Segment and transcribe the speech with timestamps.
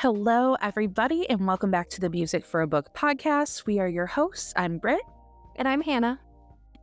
[0.00, 3.66] Hello, everybody, and welcome back to the Music for a Book podcast.
[3.66, 4.54] We are your hosts.
[4.56, 5.02] I'm Britt.
[5.56, 6.18] And I'm Hannah.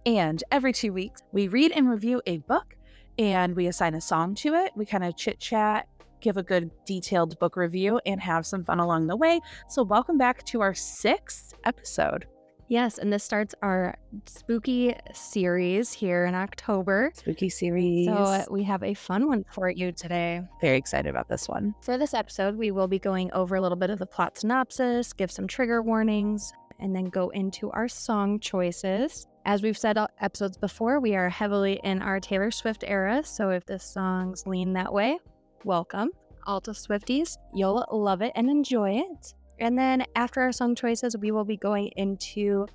[0.05, 2.75] And every two weeks, we read and review a book
[3.17, 4.71] and we assign a song to it.
[4.75, 5.87] We kind of chit chat,
[6.21, 9.41] give a good detailed book review, and have some fun along the way.
[9.67, 12.27] So, welcome back to our sixth episode.
[12.69, 17.11] Yes, and this starts our spooky series here in October.
[17.15, 18.07] Spooky series.
[18.07, 20.41] So uh, we have a fun one for you today.
[20.59, 21.73] Very excited about this one.
[21.81, 25.13] For this episode, we will be going over a little bit of the plot synopsis,
[25.13, 29.27] give some trigger warnings, and then go into our song choices.
[29.45, 33.65] As we've said episodes before, we are heavily in our Taylor Swift era, so if
[33.65, 35.17] the songs lean that way,
[35.63, 36.09] welcome.
[36.45, 39.33] Alta Swifties, you'll love it and enjoy it.
[39.59, 42.67] And then after our song choices, we will be going into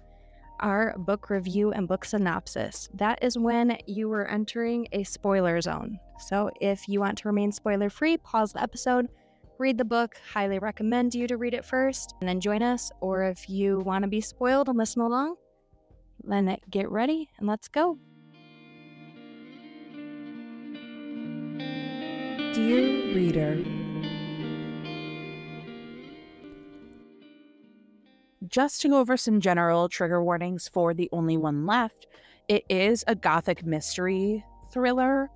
[0.61, 2.89] our book review and book synopsis.
[2.94, 5.98] That is when you are entering a spoiler zone.
[6.19, 9.08] So if you want to remain spoiler free, pause the episode,
[9.58, 10.16] read the book.
[10.33, 12.91] Highly recommend you to read it first and then join us.
[13.00, 15.36] Or if you want to be spoiled and listen along,
[16.24, 17.98] then get ready and let's go.
[22.55, 23.64] Dear reader,
[28.48, 32.07] just to go over some general trigger warnings for The Only One Left,
[32.48, 35.31] it is a gothic mystery thriller.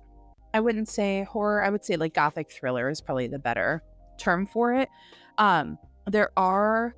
[0.53, 3.83] I wouldn't say horror, I would say like gothic thriller is probably the better
[4.17, 4.89] term for it.
[5.37, 6.95] Um, there are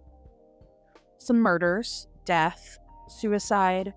[1.18, 3.94] some murders, death, suicide,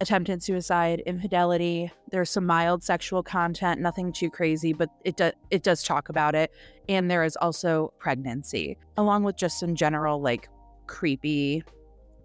[0.00, 1.92] attempted suicide, infidelity.
[2.10, 6.34] There's some mild sexual content, nothing too crazy, but it does it does talk about
[6.34, 6.50] it.
[6.88, 10.48] And there is also pregnancy, along with just some general like
[10.90, 11.62] creepy,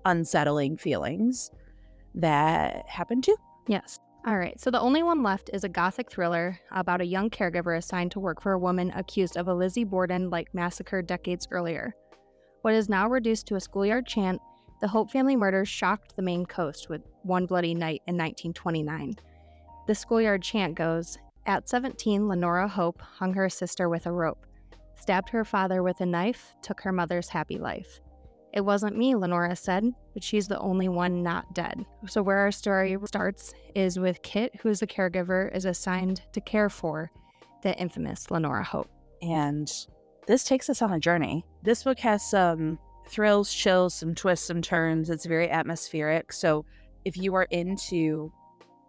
[0.05, 1.51] unsettling feelings
[2.15, 3.35] that happen too.
[3.67, 3.99] Yes.
[4.25, 4.59] All right.
[4.59, 8.19] So the only one left is a gothic thriller about a young caregiver assigned to
[8.19, 11.95] work for a woman accused of a Lizzie Borden like massacre decades earlier.
[12.63, 14.41] What is now reduced to a schoolyard chant,
[14.81, 19.13] the Hope family murders shocked the Maine coast with one bloody night in 1929.
[19.85, 24.47] The schoolyard chant goes At 17, Lenora Hope hung her sister with a rope,
[24.99, 28.01] stabbed her father with a knife, took her mother's happy life.
[28.55, 29.83] It wasn't me, Lenora said,
[30.13, 31.85] but she's the only one not dead.
[32.07, 36.39] So, where our story starts is with Kit, who is the caregiver, is assigned to
[36.39, 37.11] care for
[37.63, 38.89] the infamous Lenora Hope.
[39.21, 39.69] And
[40.25, 41.45] this takes us on a journey.
[41.63, 42.79] This book has some
[43.09, 45.09] thrills, chills, some twists, some turns.
[45.09, 46.31] It's very atmospheric.
[46.31, 46.65] So,
[47.03, 48.31] if you are into,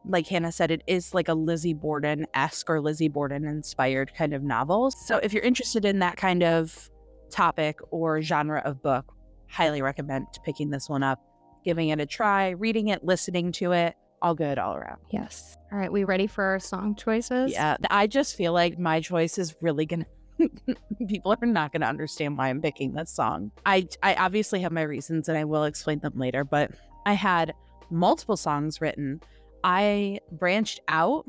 [0.05, 4.33] like Hannah said, it is like a Lizzie Borden esque or Lizzie Borden inspired kind
[4.33, 4.93] of novel.
[4.93, 6.89] So, if you're interested in that kind of
[7.31, 9.13] topic or genre of book,
[9.49, 11.21] highly recommend picking this one up,
[11.65, 13.95] giving it a try, reading it, listening to it.
[14.23, 14.99] All good all around.
[15.11, 15.57] Yes.
[15.71, 15.93] All right.
[15.93, 17.53] We ready for our song choices?
[17.53, 17.77] Yeah.
[17.91, 20.07] I just feel like my choice is really going
[20.39, 20.77] to.
[21.07, 23.51] People are not going to understand why I'm picking this song.
[23.67, 26.71] I, I obviously have my reasons and I will explain them later, but
[27.05, 27.53] I had
[27.91, 29.21] multiple songs written.
[29.63, 31.27] I branched out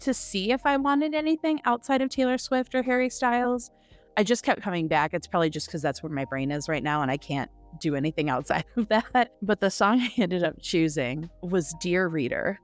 [0.00, 3.70] to see if I wanted anything outside of Taylor Swift or Harry Styles.
[4.16, 5.12] I just kept coming back.
[5.12, 7.50] It's probably just because that's where my brain is right now and I can't
[7.80, 9.32] do anything outside of that.
[9.42, 12.58] But the song I ended up choosing was Dear Reader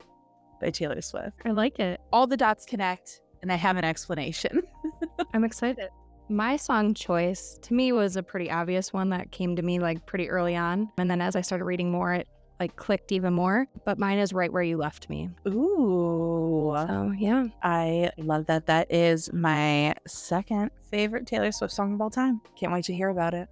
[0.61, 1.37] by Taylor Swift.
[1.45, 2.01] I like it.
[2.13, 4.63] All the dots connect and I have an explanation.
[5.35, 5.89] I'm excited.
[6.29, 10.07] My song choice to me was a pretty obvious one that came to me like
[10.07, 10.91] pretty early on.
[10.97, 12.29] And then as I started reading more, it
[12.63, 13.67] like clicked even more.
[13.85, 15.31] But mine is right where you left me.
[15.49, 16.75] Ooh.
[16.77, 17.47] So yeah.
[17.63, 18.67] I love that.
[18.67, 22.41] That is my second favorite Taylor Swift song of all time.
[22.57, 23.49] Can't wait to hear about it.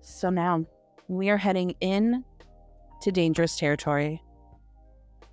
[0.00, 0.66] So now
[1.06, 2.24] we are heading in
[3.02, 4.20] to dangerous territory.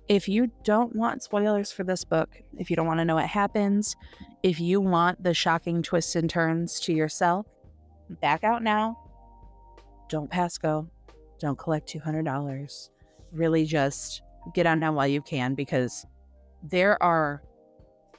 [0.08, 3.26] If you don't want spoilers for this book, if you don't want to know what
[3.26, 3.96] happens,
[4.44, 7.46] if you want the shocking twists and turns to yourself,
[8.20, 8.96] back out now.
[10.08, 10.88] Don't pass go.
[11.40, 12.90] Don't collect $200
[13.32, 14.22] really just
[14.54, 16.06] get on now while you can because
[16.62, 17.42] there are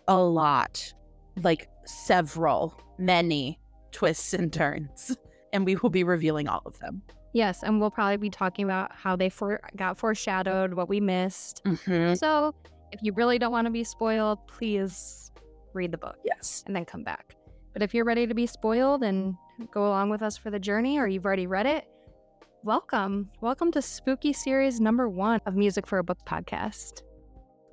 [0.07, 0.93] a lot,
[1.41, 3.59] like several, many
[3.91, 5.15] twists and turns,
[5.53, 7.01] and we will be revealing all of them.
[7.33, 11.63] Yes, and we'll probably be talking about how they for- got foreshadowed, what we missed.
[11.65, 12.13] Mm-hmm.
[12.13, 12.53] So,
[12.91, 15.31] if you really don't want to be spoiled, please
[15.73, 16.17] read the book.
[16.23, 16.63] Yes.
[16.67, 17.35] And then come back.
[17.73, 19.35] But if you're ready to be spoiled and
[19.71, 21.87] go along with us for the journey, or you've already read it,
[22.63, 23.29] welcome.
[23.41, 27.01] Welcome to Spooky Series number one of Music for a Book podcast.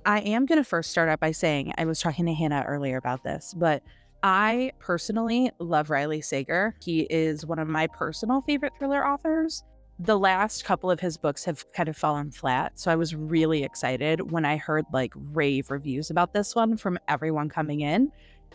[0.04, 2.96] I am going to first start out by saying I was talking to Hannah earlier
[2.96, 3.84] about this, but
[4.24, 6.74] I personally love Riley Sager.
[6.82, 9.62] He is one of my personal favorite thriller authors.
[10.00, 12.76] The last couple of his books have kind of fallen flat.
[12.80, 16.98] So I was really excited when I heard like rave reviews about this one from
[17.06, 18.10] everyone coming in.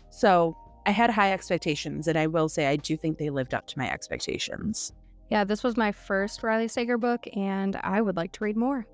[0.09, 3.67] So I had high expectations, and I will say I do think they lived up
[3.67, 4.91] to my expectations.
[5.29, 8.85] Yeah, this was my first Riley Sager book, and I would like to read more.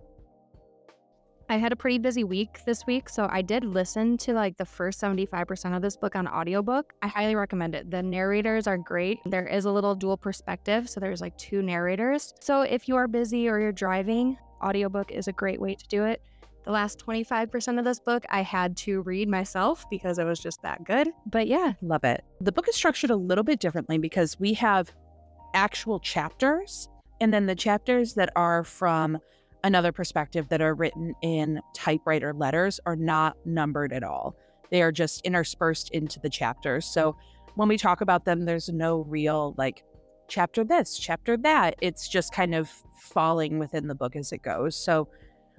[1.49, 4.63] I had a pretty busy week this week, so I did listen to like the
[4.63, 6.93] first 75% of this book on audiobook.
[7.01, 7.91] I highly recommend it.
[7.91, 9.19] The narrators are great.
[9.25, 12.33] There is a little dual perspective, so there's like two narrators.
[12.39, 16.05] So if you are busy or you're driving, audiobook is a great way to do
[16.05, 16.21] it.
[16.63, 20.61] The last 25% of this book I had to read myself because it was just
[20.61, 21.09] that good.
[21.25, 22.23] But yeah, love it.
[22.39, 24.93] The book is structured a little bit differently because we have
[25.53, 26.89] actual chapters
[27.19, 29.19] and then the chapters that are from
[29.63, 34.35] another perspective that are written in typewriter letters are not numbered at all.
[34.71, 36.85] They are just interspersed into the chapters.
[36.85, 37.15] So
[37.55, 39.83] when we talk about them, there's no real like
[40.27, 41.75] chapter this, chapter that.
[41.81, 42.69] It's just kind of
[42.99, 44.75] falling within the book as it goes.
[44.75, 45.07] So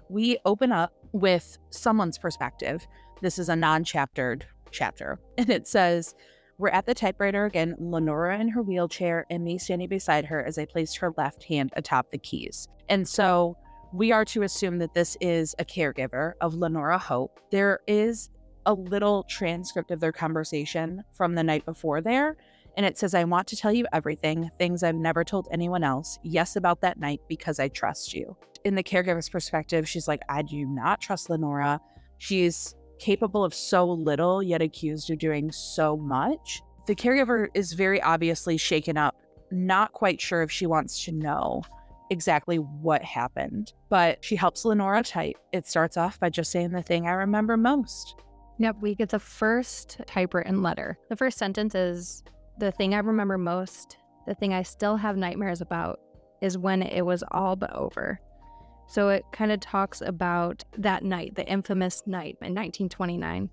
[0.09, 2.87] we open up with someone's perspective.
[3.21, 5.21] This is a non chaptered chapter.
[5.39, 6.15] And it says,
[6.59, 10.59] We're at the typewriter again, Lenora in her wheelchair, and me standing beside her as
[10.59, 12.69] I placed her left hand atop the keys.
[12.89, 13.57] And so
[13.93, 17.41] we are to assume that this is a caregiver of Lenora Hope.
[17.51, 18.31] There is
[18.67, 22.37] a little transcript of their conversation from the night before there.
[22.77, 26.19] And it says, I want to tell you everything, things I've never told anyone else.
[26.23, 28.37] Yes, about that night because I trust you.
[28.65, 31.81] In the caregiver's perspective, she's like, I do not trust Lenora.
[32.19, 36.63] She's capable of so little, yet accused of doing so much.
[36.87, 39.17] The caregiver is very obviously shaken up,
[39.51, 41.63] not quite sure if she wants to know
[42.11, 43.73] exactly what happened.
[43.89, 45.37] But she helps Lenora type.
[45.53, 48.15] It starts off by just saying the thing I remember most.
[48.59, 50.97] Yep, we get the first typewritten letter.
[51.09, 52.23] The first sentence is
[52.59, 53.97] The thing I remember most,
[54.27, 55.99] the thing I still have nightmares about,
[56.41, 58.21] is when it was all but over.
[58.93, 63.49] So it kind of talks about that night, the infamous night in 1929.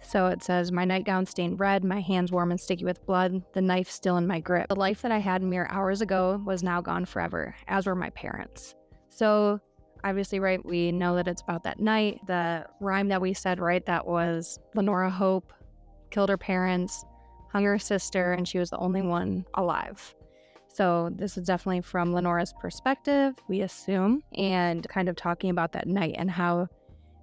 [0.00, 3.60] So it says, My nightgown stained red, my hands warm and sticky with blood, the
[3.60, 4.68] knife still in my grip.
[4.68, 8.08] The life that I had mere hours ago was now gone forever, as were my
[8.08, 8.76] parents.
[9.10, 9.60] So
[10.04, 12.20] obviously, right, we know that it's about that night.
[12.26, 15.52] The rhyme that we said, right, that was Lenora Hope
[16.10, 17.04] killed her parents,
[17.52, 20.14] hung her sister, and she was the only one alive.
[20.78, 25.88] So, this is definitely from Lenora's perspective, we assume, and kind of talking about that
[25.88, 26.68] night and how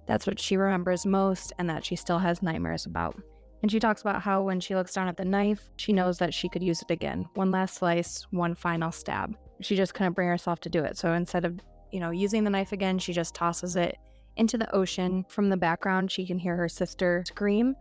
[0.06, 3.18] that's what she remembers most and that she still has nightmares about.
[3.62, 6.34] And she talks about how when she looks down at the knife, she knows that
[6.34, 7.24] she could use it again.
[7.32, 9.34] One last slice, one final stab.
[9.62, 10.98] She just couldn't bring herself to do it.
[10.98, 11.58] So instead of,
[11.90, 13.96] you know, using the knife again, she just tosses it
[14.36, 15.24] into the ocean.
[15.30, 17.74] From the background, she can hear her sister scream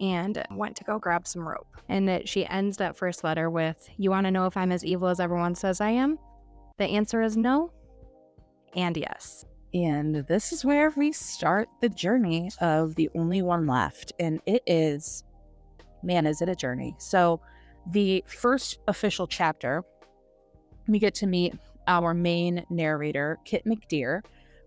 [0.00, 1.76] and went to go grab some rope.
[1.88, 4.84] And that she ends that first letter with, You want to know if I'm as
[4.84, 6.18] evil as everyone says I am?
[6.78, 7.72] The answer is no
[8.74, 9.44] and yes.
[9.72, 14.12] And this is where we start the journey of the only one left.
[14.18, 15.22] And it is,
[16.02, 16.94] man, is it a journey?
[16.98, 17.40] So,
[17.90, 19.84] the first official chapter,
[20.86, 21.54] we get to meet
[21.86, 24.22] our main narrator, Kit McDeere,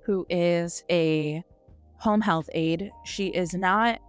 [0.05, 1.43] who is a
[1.97, 2.91] home health aide.
[3.05, 3.99] She is not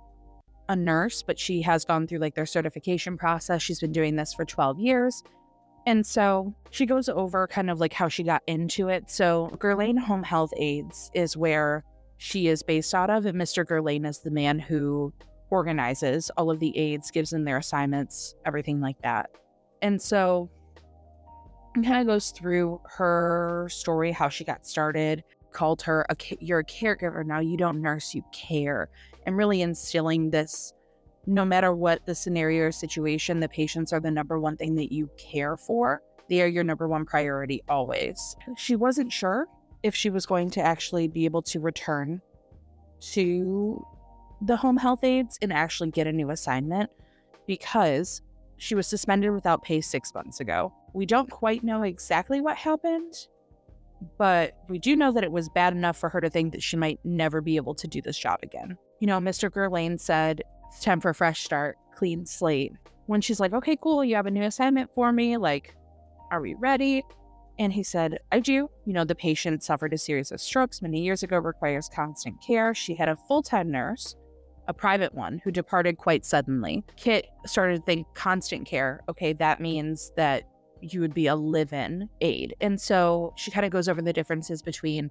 [0.68, 3.62] a nurse, but she has gone through like their certification process.
[3.62, 5.22] She's been doing this for 12 years.
[5.86, 9.10] And so she goes over kind of like how she got into it.
[9.10, 11.84] So Guerlain Home Health Aides is where
[12.16, 13.64] she is based out of, and Mr.
[13.64, 15.12] Guerlain is the man who
[15.50, 19.30] organizes all of the aides, gives them their assignments, everything like that.
[19.82, 20.48] And so
[21.76, 25.22] it kind of goes through her story, how she got started,
[25.52, 28.88] called her a you're a caregiver now, you don't nurse, you care,
[29.26, 30.72] and really instilling this
[31.26, 34.92] no matter what the scenario or situation, the patients are the number one thing that
[34.92, 36.02] you care for.
[36.28, 38.36] They are your number one priority always.
[38.56, 39.46] She wasn't sure
[39.82, 42.20] if she was going to actually be able to return
[43.12, 43.86] to
[44.40, 46.90] the home health aides and actually get a new assignment
[47.46, 48.22] because
[48.56, 50.72] she was suspended without pay six months ago.
[50.94, 53.14] We don't quite know exactly what happened,
[54.16, 56.76] but we do know that it was bad enough for her to think that she
[56.76, 58.78] might never be able to do this job again.
[59.04, 59.50] You know, Mr.
[59.50, 62.72] Guerlain said it's time for a fresh start, clean slate.
[63.04, 65.36] When she's like, okay, cool, you have a new assignment for me.
[65.36, 65.76] Like,
[66.30, 67.04] are we ready?
[67.58, 68.70] And he said, I do.
[68.86, 72.74] You know, the patient suffered a series of strokes many years ago, requires constant care.
[72.74, 74.16] She had a full time nurse,
[74.68, 76.82] a private one, who departed quite suddenly.
[76.96, 79.02] Kit started to think constant care.
[79.10, 80.44] Okay, that means that
[80.80, 82.54] you would be a live in aide.
[82.62, 85.10] And so she kind of goes over the differences between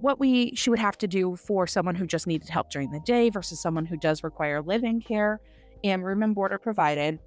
[0.00, 3.00] what we she would have to do for someone who just needed help during the
[3.00, 5.40] day versus someone who does require living care
[5.84, 7.18] and room and board are provided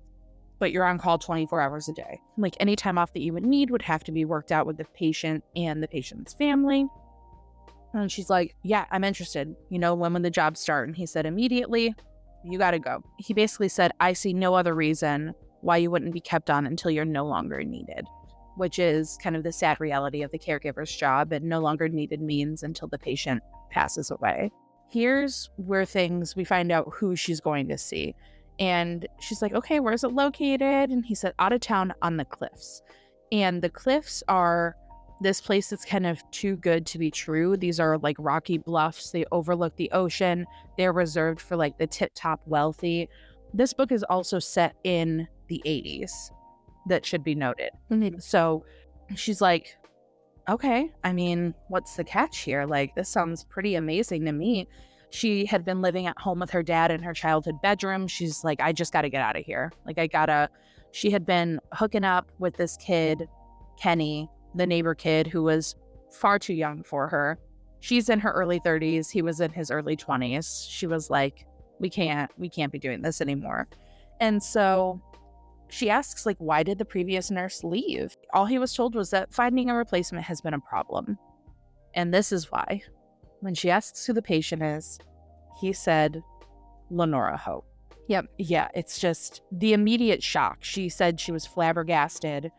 [0.57, 2.17] but you're on call 24 hours a day.
[2.37, 4.77] Like any time off that you would need would have to be worked out with
[4.77, 6.87] the patient and the patient's family.
[7.93, 9.55] And she's like yeah i'm interested.
[9.69, 10.87] You know when would the job start?
[10.87, 11.93] And he said immediately.
[12.43, 13.03] You got to go.
[13.17, 16.91] He basically said, I see no other reason why you wouldn't be kept on until
[16.91, 18.05] you're no longer needed,
[18.55, 21.31] which is kind of the sad reality of the caregiver's job.
[21.31, 24.51] And no longer needed means until the patient passes away.
[24.89, 28.15] Here's where things we find out who she's going to see.
[28.59, 30.89] And she's like, okay, where's it located?
[30.89, 32.81] And he said, out of town on the cliffs.
[33.31, 34.75] And the cliffs are
[35.21, 37.57] this place that's kind of too good to be true.
[37.57, 40.45] These are like rocky bluffs, they overlook the ocean,
[40.77, 43.09] they're reserved for like the tip top wealthy.
[43.53, 46.11] This book is also set in the 80s,
[46.87, 47.71] that should be noted.
[47.91, 48.19] Mm-hmm.
[48.19, 48.65] So
[49.15, 49.75] she's like,
[50.49, 52.65] okay, I mean, what's the catch here?
[52.65, 54.67] Like, this sounds pretty amazing to me.
[55.09, 58.07] She had been living at home with her dad in her childhood bedroom.
[58.07, 59.71] She's like, I just got to get out of here.
[59.85, 60.49] Like, I gotta.
[60.91, 63.27] She had been hooking up with this kid,
[63.77, 65.75] Kenny, the neighbor kid who was
[66.11, 67.37] far too young for her.
[67.81, 69.11] She's in her early 30s.
[69.11, 70.67] He was in his early 20s.
[70.69, 71.45] She was like,
[71.79, 73.67] we can't, we can't be doing this anymore.
[74.21, 75.01] And so
[75.75, 78.15] she asks, like, why did the previous nurse leave?
[78.33, 81.17] All he was told was that finding a replacement has been a problem.
[81.93, 82.81] And this is why.
[83.41, 84.99] When she asks who the patient is,
[85.59, 86.23] he said,
[86.89, 87.65] Lenora Hope.
[88.07, 88.27] Yep.
[88.37, 90.59] Yeah, it's just the immediate shock.
[90.61, 92.51] She said she was flabbergasted.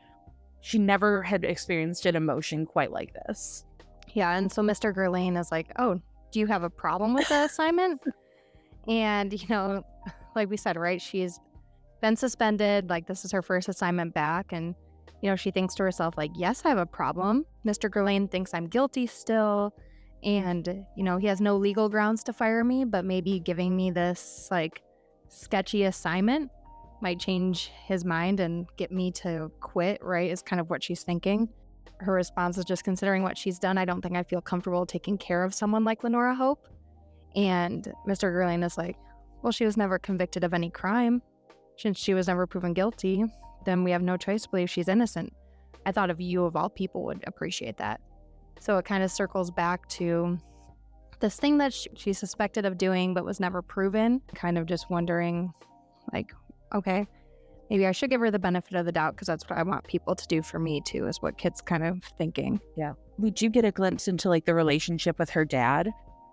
[0.61, 3.65] She never had experienced an emotion quite like this.
[4.13, 4.37] Yeah.
[4.37, 4.95] And so Mr.
[4.95, 8.03] Gerlain is like, oh, do you have a problem with the assignment?
[8.87, 9.85] and, you know,
[10.35, 11.01] like we said, right?
[11.01, 11.41] She's
[12.07, 12.89] been suspended.
[12.89, 14.53] Like, this is her first assignment back.
[14.53, 14.77] And,
[15.23, 17.45] you know, she thinks to herself, like, yes, I have a problem.
[17.67, 17.91] Mr.
[17.91, 19.75] Gerlain thinks I'm guilty still.
[20.23, 23.91] And, you know, he has no legal grounds to fire me, but maybe giving me
[23.91, 24.83] this, like,
[25.29, 26.51] sketchy assignment
[27.03, 30.31] might change his mind and get me to quit, right?
[30.31, 31.49] Is kind of what she's thinking.
[31.99, 35.19] Her response is just considering what she's done, I don't think I feel comfortable taking
[35.19, 36.69] care of someone like Lenora Hope.
[37.35, 38.33] And Mr.
[38.33, 38.97] Gerlain is like,
[39.43, 41.21] well, she was never convicted of any crime.
[41.77, 43.25] Since she was never proven guilty,
[43.65, 45.33] then we have no choice to believe she's innocent.
[45.85, 48.01] I thought of you, of all people, would appreciate that.
[48.61, 50.39] So it kind of circles back to
[51.21, 54.21] this thing that she suspected of doing but was never proven.
[54.35, 55.53] Kind of just wondering,
[56.13, 56.33] like,
[56.75, 57.07] okay,
[57.71, 59.87] maybe I should give her the benefit of the doubt because that's what I want
[59.87, 62.61] people to do for me too, is what Kit's kind of thinking.
[62.77, 62.93] Yeah.
[63.19, 65.91] We do get a glimpse into like the relationship with her dad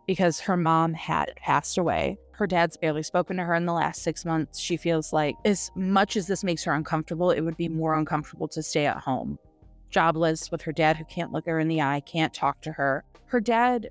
[0.07, 2.17] because her mom had passed away.
[2.31, 4.59] Her dad's barely spoken to her in the last six months.
[4.59, 8.47] She feels like, as much as this makes her uncomfortable, it would be more uncomfortable
[8.49, 9.37] to stay at home,
[9.91, 13.03] jobless with her dad who can't look her in the eye, can't talk to her.
[13.25, 13.89] Her dad,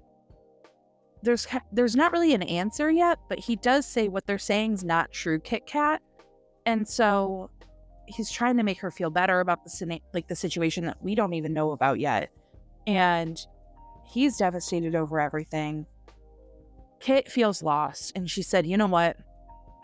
[1.23, 4.85] there's there's not really an answer yet, but he does say what they're saying is
[4.85, 6.03] not true, Kit Kat.
[6.67, 7.51] And so
[8.07, 11.35] he's trying to make her feel better about the like the situation that we don't
[11.35, 12.31] even know about yet.
[12.87, 13.41] And
[14.05, 15.87] he's devastated over everything.
[17.03, 19.17] Kit feels lost and she said, "You know what?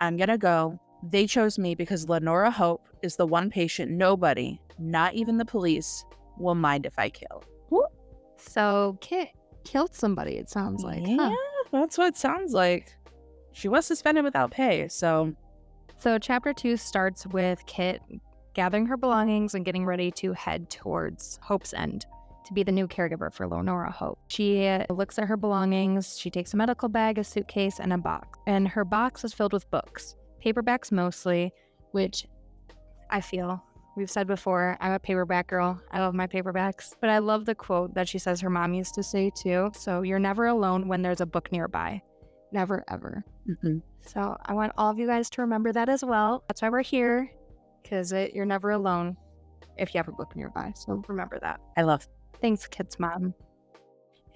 [0.01, 0.81] I'm going to go.
[1.03, 6.05] They chose me because Lenora Hope is the one patient nobody, not even the police,
[6.39, 7.45] will mind if I kill."
[8.37, 9.31] So Kit
[9.65, 11.07] killed somebody, it sounds like.
[11.07, 11.65] Yeah, huh?
[11.73, 12.95] that's what it sounds like.
[13.53, 15.35] She was suspended without pay, so
[15.99, 18.01] so, chapter two starts with Kit
[18.55, 22.07] gathering her belongings and getting ready to head towards Hope's End
[22.49, 24.19] to be the new caregiver for Lenora Hope.
[24.29, 26.19] She looks at her belongings.
[26.19, 28.39] She takes a medical bag, a suitcase, and a box.
[28.47, 31.53] And her box is filled with books, paperbacks mostly,
[31.93, 32.27] which
[33.11, 33.63] I feel
[33.97, 35.81] we've said before, I'm a paperback girl.
[35.91, 36.95] I love my paperbacks.
[37.01, 39.71] But I love the quote that she says her mom used to say too.
[39.75, 42.03] So, you're never alone when there's a book nearby.
[42.53, 43.25] Never, ever.
[43.49, 43.79] Mm-hmm.
[44.07, 46.45] So I want all of you guys to remember that as well.
[46.49, 47.31] That's why we're here,
[47.83, 49.17] because you're never alone
[49.77, 50.73] if you have a book nearby.
[50.75, 51.61] So remember that.
[51.77, 52.09] I love.
[52.41, 53.35] Thanks, Kit's mom.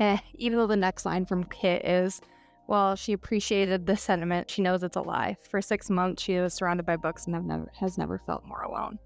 [0.01, 2.21] Eh, even though the next line from Kit is,
[2.67, 4.51] well, she appreciated the sentiment.
[4.51, 5.37] She knows it's a lie.
[5.51, 8.63] For six months, she was surrounded by books and have never, has never felt more
[8.63, 8.99] alone.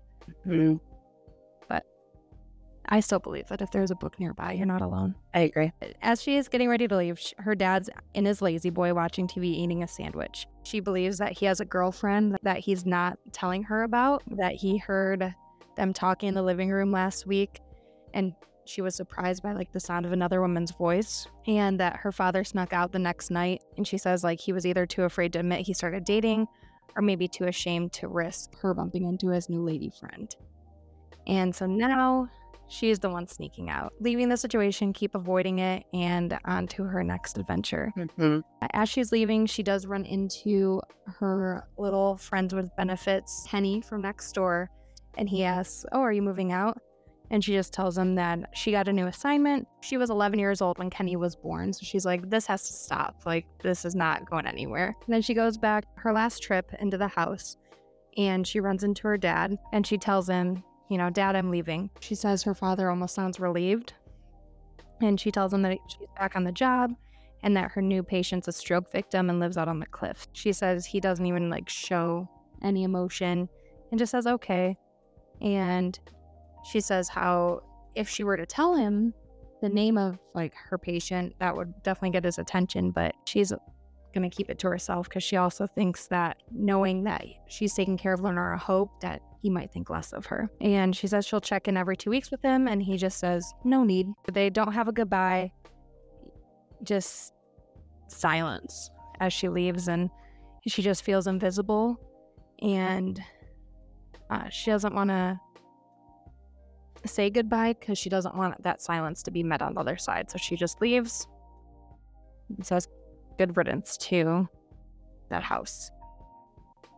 [0.46, 0.76] Mm-hmm.
[2.88, 5.14] I still believe that if there's a book nearby, you're not alone.
[5.34, 5.72] I agree.
[6.02, 9.82] As she is getting ready to leave, her dad's in his La-Z-Boy watching TV eating
[9.82, 10.46] a sandwich.
[10.62, 14.76] She believes that he has a girlfriend that he's not telling her about, that he
[14.76, 15.34] heard
[15.76, 17.60] them talking in the living room last week
[18.14, 18.34] and
[18.68, 22.44] she was surprised by like the sound of another woman's voice and that her father
[22.44, 25.38] snuck out the next night and she says like he was either too afraid to
[25.38, 26.46] admit he started dating
[26.96, 30.35] or maybe too ashamed to risk her bumping into his new lady friend.
[31.26, 32.28] And so now
[32.68, 36.82] she is the one sneaking out, leaving the situation, keep avoiding it, and on to
[36.82, 37.92] her next adventure.
[37.96, 38.40] Mm-hmm.
[38.73, 40.80] As she's leaving, she does run into
[41.18, 44.70] her little friends with benefits, Kenny from next door,
[45.16, 46.78] and he asks, Oh, are you moving out?
[47.30, 49.66] And she just tells him that she got a new assignment.
[49.80, 51.73] She was 11 years old when Kenny was born.
[51.73, 53.23] So she's like, this has to stop.
[53.26, 54.95] Like, this is not going anywhere.
[55.06, 57.56] And then she goes back her last trip into the house
[58.16, 61.90] and she runs into her dad and she tells him, you know, Dad, I'm leaving.
[62.00, 63.95] She says her father almost sounds relieved.
[65.02, 66.92] And she tells him that she's back on the job
[67.42, 70.26] and that her new patient's a stroke victim and lives out on the cliff.
[70.33, 72.28] She says he doesn't even like show
[72.62, 73.49] any emotion
[73.90, 74.76] and just says, okay.
[75.40, 75.99] And
[76.70, 77.61] she says how
[77.94, 79.14] if she were to tell him
[79.62, 83.52] the name of like her patient, that would definitely get his attention, but she's
[84.14, 87.96] going to keep it to herself because she also thinks that knowing that she's taking
[87.96, 90.50] care of Lenora Hope, that he might think less of her.
[90.61, 93.54] And she says she'll check in every two weeks with him, and he just says,
[93.64, 94.08] no need.
[94.32, 95.52] They don't have a goodbye,
[96.82, 97.32] just
[98.08, 100.11] silence as she leaves, and
[100.66, 102.00] she just feels invisible.
[102.62, 103.20] And
[104.30, 105.38] uh, she doesn't want to
[107.06, 110.30] say goodbye because she doesn't want that silence to be met on the other side.
[110.30, 111.26] So she just leaves.
[112.48, 112.88] And says
[113.38, 114.48] good riddance to
[115.30, 115.90] that house.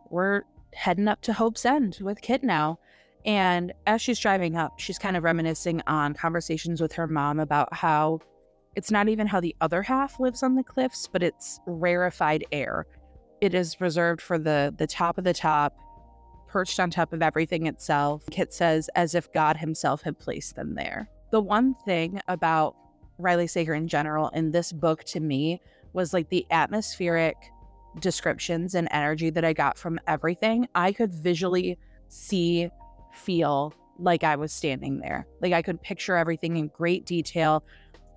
[0.09, 2.79] We're heading up to Hope's End with Kit now.
[3.25, 7.73] And as she's driving up, she's kind of reminiscing on conversations with her mom about
[7.73, 8.19] how
[8.75, 12.85] it's not even how the other half lives on the cliffs, but it's rarefied air.
[13.41, 15.75] It is reserved for the the top of the top,
[16.49, 18.25] perched on top of everything itself.
[18.31, 21.09] Kit says as if God himself had placed them there.
[21.31, 22.75] The one thing about
[23.19, 25.61] Riley Sager in general in this book to me
[25.93, 27.35] was like the atmospheric
[27.99, 30.67] descriptions and energy that I got from everything.
[30.73, 31.77] I could visually
[32.07, 32.69] see,
[33.13, 35.27] feel like I was standing there.
[35.41, 37.63] Like I could picture everything in great detail.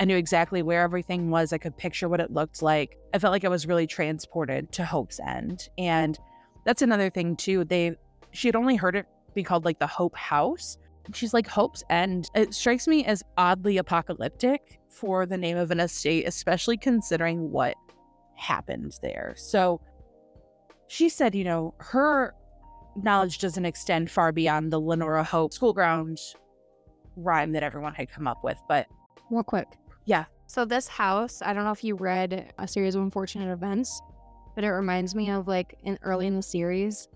[0.00, 1.52] I knew exactly where everything was.
[1.52, 2.96] I could picture what it looked like.
[3.12, 5.68] I felt like I was really transported to Hope's End.
[5.76, 6.18] And
[6.64, 7.64] that's another thing too.
[7.64, 7.96] They
[8.32, 10.78] she had only heard it be called like the Hope House.
[11.14, 12.28] She's like Hope's End.
[12.34, 17.75] It strikes me as oddly apocalyptic for the name of an estate, especially considering what
[18.36, 19.34] happened there.
[19.36, 19.80] So
[20.86, 22.34] she said, you know, her
[22.97, 26.18] knowledge doesn't extend far beyond the Lenora Hope school ground
[27.16, 28.58] rhyme that everyone had come up with.
[28.68, 28.86] But
[29.30, 29.68] real quick.
[30.04, 30.25] Yeah.
[30.47, 34.00] So this house, I don't know if you read a series of unfortunate events,
[34.54, 37.08] but it reminds me of like in early in the series,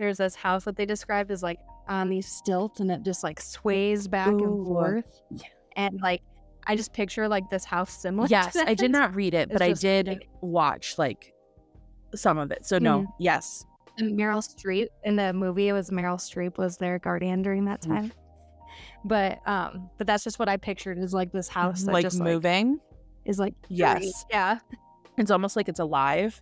[0.00, 3.38] there's this house that they described as like on these stilts and it just like
[3.38, 4.42] sways back Ooh.
[4.42, 5.20] and forth.
[5.30, 5.42] Yeah.
[5.76, 6.22] And like
[6.66, 8.26] I just picture like this house similar.
[8.28, 11.34] Yes, I did not read it, but I did like, watch like
[12.14, 12.64] some of it.
[12.64, 13.10] So no, mm-hmm.
[13.18, 13.66] yes.
[13.98, 17.82] And Meryl Streep in the movie, it was Meryl Streep was their guardian during that
[17.82, 18.06] time.
[18.06, 19.08] Mm-hmm.
[19.08, 22.20] But um, but that's just what I pictured is like this house that like just
[22.20, 22.72] moving.
[22.72, 22.80] Like,
[23.26, 24.60] is like yes, yeah.
[25.18, 26.40] It's almost like it's alive.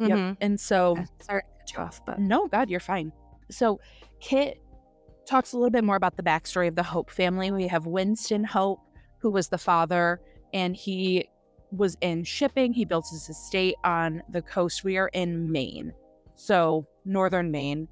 [0.00, 0.08] Mm-hmm.
[0.08, 0.36] Yep.
[0.40, 3.12] And so sorry cut you off, but no, God, you're fine.
[3.50, 3.80] So
[4.20, 4.60] Kit
[5.26, 7.50] talks a little bit more about the backstory of the Hope family.
[7.50, 8.80] We have Winston Hope,
[9.18, 10.20] who was the father,
[10.52, 11.28] and he
[11.70, 12.72] was in shipping.
[12.72, 14.84] He built his estate on the coast.
[14.84, 15.92] We are in Maine,
[16.34, 17.88] so northern Maine.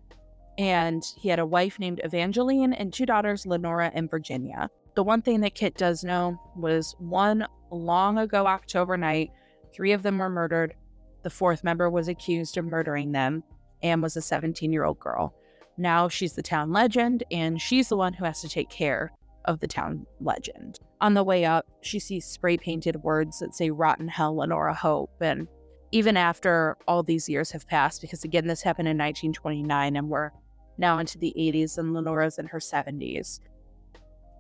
[0.59, 4.69] And he had a wife named Evangeline and two daughters, Lenora and Virginia.
[4.95, 9.31] The one thing that Kit does know was one long ago October night,
[9.73, 10.75] three of them were murdered.
[11.23, 13.45] The fourth member was accused of murdering them
[13.83, 15.35] and was a 17 year old girl.
[15.77, 19.13] Now she's the town legend, and she's the one who has to take care
[19.47, 20.79] of the town legend.
[21.01, 25.11] On the way up, she sees spray painted words that say Rotten Hell Lenora Hope.
[25.21, 25.49] And
[25.93, 30.31] even after all these years have passed, because again, this happened in 1929 and we're
[30.79, 33.41] now into the 80s and Lenora's in her 70s,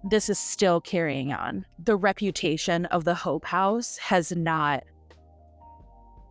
[0.04, 1.64] this is still carrying on.
[1.78, 4.84] The reputation of the Hope House has not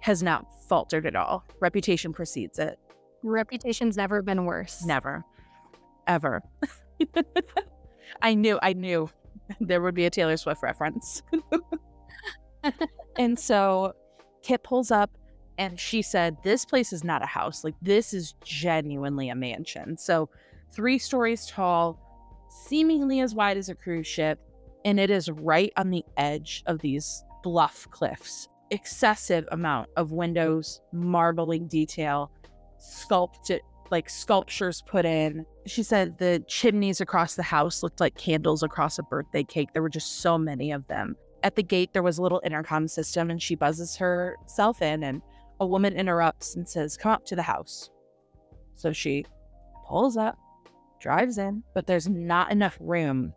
[0.01, 1.43] has not faltered at all.
[1.59, 2.79] Reputation precedes it.
[3.23, 4.85] Reputation's never been worse.
[4.85, 5.23] Never.
[6.07, 6.41] Ever.
[8.21, 9.09] I knew, I knew
[9.59, 11.21] there would be a Taylor Swift reference.
[13.17, 13.93] and so
[14.41, 15.11] Kit pulls up
[15.57, 17.63] and she said, This place is not a house.
[17.63, 19.97] Like, this is genuinely a mansion.
[19.97, 20.29] So,
[20.71, 21.99] three stories tall,
[22.67, 24.39] seemingly as wide as a cruise ship.
[24.85, 28.47] And it is right on the edge of these bluff cliffs.
[28.71, 32.31] Excessive amount of windows, marbling detail,
[32.79, 33.61] sculpted
[33.91, 35.45] like sculptures put in.
[35.65, 39.69] She said the chimneys across the house looked like candles across a birthday cake.
[39.73, 41.15] There were just so many of them.
[41.43, 45.21] At the gate, there was a little intercom system, and she buzzes herself in, and
[45.59, 47.89] a woman interrupts and says, Come up to the house.
[48.75, 49.25] So she
[49.87, 50.37] pulls up,
[50.99, 53.33] drives in, but there's not enough room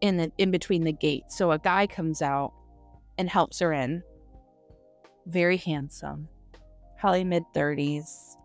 [0.00, 1.24] in the in between the gate.
[1.28, 2.52] So a guy comes out
[3.18, 4.02] and helps her in.
[5.26, 6.28] Very handsome,
[6.98, 8.36] probably mid 30s,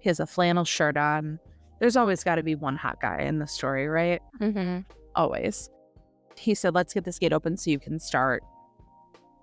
[0.00, 1.38] he has a flannel shirt on,
[1.78, 4.20] There's always got to be one hot guy in the story, right?
[4.40, 4.80] Mm-hmm.
[5.14, 5.70] Always.
[6.36, 8.42] He said, Let's get this gate open so you can start.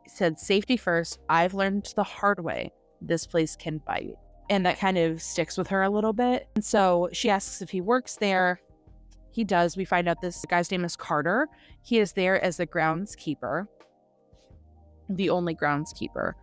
[0.04, 1.20] He said, Safety first.
[1.30, 2.72] I've learned the hard way.
[3.02, 4.15] This place can bite.
[4.50, 6.48] And that kind of sticks with her a little bit.
[6.56, 8.60] And so she asks if he works there.
[9.32, 9.78] He does.
[9.78, 11.48] We find out this guy's name is Carter.
[11.84, 13.67] He is there as the groundskeeper,
[15.10, 16.34] the only groundskeeper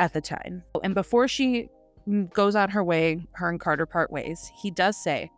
[0.00, 0.64] at the time.
[0.82, 1.68] And before she
[2.32, 5.30] goes on her way, her and Carter part ways, he does say,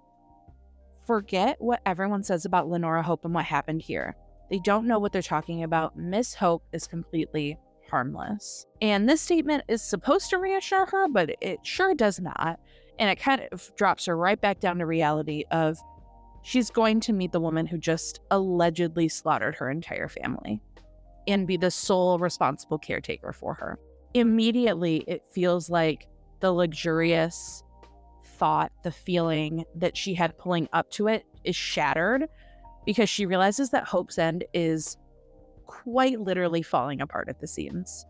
[1.07, 4.17] Forget what everyone says about Lenora Hope and what happened here.
[4.51, 5.97] They don't know what they're talking about.
[5.97, 7.59] Miss Hope is completely
[7.91, 8.67] harmless.
[8.81, 12.59] And this statement is supposed to reassure her, but it sure does not.
[12.99, 15.79] And it kind of drops her right back down to reality of
[16.43, 20.61] she's going to meet the woman who just allegedly slaughtered her entire family
[21.29, 23.79] and be the sole responsible caretaker for her.
[24.15, 26.09] Immediately, it feels like
[26.41, 27.63] the luxurious
[28.25, 32.27] thought, the feeling that she had pulling up to it is shattered
[32.85, 34.97] because she realizes that Hope's End is
[35.67, 38.07] quite literally falling apart at the seams.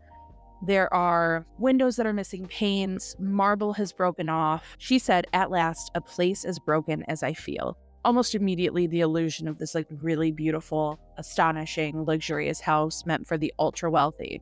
[0.65, 4.75] There are windows that are missing panes, marble has broken off.
[4.79, 7.77] She said, At last, a place as broken as I feel.
[8.03, 13.53] Almost immediately, the illusion of this like really beautiful, astonishing, luxurious house meant for the
[13.59, 14.41] ultra wealthy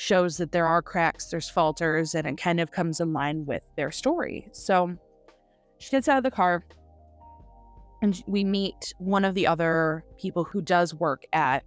[0.00, 3.62] shows that there are cracks, there's falters, and it kind of comes in line with
[3.76, 4.48] their story.
[4.52, 4.94] So
[5.78, 6.64] she gets out of the car
[8.00, 11.64] and we meet one of the other people who does work at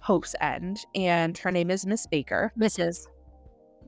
[0.00, 2.52] Hope's End, and her name is Miss Baker.
[2.58, 3.06] Mrs.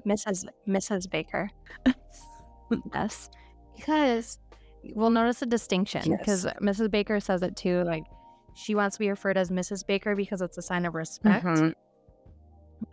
[0.06, 0.44] Mrs.
[0.68, 1.08] Mrs.
[1.10, 1.48] Baker.
[2.94, 3.30] yes.
[3.76, 4.38] Because
[4.94, 6.54] we'll notice a distinction because Yes.
[6.60, 6.90] Mrs.
[6.90, 7.82] Baker says it too.
[7.84, 8.04] Like
[8.54, 9.86] she wants to be referred as Mrs.
[9.86, 11.46] Baker because it's a sign of respect.
[11.46, 11.72] Mhm.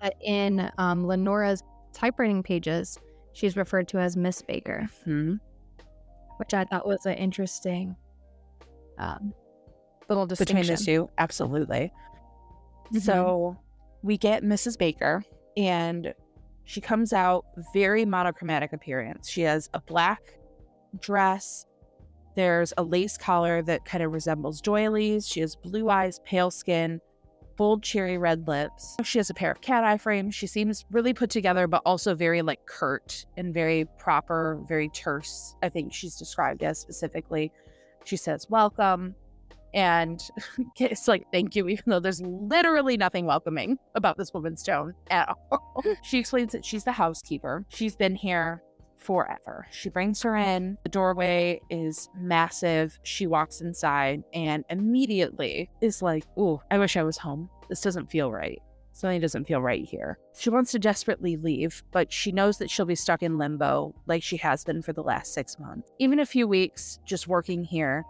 [0.01, 2.99] But in um, Lenora's typewriting pages,
[3.33, 5.39] she's referred to as Miss Baker, Mhm.
[6.37, 7.95] which I thought was an interesting
[8.99, 9.33] um,
[10.09, 11.91] little distinction Between the two, absolutely.
[12.93, 13.01] Mhm.
[13.01, 13.57] So
[14.01, 14.77] we get Mrs.
[14.77, 15.23] Baker,
[15.55, 16.13] and
[16.63, 19.29] she comes out very monochromatic appearance.
[19.29, 20.39] She has a black
[20.99, 21.65] dress.
[22.35, 25.27] There's a lace collar that kind of resembles doilies.
[25.27, 27.01] She has blue eyes, pale skin,
[27.57, 28.95] bold cherry red lips.
[29.03, 30.35] She has a pair of cat eye frames.
[30.35, 35.55] She seems really put together, but also very like curt and very proper, very terse.
[35.61, 37.51] I think she's described as specifically.
[38.05, 39.15] She says, Welcome.
[39.73, 40.23] And
[40.79, 45.29] it's like, thank you, even though there's literally nothing welcoming about this woman's tone at
[45.51, 45.83] all.
[46.03, 47.65] she explains that she's the housekeeper.
[47.69, 48.63] She's been here
[48.97, 49.67] forever.
[49.71, 50.77] She brings her in.
[50.83, 52.99] The doorway is massive.
[53.03, 57.49] She walks inside and immediately is like, Ooh, I wish I was home.
[57.69, 58.61] This doesn't feel right.
[58.91, 60.17] Something doesn't feel right here.
[60.35, 64.23] She wants to desperately leave, but she knows that she'll be stuck in limbo like
[64.23, 65.91] she has been for the last six months.
[65.99, 68.03] Even a few weeks just working here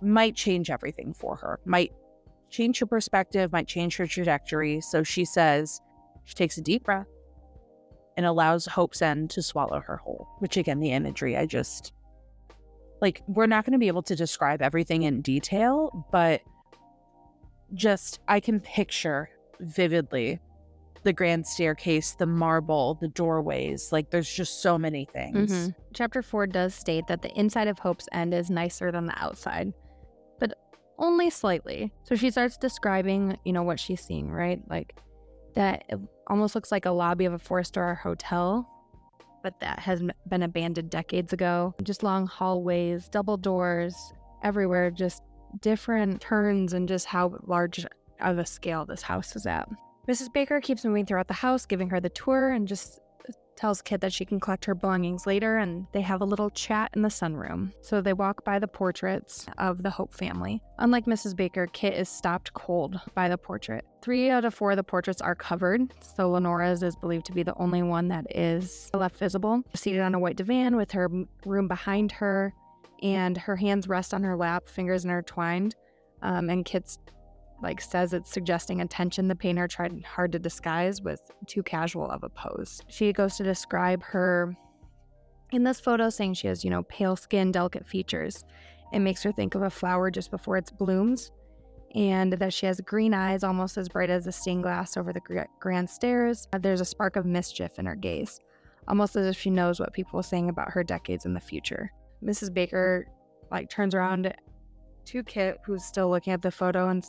[0.00, 1.92] might change everything for her, might
[2.48, 4.80] change her perspective, might change her trajectory.
[4.80, 5.80] So she says,
[6.24, 7.08] she takes a deep breath
[8.18, 11.92] and allows Hope's End to swallow her whole, which again, the imagery, I just
[13.00, 16.42] like, we're not going to be able to describe everything in detail, but
[17.74, 20.40] just I can picture vividly
[21.04, 23.92] the grand staircase, the marble, the doorways.
[23.92, 25.52] Like, there's just so many things.
[25.52, 25.74] Mhm.
[25.94, 29.72] Chapter 4 does state that the inside of Hope's End is nicer than the outside,
[30.40, 30.58] but
[30.98, 31.92] only slightly.
[32.02, 34.60] So she starts describing, you know, what she's seeing, right?
[34.68, 35.00] Like
[35.58, 35.96] that uh,
[36.28, 38.66] almost looks like a lobby of a four star hotel,
[39.42, 41.74] but that has been abandoned decades ago.
[41.82, 44.12] Just long hallways, double doors
[44.44, 45.20] everywhere, just
[45.60, 47.84] different turns and just how large
[48.20, 49.68] of a scale this house is at.
[50.08, 50.32] Mrs.
[50.32, 53.00] Baker keeps moving throughout the house, giving her the tour and just
[53.58, 56.90] tells Kit that she can collect her belongings later, and they have a little chat
[56.94, 57.72] in the sunroom.
[57.82, 60.62] So they walk by the portraits of the Hope family.
[60.78, 61.34] Unlike Mrs.
[61.34, 63.84] Baker, Kit is stopped cold by the portrait.
[64.00, 67.42] Three out of four of the portraits are covered, so Lenora's is believed to be
[67.42, 69.62] the only one that is left visible.
[69.74, 71.08] Seated on a white divan with her
[71.44, 72.54] room behind her,
[73.02, 75.74] and her hands rest on her lap, fingers intertwined.
[76.22, 76.98] Um, and Kit's
[77.62, 82.08] like says it's suggesting a tension the painter tried hard to disguise with too casual
[82.08, 82.80] of a pose.
[82.88, 84.56] She goes to describe her
[85.50, 88.44] in this photo saying she has, you know, pale skin, delicate features.
[88.92, 91.32] It makes her think of a flower just before it blooms
[91.94, 95.46] and that she has green eyes almost as bright as the stained glass over the
[95.58, 96.46] grand stairs.
[96.52, 98.40] Uh, there's a spark of mischief in her gaze,
[98.86, 101.90] almost as if she knows what people are saying about her decades in the future.
[102.22, 102.52] Mrs.
[102.52, 103.06] Baker
[103.50, 104.34] like turns around
[105.06, 107.02] to Kit, who's still looking at the photo, and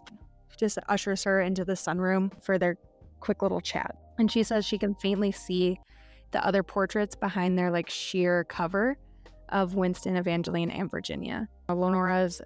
[0.58, 2.78] just ushers her into the sunroom for their
[3.20, 3.96] quick little chat.
[4.18, 5.80] And she says she can faintly see
[6.32, 8.98] the other portraits behind their like sheer cover
[9.50, 11.48] of Winston, Evangeline, and Virginia.
[11.68, 12.42] Lenora is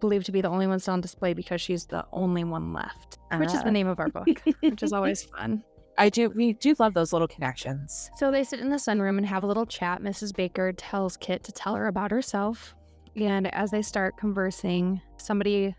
[0.00, 3.18] believed to be the only one still on display because she's the only one left,
[3.36, 3.70] which is the Ah.
[3.70, 5.62] name of our book, which is always fun.
[5.98, 6.30] I do.
[6.30, 8.08] We do love those little connections.
[8.16, 10.00] So they sit in the sunroom and have a little chat.
[10.00, 10.34] Mrs.
[10.34, 12.74] Baker tells Kit to tell her about herself.
[13.16, 15.74] And as they start conversing, somebody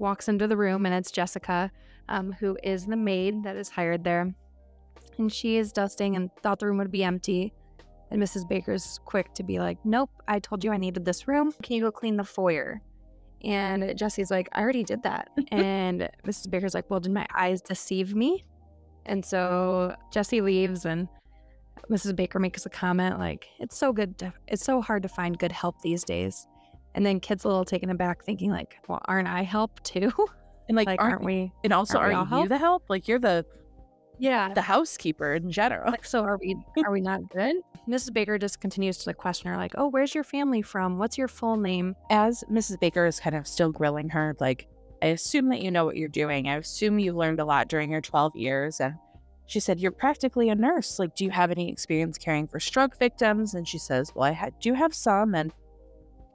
[0.00, 1.70] walks into the room, and it's Jessica,
[2.08, 4.34] um, who is the maid that is hired there.
[5.18, 7.52] And she is dusting and thought the room would be empty.
[8.10, 8.48] And Mrs.
[8.48, 11.52] Baker's quick to be like, Nope, I told you I needed this room.
[11.62, 12.80] Can you go clean the foyer?
[13.44, 15.28] And Jesse's like, I already did that.
[15.48, 16.50] and Mrs.
[16.50, 18.44] Baker's like, Well, did my eyes deceive me?
[19.06, 21.08] And so Jesse leaves, and
[21.90, 22.14] Mrs.
[22.14, 24.18] Baker makes a comment like, "It's so good.
[24.18, 26.46] To, it's so hard to find good help these days."
[26.94, 30.10] And then Kit's a little taken aback, thinking like, "Well, aren't I help too?
[30.68, 31.52] And like, like, aren't, aren't we?
[31.64, 32.48] And also, aren't you help?
[32.48, 32.84] the help?
[32.88, 33.44] Like, you're the
[34.20, 34.52] Yeah.
[34.54, 35.90] the housekeeper in general.
[35.90, 36.54] Like, so are we?
[36.84, 37.56] Are we not good?"
[37.88, 38.12] Mrs.
[38.12, 40.98] Baker just continues to question her, like, "Oh, where's your family from?
[40.98, 42.78] What's your full name?" As Mrs.
[42.78, 44.68] Baker is kind of still grilling her, like,
[45.02, 46.48] I assume that you know what you're doing.
[46.48, 48.80] I assume you've learned a lot during your 12 years.
[48.80, 48.94] And
[49.46, 50.98] she said, You're practically a nurse.
[51.00, 53.54] Like, do you have any experience caring for stroke victims?
[53.54, 55.34] And she says, Well, I ha- do have some.
[55.34, 55.52] And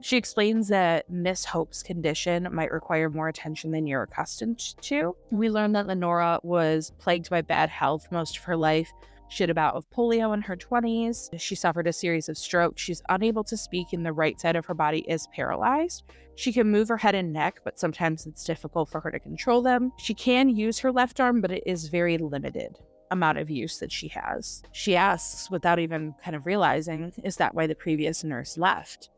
[0.00, 5.16] she explains that Miss Hope's condition might require more attention than you're accustomed to.
[5.30, 8.92] We learn that Lenora was plagued by bad health most of her life.
[9.28, 11.40] She had a bout of polio in her 20s.
[11.40, 12.80] She suffered a series of strokes.
[12.80, 16.04] She's unable to speak, and the right side of her body is paralyzed.
[16.36, 19.62] She can move her head and neck, but sometimes it's difficult for her to control
[19.62, 19.92] them.
[19.98, 22.78] She can use her left arm, but it is very limited
[23.10, 24.62] amount of use that she has.
[24.72, 29.10] She asks, without even kind of realizing, is that why the previous nurse left?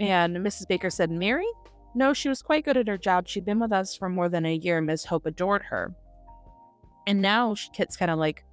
[0.00, 0.66] And Mrs.
[0.66, 1.46] Baker said, Mary?
[1.94, 3.28] No, she was quite good at her job.
[3.28, 4.80] She'd been with us for more than a year.
[4.80, 5.94] Miss Hope adored her.
[7.06, 8.44] And now Kit's kind of like,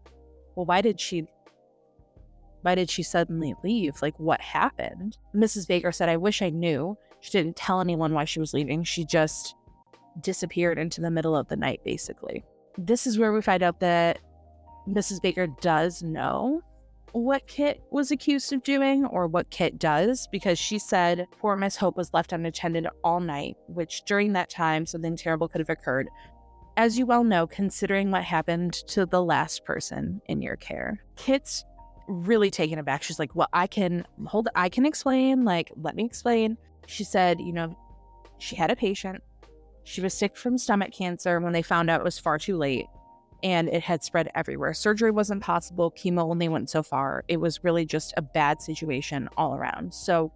[0.55, 1.27] well, why did she
[2.63, 4.01] why did she suddenly leave?
[4.01, 5.17] Like what happened?
[5.33, 5.67] Mrs.
[5.67, 6.97] Baker said, I wish I knew.
[7.21, 8.83] She didn't tell anyone why she was leaving.
[8.83, 9.55] She just
[10.21, 12.43] disappeared into the middle of the night, basically.
[12.77, 14.19] This is where we find out that
[14.87, 15.21] Mrs.
[15.21, 16.61] Baker does know
[17.17, 21.75] what Kit was accused of doing or what Kit does because she said poor Miss
[21.75, 26.09] Hope was left unattended all night, which during that time something terrible could have occurred.
[26.75, 31.65] As you well know, considering what happened to the last person in your care, Kit's
[32.07, 33.03] really taken aback.
[33.03, 35.43] She's like, Well, I can hold, I can explain.
[35.43, 36.57] Like, let me explain.
[36.85, 37.77] She said, You know,
[38.37, 39.23] she had a patient.
[39.83, 42.87] She was sick from stomach cancer when they found out it was far too late
[43.43, 44.73] and it had spread everywhere.
[44.73, 45.91] Surgery wasn't possible.
[45.91, 47.23] Chemo only went so far.
[47.27, 49.93] It was really just a bad situation all around.
[49.93, 50.31] So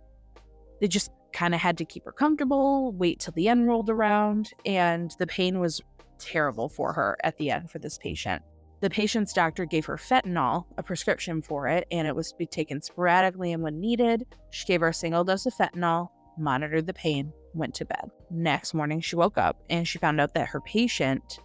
[0.79, 4.51] they just kind of had to keep her comfortable, wait till the end rolled around,
[4.65, 5.81] and the pain was
[6.19, 8.41] terrible for her at the end for this patient.
[8.81, 12.47] The patient's doctor gave her fentanyl, a prescription for it, and it was to be
[12.47, 14.25] taken sporadically and when needed.
[14.49, 18.09] She gave her a single dose of fentanyl, monitored the pain, went to bed.
[18.31, 21.39] Next morning, she woke up and she found out that her patient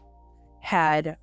[0.61, 1.19] had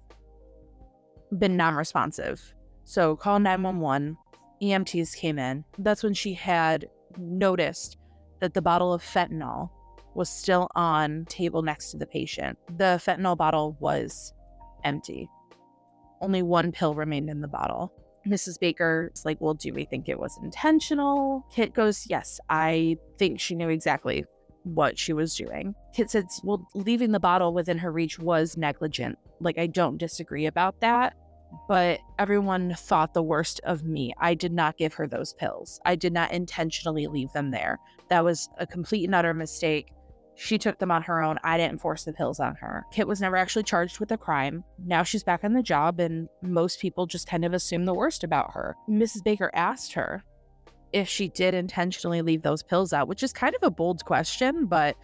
[1.39, 2.53] been non responsive.
[2.83, 4.17] So call 911.
[4.61, 5.65] EMTs came in.
[5.77, 7.97] That's when she had noticed
[8.39, 9.69] that the bottle of fentanyl
[10.15, 12.57] was still on table next to the patient.
[12.77, 14.33] The fentanyl bottle was
[14.83, 15.29] empty.
[16.21, 17.91] Only one pill remained in the bottle.
[18.27, 18.59] Mrs.
[18.59, 21.45] Baker is like, Well, do we think it was intentional?
[21.51, 24.25] Kit goes, Yes, I think she knew exactly
[24.63, 25.75] what she was doing.
[25.93, 29.17] Kit says, Well, leaving the bottle within her reach was negligent.
[29.41, 31.15] Like, I don't disagree about that.
[31.67, 34.13] But everyone thought the worst of me.
[34.19, 35.79] I did not give her those pills.
[35.85, 37.79] I did not intentionally leave them there.
[38.09, 39.91] That was a complete and utter mistake.
[40.35, 41.37] She took them on her own.
[41.43, 42.85] I didn't force the pills on her.
[42.91, 44.63] Kit was never actually charged with a crime.
[44.83, 48.23] Now she's back on the job, and most people just kind of assume the worst
[48.23, 48.75] about her.
[48.89, 49.23] Mrs.
[49.23, 50.23] Baker asked her
[50.91, 54.65] if she did intentionally leave those pills out, which is kind of a bold question,
[54.65, 54.95] but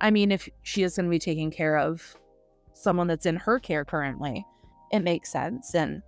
[0.00, 2.16] I mean, if she is going to be taking care of
[2.74, 4.44] someone that's in her care currently,
[4.90, 5.74] it makes sense.
[5.74, 6.02] And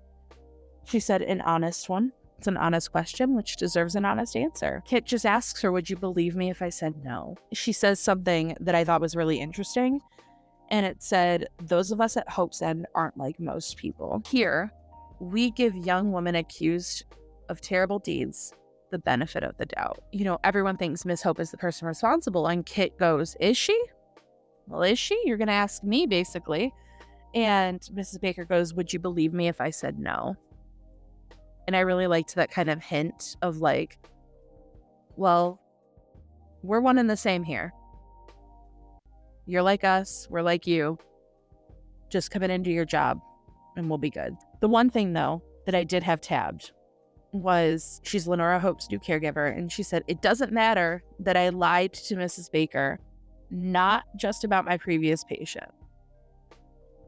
[0.84, 2.12] she said, an honest one.
[2.38, 4.82] It's an honest question, which deserves an honest answer.
[4.86, 7.34] Kit just asks her, Would you believe me if I said no?
[7.52, 10.00] She says something that I thought was really interesting.
[10.70, 14.22] And it said, Those of us at Hope's End aren't like most people.
[14.28, 14.70] Here,
[15.18, 17.04] we give young women accused
[17.48, 18.52] of terrible deeds
[18.90, 20.00] the benefit of the doubt.
[20.12, 22.46] You know, everyone thinks Miss Hope is the person responsible.
[22.46, 23.78] And Kit goes, Is she?
[24.68, 25.20] Well, is she?
[25.24, 26.72] You're going to ask me, basically.
[27.34, 28.20] And Mrs.
[28.20, 30.36] Baker goes, Would you believe me if I said no?
[31.68, 33.98] And I really liked that kind of hint of like,
[35.16, 35.60] well,
[36.62, 37.74] we're one and the same here.
[39.44, 40.96] You're like us, we're like you.
[42.08, 43.20] Just come in and do your job
[43.76, 44.34] and we'll be good.
[44.60, 46.72] The one thing though that I did have tabbed
[47.32, 49.54] was she's Lenora Hope's new caregiver.
[49.54, 52.50] And she said, It doesn't matter that I lied to Mrs.
[52.50, 52.98] Baker,
[53.50, 55.70] not just about my previous patient,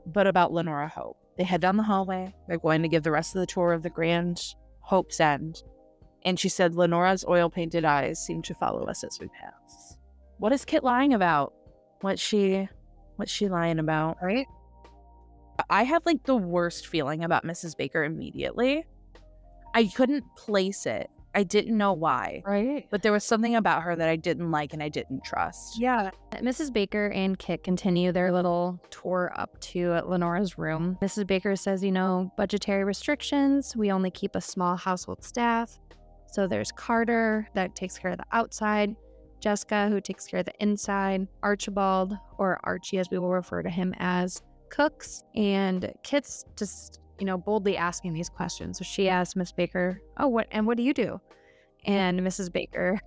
[0.06, 1.16] but about Lenora Hope.
[1.36, 2.34] They head down the hallway.
[2.46, 4.42] They're going to give the rest of the tour of the Grand
[4.80, 5.62] Hope's End.
[6.24, 9.96] And she said, Lenora's oil painted eyes seem to follow us as we pass.
[10.38, 11.54] What is Kit lying about?
[12.00, 12.68] What's she
[13.16, 14.16] what's she lying about?
[14.22, 14.46] Right?
[15.68, 17.76] I had like the worst feeling about Mrs.
[17.76, 18.84] Baker immediately.
[19.74, 21.10] I couldn't place it.
[21.34, 22.42] I didn't know why.
[22.44, 22.86] Right.
[22.90, 25.80] But there was something about her that I didn't like and I didn't trust.
[25.80, 26.10] Yeah.
[26.34, 26.72] Mrs.
[26.72, 30.98] Baker and Kit continue their little tour up to Lenora's room.
[31.00, 31.26] Mrs.
[31.26, 33.76] Baker says, you know, budgetary restrictions.
[33.76, 35.78] We only keep a small household staff.
[36.26, 38.94] So there's Carter that takes care of the outside,
[39.40, 43.70] Jessica, who takes care of the inside, Archibald, or Archie, as we will refer to
[43.70, 48.78] him as, cooks, and Kit's just, you know, boldly asking these questions.
[48.78, 51.20] So she asks Miss Baker, Oh, what and what do you do?
[51.84, 52.50] And Mrs.
[52.50, 52.98] Baker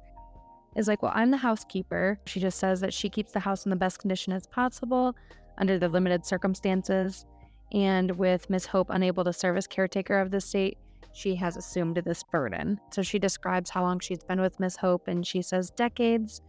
[0.76, 2.19] is like, Well, I'm the housekeeper.
[2.28, 5.15] She just says that she keeps the house in the best condition as possible
[5.58, 7.26] under the limited circumstances.
[7.73, 10.78] And with Miss Hope unable to serve as caretaker of the state,
[11.13, 12.80] she has assumed this burden.
[12.91, 16.41] So she describes how long she's been with Miss Hope, and she says decades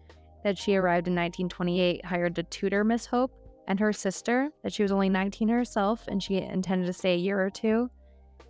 [0.43, 4.83] that she arrived in 1928, hired to tutor Miss Hope and her sister, that she
[4.83, 7.91] was only 19 herself and she intended to stay a year or two.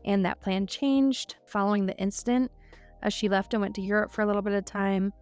[0.04, 2.50] And that plan changed following the incident
[3.02, 5.12] as she left and went to Europe for a little bit of time.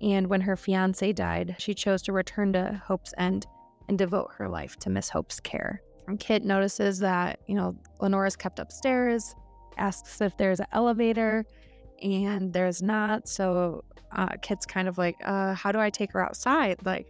[0.00, 3.46] And when her fiance died, she chose to return to Hope's End
[3.88, 5.82] and devote her life to Miss Hope's care.
[6.08, 9.34] And Kit notices that, you know, Lenora's kept upstairs,
[9.78, 11.44] asks if there's an elevator,
[12.02, 13.28] and there's not.
[13.28, 16.84] So uh, Kit's kind of like, uh, how do I take her outside?
[16.84, 17.06] Like,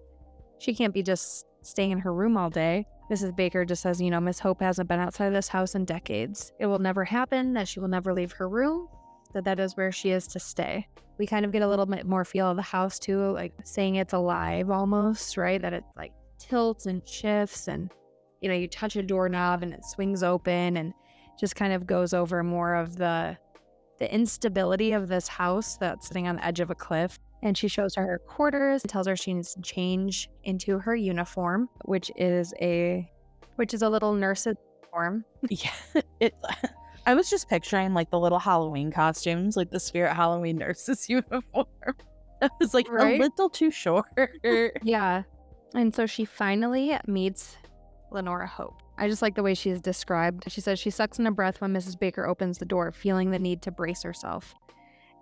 [0.58, 2.86] she can't be just staying in her room all day.
[3.10, 3.36] Mrs.
[3.36, 6.52] Baker just says, you know, Miss Hope hasn't been outside of this house in decades.
[6.58, 8.88] It will never happen that she will never leave her room,
[9.34, 10.86] that that is where she is to stay.
[11.18, 13.96] We kind of get a little bit more feel of the house too, like saying
[13.96, 15.60] it's alive almost, right?
[15.60, 17.90] That it like tilts and shifts and
[18.40, 20.92] you know, you touch a doorknob and it swings open and
[21.40, 23.36] just kind of goes over more of the
[23.98, 27.68] the instability of this house that's sitting on the edge of a cliff and she
[27.68, 32.10] shows her her quarters and tells her she needs to change into her uniform, which
[32.16, 33.08] is a
[33.56, 35.24] which is a little nurse uniform.
[35.50, 35.70] Yeah.
[36.20, 36.34] It
[37.06, 41.66] I was just picturing like the little Halloween costumes, like the spirit Halloween nurses uniform.
[42.42, 43.20] I was like Right?
[43.20, 44.06] a little too short.
[44.82, 45.22] Yeah.
[45.74, 47.56] And so she finally meets
[48.10, 48.80] Lenora Hope.
[48.96, 50.44] I just like the way she's described.
[50.50, 51.98] She says she sucks in a breath when Mrs.
[51.98, 54.54] Baker opens the door, feeling the need to brace herself.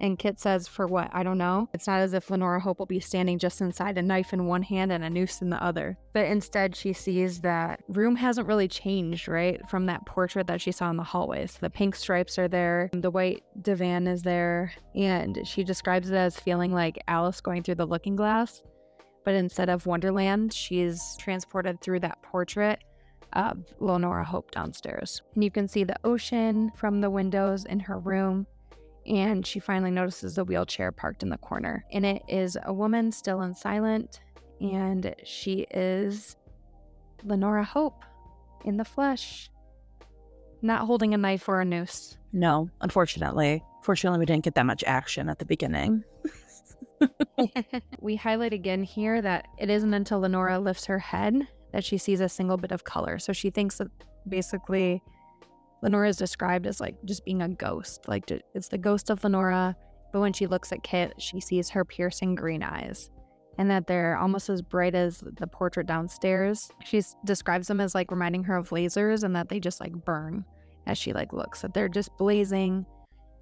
[0.02, 1.08] And Kit says, For what?
[1.12, 1.68] I don't know.
[1.72, 4.62] It's not as if Lenora Hope will be standing just inside a knife in one
[4.62, 5.96] hand and a noose in the other.
[6.12, 9.60] But instead, she sees that room hasn't really changed, right?
[9.70, 11.56] From that portrait that she saw in the hallways.
[11.60, 16.36] The pink stripes are there, the white divan is there, and she describes it as
[16.36, 18.60] feeling like Alice going through the looking glass.
[19.24, 22.80] But instead of Wonderland, she's transported through that portrait
[23.34, 25.22] of Lenora Hope downstairs.
[25.34, 28.46] And you can see the ocean from the windows in her room.
[29.06, 31.84] And she finally notices the wheelchair parked in the corner.
[31.92, 34.20] And it is a woman still and silent.
[34.60, 36.36] And she is
[37.24, 38.04] Lenora Hope
[38.64, 39.50] in the flesh,
[40.60, 42.16] not holding a knife or a noose.
[42.32, 43.64] no, unfortunately.
[43.82, 46.04] Fortunately, we didn't get that much action at the beginning.
[48.00, 52.20] we highlight again here that it isn't until Lenora lifts her head that she sees
[52.20, 53.18] a single bit of color.
[53.18, 53.88] So she thinks that
[54.28, 55.02] basically
[55.82, 58.08] Lenora is described as like just being a ghost.
[58.08, 59.76] Like it's the ghost of Lenora.
[60.12, 63.10] But when she looks at Kit, she sees her piercing green eyes
[63.58, 66.70] and that they're almost as bright as the portrait downstairs.
[66.84, 70.44] She describes them as like reminding her of lasers and that they just like burn
[70.86, 72.86] as she like looks, that they're just blazing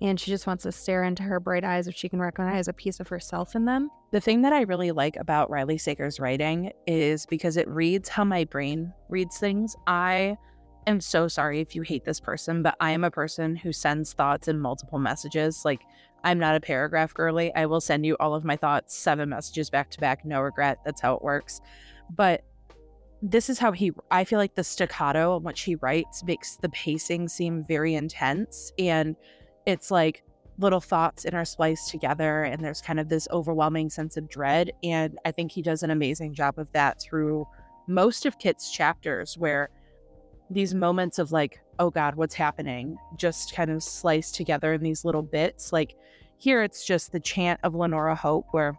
[0.03, 2.72] and she just wants to stare into her bright eyes if she can recognize a
[2.72, 3.90] piece of herself in them.
[4.12, 8.24] The thing that I really like about Riley Sager's writing is because it reads how
[8.24, 9.76] my brain reads things.
[9.87, 10.38] I
[10.87, 14.12] am so sorry if you hate this person, but I am a person who sends
[14.12, 15.64] thoughts in multiple messages.
[15.64, 15.81] Like,
[16.24, 17.55] I'm not a paragraph girly.
[17.55, 20.78] I will send you all of my thoughts, seven messages back to back, no regret.
[20.85, 21.61] That's how it works.
[22.11, 22.45] But
[23.22, 26.70] this is how he, I feel like the staccato on which he writes makes the
[26.70, 28.72] pacing seem very intense.
[28.78, 29.16] And
[29.66, 30.22] it's like,
[30.61, 35.31] little thoughts interspliced together and there's kind of this overwhelming sense of dread and i
[35.31, 37.47] think he does an amazing job of that through
[37.89, 39.70] most of kit's chapters where
[40.51, 42.96] these moments of like oh god what's happening?
[43.16, 45.72] just kind of sliced together in these little bits.
[45.72, 45.96] Like
[46.38, 48.76] here it's just the chant of lenora hope where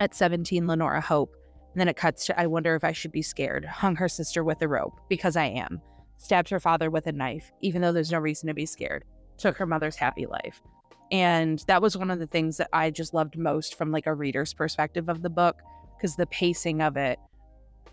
[0.00, 1.34] at 17 lenora hope
[1.72, 4.42] and then it cuts to i wonder if i should be scared hung her sister
[4.42, 5.80] with a rope because i am
[6.16, 9.04] stabbed her father with a knife even though there's no reason to be scared
[9.38, 10.62] took her mother's happy life.
[11.10, 14.14] And that was one of the things that I just loved most from like a
[14.14, 15.60] reader's perspective of the book
[15.96, 17.18] because the pacing of it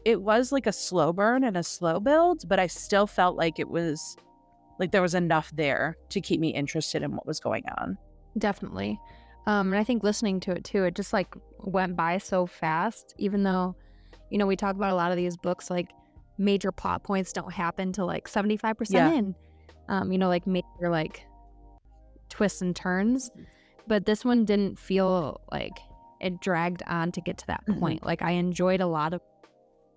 [0.05, 3.59] it was like a slow burn and a slow build, but I still felt like
[3.59, 4.15] it was
[4.79, 7.97] like there was enough there to keep me interested in what was going on.
[8.37, 8.99] Definitely.
[9.45, 13.13] Um, and I think listening to it too, it just like went by so fast,
[13.17, 13.75] even though,
[14.29, 15.89] you know, we talk about a lot of these books, like
[16.37, 19.11] major plot points don't happen to like 75% yeah.
[19.11, 19.35] in,
[19.87, 21.25] um, you know, like major like
[22.29, 23.29] twists and turns.
[23.87, 25.77] But this one didn't feel like
[26.19, 27.79] it dragged on to get to that mm-hmm.
[27.79, 28.05] point.
[28.05, 29.21] Like I enjoyed a lot of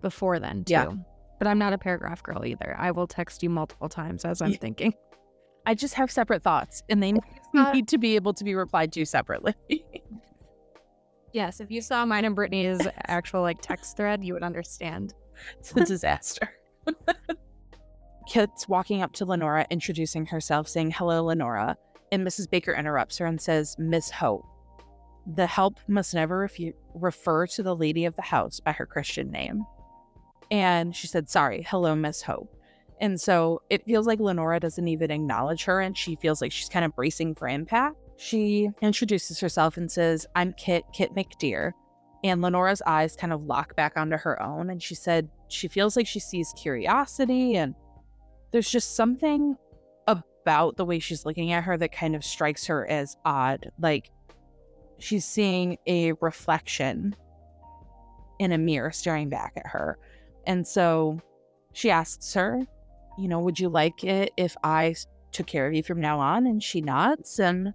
[0.01, 0.73] before then too.
[0.73, 0.91] Yeah.
[1.39, 2.75] But I'm not a paragraph girl either.
[2.77, 4.57] I will text you multiple times as I'm yeah.
[4.57, 4.93] thinking.
[5.65, 7.13] I just have separate thoughts and they
[7.73, 9.55] need to be able to be replied to separately.
[11.33, 15.13] yes, if you saw mine and Brittany's actual like text thread, you would understand.
[15.59, 16.49] It's a disaster.
[18.27, 21.77] Kit's walking up to Lenora, introducing herself, saying, Hello, Lenora.
[22.11, 22.49] And Mrs.
[22.49, 24.45] Baker interrupts her and says, Miss Hope.
[25.27, 29.31] The help must never refu- refer to the lady of the house by her Christian
[29.31, 29.63] name.
[30.51, 32.55] And she said, Sorry, hello, Miss Hope.
[33.01, 36.69] And so it feels like Lenora doesn't even acknowledge her and she feels like she's
[36.69, 37.97] kind of bracing for impact.
[38.17, 41.71] She introduces herself and says, I'm Kit, Kit McDeere.
[42.23, 44.69] And Lenora's eyes kind of lock back onto her own.
[44.69, 47.75] And she said she feels like she sees curiosity and
[48.51, 49.57] there's just something
[50.07, 53.71] about the way she's looking at her that kind of strikes her as odd.
[53.79, 54.11] Like
[54.97, 57.15] she's seeing a reflection
[58.39, 59.97] in a mirror staring back at her.
[60.47, 61.19] And so
[61.73, 62.61] she asks her,
[63.17, 64.95] you know, would you like it if I
[65.31, 66.45] took care of you from now on?
[66.45, 67.39] And she nods.
[67.39, 67.73] And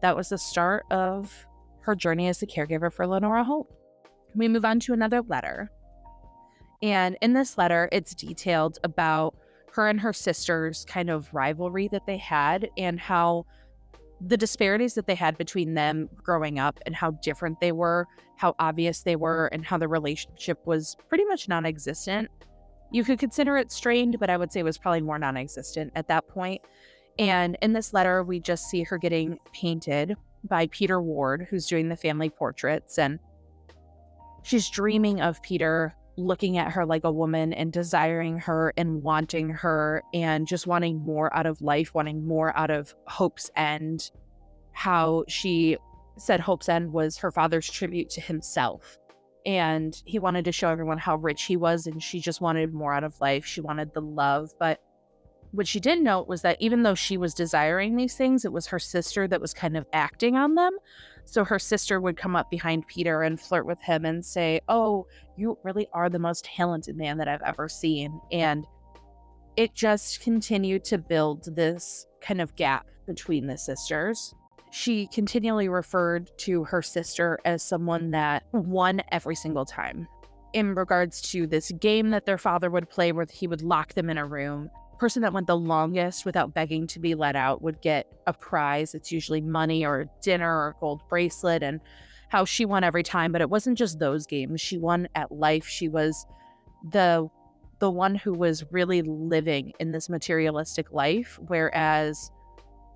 [0.00, 1.46] that was the start of
[1.80, 3.72] her journey as the caregiver for Lenora Hope.
[4.34, 5.70] We move on to another letter.
[6.82, 9.36] And in this letter, it's detailed about
[9.72, 13.46] her and her sister's kind of rivalry that they had and how
[14.24, 18.06] the disparities that they had between them growing up and how different they were,
[18.36, 22.28] how obvious they were, and how the relationship was pretty much non existent.
[22.92, 25.92] You could consider it strained, but I would say it was probably more non existent
[25.96, 26.62] at that point.
[27.18, 31.88] And in this letter, we just see her getting painted by Peter Ward, who's doing
[31.88, 32.98] the family portraits.
[32.98, 33.18] And
[34.42, 39.50] she's dreaming of Peter looking at her like a woman and desiring her and wanting
[39.50, 44.10] her and just wanting more out of life, wanting more out of Hope's End.
[44.72, 45.76] How she
[46.18, 48.98] said Hope's End was her father's tribute to himself.
[49.44, 52.94] And he wanted to show everyone how rich he was, and she just wanted more
[52.94, 53.44] out of life.
[53.44, 54.50] She wanted the love.
[54.58, 54.80] But
[55.50, 58.68] what she did note was that even though she was desiring these things, it was
[58.68, 60.72] her sister that was kind of acting on them.
[61.24, 65.06] So her sister would come up behind Peter and flirt with him and say, Oh,
[65.36, 68.20] you really are the most talented man that I've ever seen.
[68.30, 68.66] And
[69.56, 74.34] it just continued to build this kind of gap between the sisters.
[74.70, 80.08] She continually referred to her sister as someone that won every single time.
[80.54, 84.10] In regards to this game that their father would play, where he would lock them
[84.10, 84.70] in a room
[85.02, 88.94] person that went the longest without begging to be let out would get a prize.
[88.94, 91.80] It's usually money or dinner or a gold bracelet, and
[92.28, 93.32] how she won every time.
[93.32, 94.60] But it wasn't just those games.
[94.60, 95.66] She won at life.
[95.66, 96.24] She was
[96.88, 97.28] the
[97.80, 102.30] the one who was really living in this materialistic life, whereas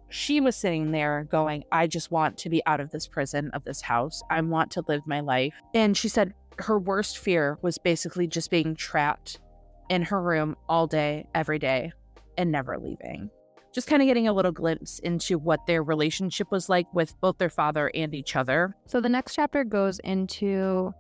[0.09, 3.65] she was sitting there going, I just want to be out of this prison of
[3.65, 4.23] this house.
[4.31, 5.55] I want to live my life.
[5.75, 9.41] And she said her worst fear was basically just being trapped
[9.89, 11.93] in her room all day, every day,
[12.37, 13.31] and never leaving.
[13.73, 17.39] Just kind of getting a little glimpse into what their relationship was like with both
[17.39, 18.75] their father and each other.
[18.87, 20.95] So the next chapter goes into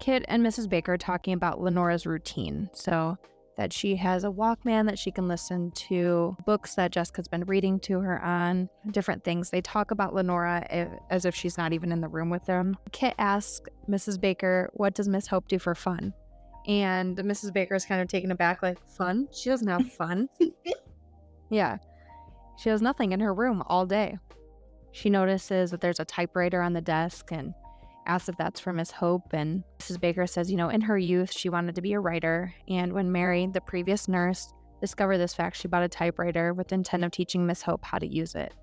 [0.00, 0.68] Kit and Mrs.
[0.68, 2.68] Baker talking about Lenora's routine.
[2.72, 3.16] So
[3.56, 7.80] that she has a Walkman that she can listen to, books that Jessica's been reading
[7.80, 9.50] to her on, different things.
[9.50, 10.66] They talk about Lenora
[11.10, 12.76] as if she's not even in the room with them.
[12.92, 14.20] Kit asks Mrs.
[14.20, 16.12] Baker, What does Miss Hope do for fun?
[16.66, 17.52] And Mrs.
[17.52, 19.28] Baker is kind of taken aback, like, fun?
[19.32, 20.28] She doesn't have fun.
[21.50, 21.78] yeah.
[22.58, 24.18] She has nothing in her room all day.
[24.92, 27.54] She notices that there's a typewriter on the desk and
[28.06, 29.32] asks if that's for Miss Hope.
[29.32, 30.00] And Mrs.
[30.00, 32.52] Baker says, you know, in her youth, she wanted to be a writer.
[32.68, 36.76] And when Mary, the previous nurse, discovered this fact, she bought a typewriter with the
[36.76, 38.54] intent of teaching Miss Hope how to use it.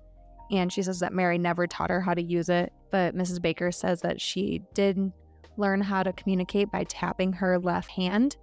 [0.50, 3.40] And she says that Mary never taught her how to use it, but Mrs.
[3.40, 5.12] Baker says that she did
[5.56, 8.36] learn how to communicate by tapping her left hand.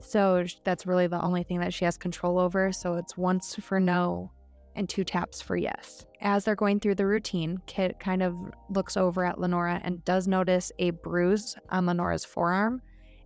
[0.00, 2.72] So that's really the only thing that she has control over.
[2.72, 4.30] So it's once for no
[4.74, 6.06] and two taps for yes.
[6.20, 8.36] As they're going through the routine, Kit kind of
[8.70, 12.80] looks over at Lenora and does notice a bruise on Lenora's forearm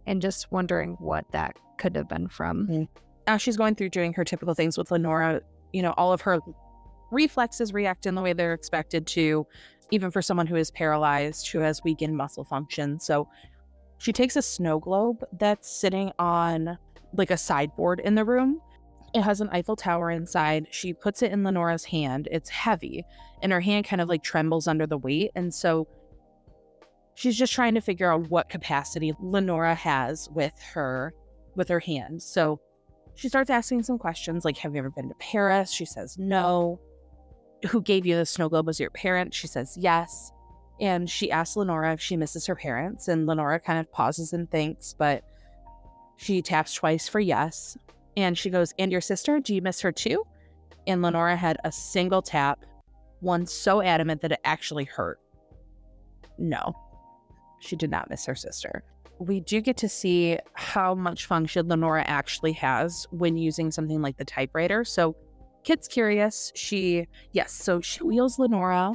[0.06, 2.66] and just wondering what that could have been from.
[2.66, 2.82] Mm-hmm.
[3.26, 6.40] As she's going through doing her typical things with Lenora, you know, all of her
[7.10, 9.46] reflexes react in the way they're expected to,
[9.92, 12.98] even for someone who is paralyzed, who has weakened muscle function.
[12.98, 13.28] So
[13.98, 16.78] she takes a snow globe that's sitting on
[17.12, 18.60] like a sideboard in the room.
[19.14, 20.66] It has an Eiffel Tower inside.
[20.70, 22.26] She puts it in Lenora's hand.
[22.32, 23.04] It's heavy,
[23.42, 25.30] and her hand kind of like trembles under the weight.
[25.34, 25.86] And so
[27.14, 31.12] she's just trying to figure out what capacity Lenora has with her
[31.54, 32.22] with her hand.
[32.22, 32.58] So
[33.14, 35.70] she starts asking some questions like, Have you ever been to Paris?
[35.70, 36.80] She says no.
[37.70, 38.66] Who gave you the snow globe?
[38.66, 39.34] Was your parent?
[39.34, 40.32] She says yes.
[40.80, 43.08] And she asks Lenora if she misses her parents.
[43.08, 45.24] And Lenora kind of pauses and thinks, but
[46.16, 47.76] she taps twice for yes.
[48.16, 49.40] And she goes, And your sister?
[49.40, 50.24] Do you miss her too?
[50.86, 52.64] And Lenora had a single tap,
[53.20, 55.20] one so adamant that it actually hurt.
[56.38, 56.74] No,
[57.60, 58.82] she did not miss her sister
[59.22, 64.16] we do get to see how much function Lenora actually has when using something like
[64.16, 64.84] the typewriter.
[64.84, 65.16] So
[65.64, 66.52] Kit's curious.
[66.54, 68.94] She, yes, so she wheels Lenora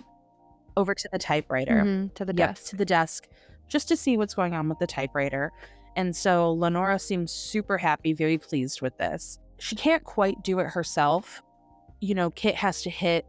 [0.75, 2.69] over to the typewriter, mm-hmm, to the yep, desk.
[2.69, 3.27] to the desk,
[3.67, 5.51] just to see what's going on with the typewriter.
[5.95, 9.39] And so Lenora seems super happy, very pleased with this.
[9.59, 11.41] She can't quite do it herself.
[11.99, 13.25] You know, Kit has to hit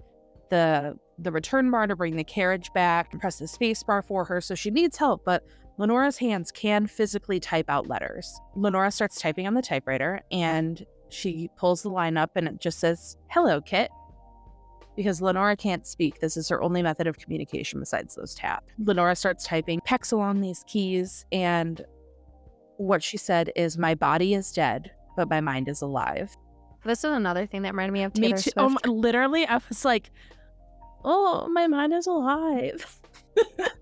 [0.50, 4.24] the the return bar to bring the carriage back and press the space bar for
[4.26, 4.40] her.
[4.40, 5.44] So she needs help, but
[5.78, 8.40] Lenora's hands can physically type out letters.
[8.54, 12.78] Lenora starts typing on the typewriter and she pulls the line up and it just
[12.78, 13.90] says, Hello, Kit.
[14.96, 16.18] Because Lenora can't speak.
[16.20, 18.64] This is her only method of communication besides those tap.
[18.78, 21.84] Lenora starts typing, pecks along these keys, and
[22.78, 26.36] what she said is, My body is dead, but my mind is alive.
[26.84, 28.50] This is another thing that reminded me of Taylor me too.
[28.50, 28.56] Swift.
[28.56, 30.10] Oh, literally, I was like,
[31.04, 33.00] Oh, my mind is alive.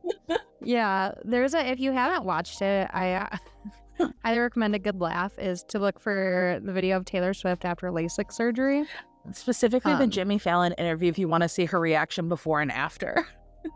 [0.66, 1.64] Yeah, there's a.
[1.64, 3.36] If you haven't watched it, I uh,
[4.24, 7.88] highly recommend a good laugh is to look for the video of Taylor Swift after
[7.90, 8.84] LASIK surgery.
[9.32, 11.09] Specifically, Um, the Jimmy Fallon interview.
[11.09, 13.26] If you want to see her reaction before and after.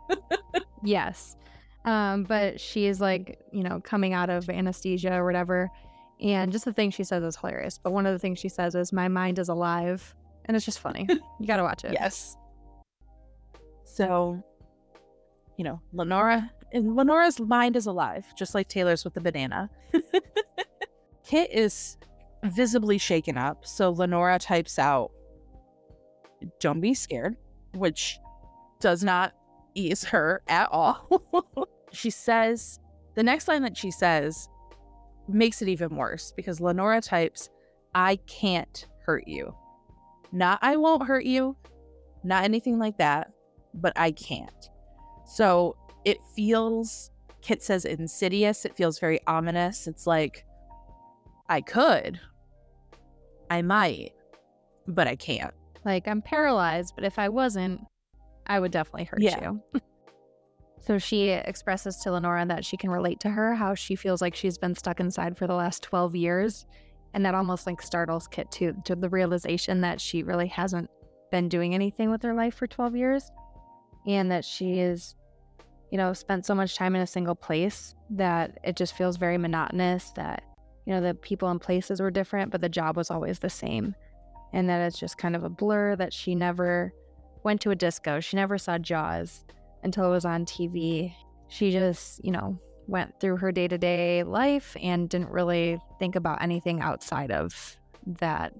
[0.83, 1.35] Yes,
[1.85, 5.69] um, but she's like you know coming out of anesthesia or whatever,
[6.19, 7.77] and just the thing she says is hilarious.
[7.77, 10.15] But one of the things she says is, "My mind is alive,"
[10.45, 11.07] and it's just funny.
[11.39, 11.93] You got to watch it.
[11.93, 12.35] Yes.
[13.83, 14.41] So,
[15.57, 19.69] you know, Lenora and Lenora's mind is alive, just like Taylor's with the banana.
[21.25, 21.97] Kit is
[22.43, 25.11] visibly shaken up, so Lenora types out,
[26.59, 27.35] Don't be scared,
[27.73, 28.19] which
[28.79, 29.33] does not
[29.75, 31.67] ease her at all.
[31.91, 32.79] she says,
[33.15, 34.47] the next line that she says
[35.27, 37.49] makes it even worse because Lenora types,
[37.93, 39.53] I can't hurt you.
[40.31, 41.57] Not I won't hurt you,
[42.23, 43.31] not anything like that,
[43.73, 44.69] but I can't.
[45.25, 48.65] So it feels, Kit says insidious.
[48.65, 49.87] It feels very ominous.
[49.87, 50.45] It's like,
[51.49, 52.19] I could,
[53.49, 54.11] I might,
[54.87, 55.53] but I can't.
[55.83, 57.81] Like I'm paralyzed, but if I wasn't,
[58.47, 59.51] I would definitely hurt Yeah.
[59.73, 59.81] you.
[60.79, 64.35] so she expresses to Lenora that she can relate to her, how she feels like
[64.35, 66.65] she's been stuck inside for the last 12 years.
[67.13, 70.89] And that almost like startles Kit to, to the realization that she really hasn't
[71.29, 73.31] been doing anything with her life for 12 years.
[74.07, 75.15] And that she is,
[75.91, 79.37] you know, spent so much time in a single place that it just feels very
[79.37, 80.43] monotonous that,
[80.85, 83.93] you know, the people and places were different, but the job was always the same
[84.53, 86.93] and that it's just kind of a blur that she never
[87.43, 88.19] went to a disco.
[88.19, 89.43] She never saw Jaws
[89.83, 91.13] until it was on TV.
[91.47, 96.15] She just, you know, went through her day to day life and didn't really think
[96.15, 98.53] about anything outside of that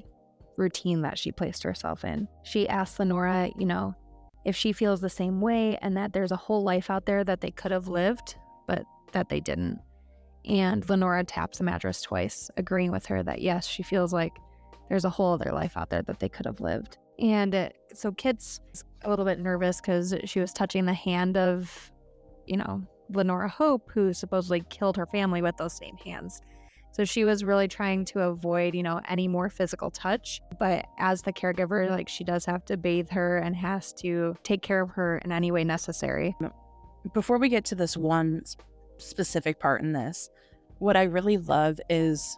[0.57, 2.27] routine that she placed herself in.
[2.43, 3.95] She asked Lenora, you know,
[4.45, 7.41] if she feels the same way and that there's a whole life out there that
[7.41, 8.35] they could have lived,
[8.67, 9.79] but that they didn't.
[10.45, 14.33] And Lenora taps the mattress twice, agreeing with her that yes, she feels like
[14.89, 16.97] there's a whole other life out there that they could have lived.
[17.19, 18.59] And uh, so Kit's
[19.03, 21.91] a little bit nervous because she was touching the hand of,
[22.47, 26.41] you know, Lenora Hope, who supposedly killed her family with those same hands.
[26.93, 30.41] So she was really trying to avoid, you know, any more physical touch.
[30.59, 34.61] But as the caregiver, like she does have to bathe her and has to take
[34.61, 36.35] care of her in any way necessary.
[37.13, 38.43] Before we get to this one
[38.97, 40.29] specific part in this,
[40.79, 42.37] what I really love is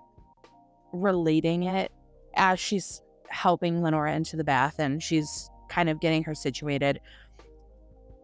[0.92, 1.92] relating it
[2.36, 7.00] as she's helping Lenora into the bath and she's kind of getting her situated.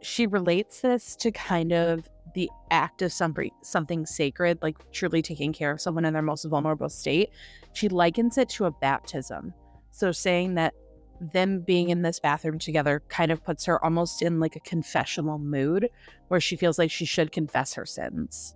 [0.01, 5.53] She relates this to kind of the act of something something sacred, like truly taking
[5.53, 7.29] care of someone in their most vulnerable state.
[7.73, 9.53] She likens it to a baptism.
[9.91, 10.73] So saying that
[11.19, 15.37] them being in this bathroom together kind of puts her almost in like a confessional
[15.37, 15.89] mood
[16.29, 18.55] where she feels like she should confess her sins.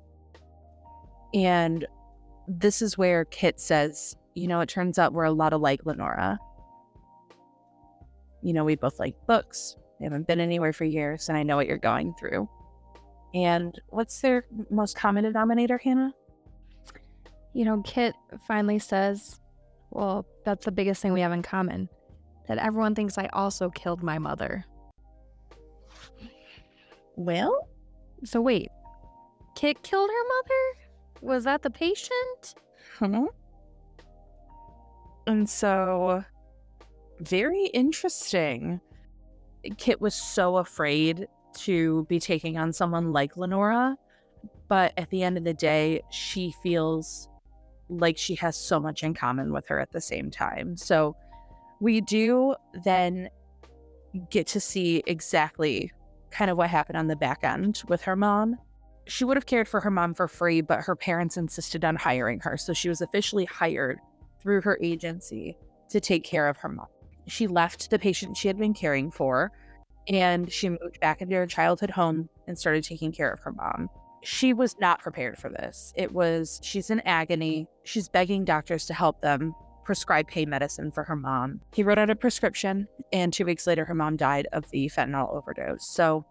[1.34, 1.86] And
[2.47, 6.38] this is where Kit says, you know, it turns out we're a lot alike, Lenora.
[8.41, 9.76] You know, we both like books.
[9.99, 12.49] We haven't been anywhere for years, and I know what you're going through.
[13.34, 16.14] And what's their most common denominator, Hannah?
[17.54, 18.16] You know, Kit
[18.48, 19.40] finally says,
[19.92, 21.90] Well, that's the biggest thing we have in common
[22.48, 24.66] that everyone thinks I also killed my mother.
[27.16, 27.70] Well,
[28.24, 28.70] so wait,
[29.56, 30.80] Kit killed her mother?
[31.22, 32.56] Was that the patient?
[33.00, 33.26] Hmm.
[35.26, 36.24] And so,
[37.20, 38.82] very interesting.
[39.78, 43.97] Kit was so afraid to be taking on someone like Lenora,
[44.68, 47.30] but at the end of the day, she feels
[47.89, 50.76] like she has so much in common with her at the same time.
[50.78, 51.16] So,
[51.80, 53.30] we do then
[54.30, 55.91] get to see exactly
[56.32, 58.58] kind of what happened on the back end with her mom.
[59.06, 62.39] She would have cared for her mom for free, but her parents insisted on hiring
[62.39, 62.58] her.
[62.58, 63.99] So she was officially hired
[64.41, 65.58] through her agency
[65.89, 66.88] to take care of her mom.
[67.28, 69.51] She left the patient she had been caring for
[70.08, 73.89] and she moved back into her childhood home and started taking care of her mom.
[74.24, 75.93] She was not prepared for this.
[75.95, 77.68] It was, she's in agony.
[77.84, 81.62] She's begging doctors to help them prescribe pain medicine for her mom.
[81.74, 85.34] He wrote out a prescription, and two weeks later, her mom died of the fentanyl
[85.34, 85.86] overdose.
[85.88, 86.26] So,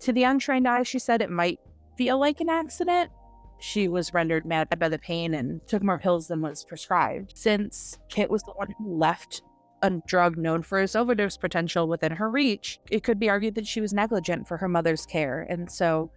[0.00, 1.60] to the untrained eye, she said it might
[1.96, 3.10] feel like an accident.
[3.60, 7.34] She was rendered mad by the pain and took more pills than was prescribed.
[7.36, 9.42] Since Kit was the one who left
[9.82, 13.66] a drug known for its overdose potential within her reach, it could be argued that
[13.66, 15.46] she was negligent for her mother's care.
[15.48, 16.10] And so,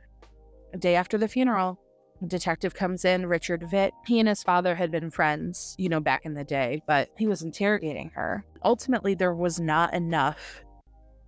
[0.73, 1.79] a day after the funeral,
[2.27, 3.93] detective comes in, Richard Vick.
[4.05, 7.27] He and his father had been friends, you know, back in the day, but he
[7.27, 8.45] was interrogating her.
[8.63, 10.63] Ultimately, there was not enough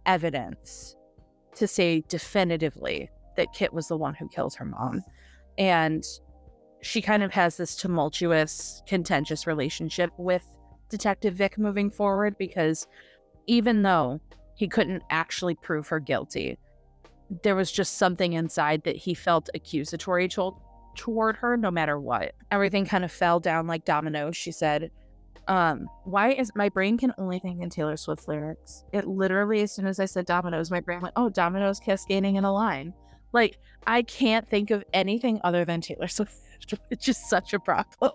[0.05, 0.95] evidence
[1.55, 5.03] to say definitively that Kit was the one who killed her mom.
[5.57, 6.03] And
[6.81, 10.45] she kind of has this tumultuous, contentious relationship with
[10.89, 12.87] Detective Vick moving forward because
[13.47, 14.19] even though
[14.55, 16.57] he couldn't actually prove her guilty,
[17.43, 20.59] there was just something inside that he felt accusatory told,
[20.95, 22.33] toward her no matter what.
[22.51, 24.91] Everything kind of fell down like dominoes, she said.
[25.47, 28.83] Um, why is my brain can only think in Taylor Swift lyrics?
[28.91, 32.43] It literally, as soon as I said dominoes, my brain went, oh, dominoes cascading in
[32.43, 32.93] a line.
[33.31, 36.33] Like, I can't think of anything other than Taylor Swift.
[36.89, 38.11] It's just such a problem.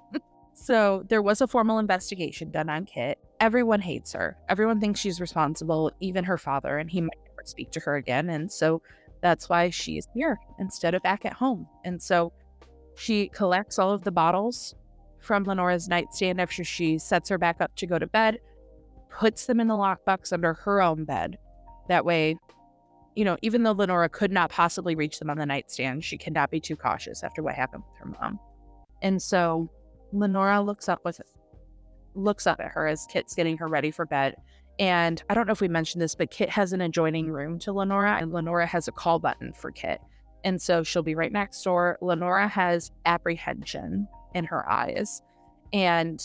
[0.62, 3.18] So, there was a formal investigation done on Kit.
[3.40, 4.36] Everyone hates her.
[4.48, 8.30] Everyone thinks she's responsible, even her father, and he might never speak to her again.
[8.30, 8.80] And so,
[9.20, 11.66] that's why she's here instead of back at home.
[11.84, 12.32] And so,
[12.94, 14.76] she collects all of the bottles
[15.18, 18.38] from Lenora's nightstand after she sets her back up to go to bed,
[19.10, 21.38] puts them in the lockbox under her own bed.
[21.88, 22.36] That way,
[23.16, 26.52] you know, even though Lenora could not possibly reach them on the nightstand, she cannot
[26.52, 28.38] be too cautious after what happened with her mom.
[29.02, 29.68] And so
[30.12, 31.20] Lenora looks up with
[32.14, 34.36] looks up at her as Kit's getting her ready for bed.
[34.78, 37.72] And I don't know if we mentioned this, but Kit has an adjoining room to
[37.72, 40.00] Lenora, and Lenora has a call button for Kit.
[40.44, 41.98] And so she'll be right next door.
[42.00, 45.22] Lenora has apprehension in her eyes.
[45.72, 46.22] And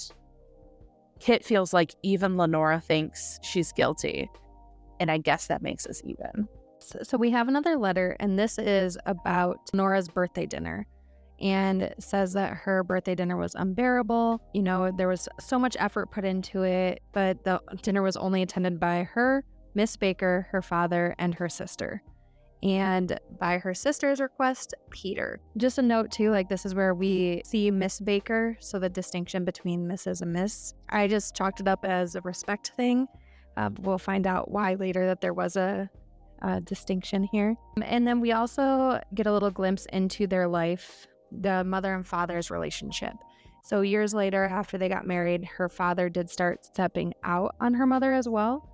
[1.19, 4.29] Kit feels like even Lenora thinks she's guilty.
[4.99, 6.47] And I guess that makes us even.
[6.79, 10.87] So we have another letter, and this is about Nora's birthday dinner.
[11.39, 14.41] And says that her birthday dinner was unbearable.
[14.53, 18.41] You know, there was so much effort put into it, but the dinner was only
[18.41, 19.43] attended by her,
[19.75, 22.01] Miss Baker, her father, and her sister
[22.63, 25.39] and by her sister's request, Peter.
[25.57, 29.45] Just a note too, like this is where we see Miss Baker, so the distinction
[29.45, 30.21] between Mrs.
[30.21, 30.73] and Miss.
[30.89, 33.07] I just chalked it up as a respect thing.
[33.55, 35.89] Uh, we'll find out why later that there was a,
[36.41, 37.55] a distinction here.
[37.81, 42.51] And then we also get a little glimpse into their life, the mother and father's
[42.51, 43.13] relationship.
[43.63, 47.85] So, years later, after they got married, her father did start stepping out on her
[47.85, 48.69] mother as well.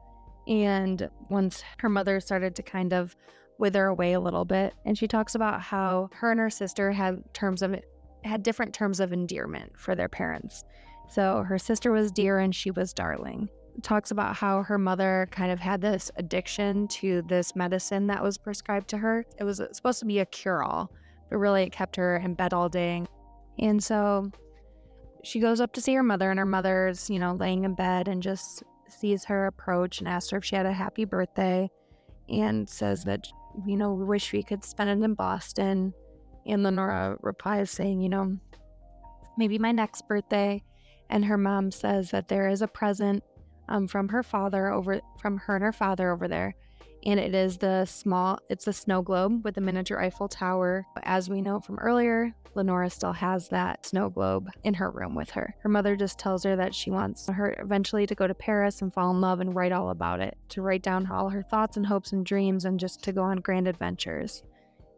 [0.47, 3.15] And once her mother started to kind of
[3.57, 4.73] wither away a little bit.
[4.85, 7.75] And she talks about how her and her sister had terms of
[8.23, 10.63] had different terms of endearment for their parents.
[11.09, 13.49] So her sister was dear and she was darling.
[13.81, 18.37] Talks about how her mother kind of had this addiction to this medicine that was
[18.37, 19.25] prescribed to her.
[19.39, 20.91] It was supposed to be a cure all,
[21.29, 23.03] but really it kept her in bed all day.
[23.59, 24.31] And so
[25.23, 28.07] she goes up to see her mother, and her mother's, you know, laying in bed
[28.07, 31.69] and just sees her approach and asks her if she had a happy birthday
[32.29, 33.27] and says that
[33.65, 35.93] you know, we wish we could spend it in Boston.
[36.45, 38.37] And Lenora replies saying, you know,
[39.37, 40.63] maybe my next birthday.
[41.09, 43.23] And her mom says that there is a present
[43.69, 46.55] um, from her father over from her and her father over there.
[47.05, 50.85] And it is the small it's the snow globe with the miniature Eiffel Tower.
[51.03, 55.31] As we know from earlier, Lenora still has that snow globe in her room with
[55.31, 55.55] her.
[55.61, 58.93] Her mother just tells her that she wants her eventually to go to Paris and
[58.93, 61.85] fall in love and write all about it, to write down all her thoughts and
[61.85, 64.43] hopes and dreams and just to go on grand adventures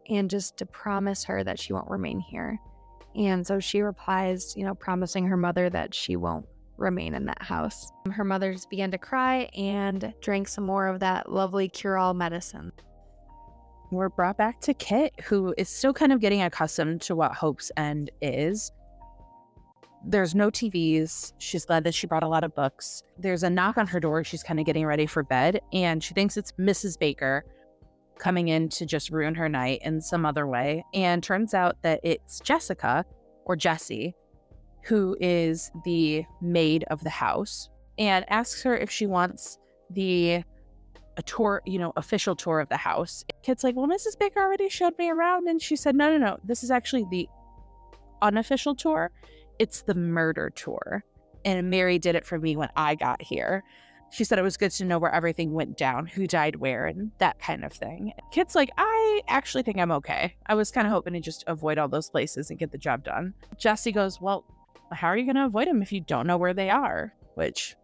[0.08, 2.58] and just to promise her that she won't remain here.
[3.14, 6.46] And so she replies, you know, promising her mother that she won't
[6.76, 7.90] remain in that house.
[8.10, 12.14] Her mother just began to cry and drank some more of that lovely cure all
[12.14, 12.72] medicine.
[13.90, 17.70] We're brought back to Kit, who is still kind of getting accustomed to what Hope's
[17.76, 18.72] End is.
[20.04, 21.32] There's no TVs.
[21.38, 23.02] She's glad that she brought a lot of books.
[23.18, 24.24] There's a knock on her door.
[24.24, 26.98] She's kind of getting ready for bed, and she thinks it's Mrs.
[26.98, 27.44] Baker
[28.18, 30.84] coming in to just ruin her night in some other way.
[30.94, 33.04] And turns out that it's Jessica
[33.44, 34.14] or Jessie,
[34.86, 37.68] who is the maid of the house,
[37.98, 39.58] and asks her if she wants
[39.90, 40.42] the
[41.16, 43.24] a tour, you know, official tour of the house.
[43.42, 44.18] Kit's like, well, Mrs.
[44.18, 45.48] Baker already showed me around.
[45.48, 46.38] And she said, no, no, no.
[46.44, 47.28] This is actually the
[48.22, 49.10] unofficial tour.
[49.58, 51.04] It's the murder tour.
[51.44, 53.64] And Mary did it for me when I got here.
[54.10, 57.10] She said it was good to know where everything went down, who died where, and
[57.18, 58.12] that kind of thing.
[58.30, 60.36] Kit's like, I actually think I'm okay.
[60.46, 63.02] I was kind of hoping to just avoid all those places and get the job
[63.02, 63.34] done.
[63.58, 64.44] Jesse goes, Well,
[64.92, 67.12] how are you going to avoid them if you don't know where they are?
[67.34, 67.76] Which,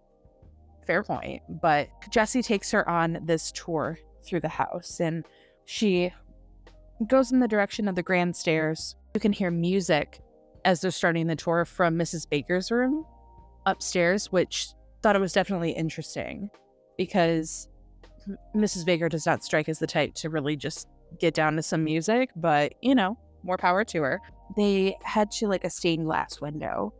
[0.87, 1.43] fair point.
[1.49, 5.25] But Jesse takes her on this tour through the house and
[5.65, 6.13] she
[7.07, 8.97] goes in the direction of the grand stairs.
[9.15, 10.21] You can hear music
[10.65, 12.29] as they're starting the tour from Mrs.
[12.29, 13.05] Baker's room
[13.67, 14.69] upstairs, which
[15.03, 16.51] thought it was definitely interesting
[16.97, 17.69] because
[18.55, 18.85] Mrs.
[18.85, 20.89] Baker does not strike as the type to really just
[21.19, 24.21] get down to some music, but you know, more power to her.
[24.57, 26.93] They head to like a stained glass window,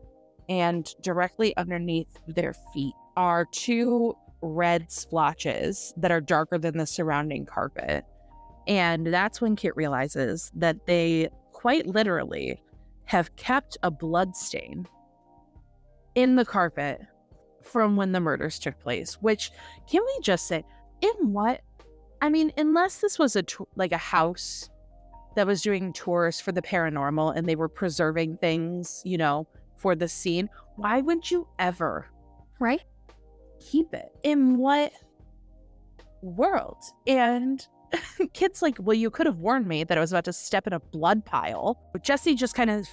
[0.49, 7.45] and directly underneath their feet are two red splotches that are darker than the surrounding
[7.45, 8.05] carpet.
[8.67, 12.61] And that's when Kit realizes that they quite literally
[13.05, 14.87] have kept a blood stain
[16.15, 17.01] in the carpet
[17.61, 19.51] from when the murders took place, which
[19.89, 20.63] can we just say,
[21.01, 21.61] in what?
[22.21, 23.43] I mean, unless this was a
[23.75, 24.69] like a house
[25.35, 29.95] that was doing tours for the paranormal and they were preserving things, you know, for
[29.95, 32.07] the scene, why would you ever,
[32.59, 32.83] right?
[33.59, 34.91] Keep it in what
[36.21, 36.83] world?
[37.07, 37.65] And
[38.33, 40.73] Kit's like, well, you could have warned me that I was about to step in
[40.73, 41.79] a blood pile.
[41.91, 42.87] But Jessie just kind of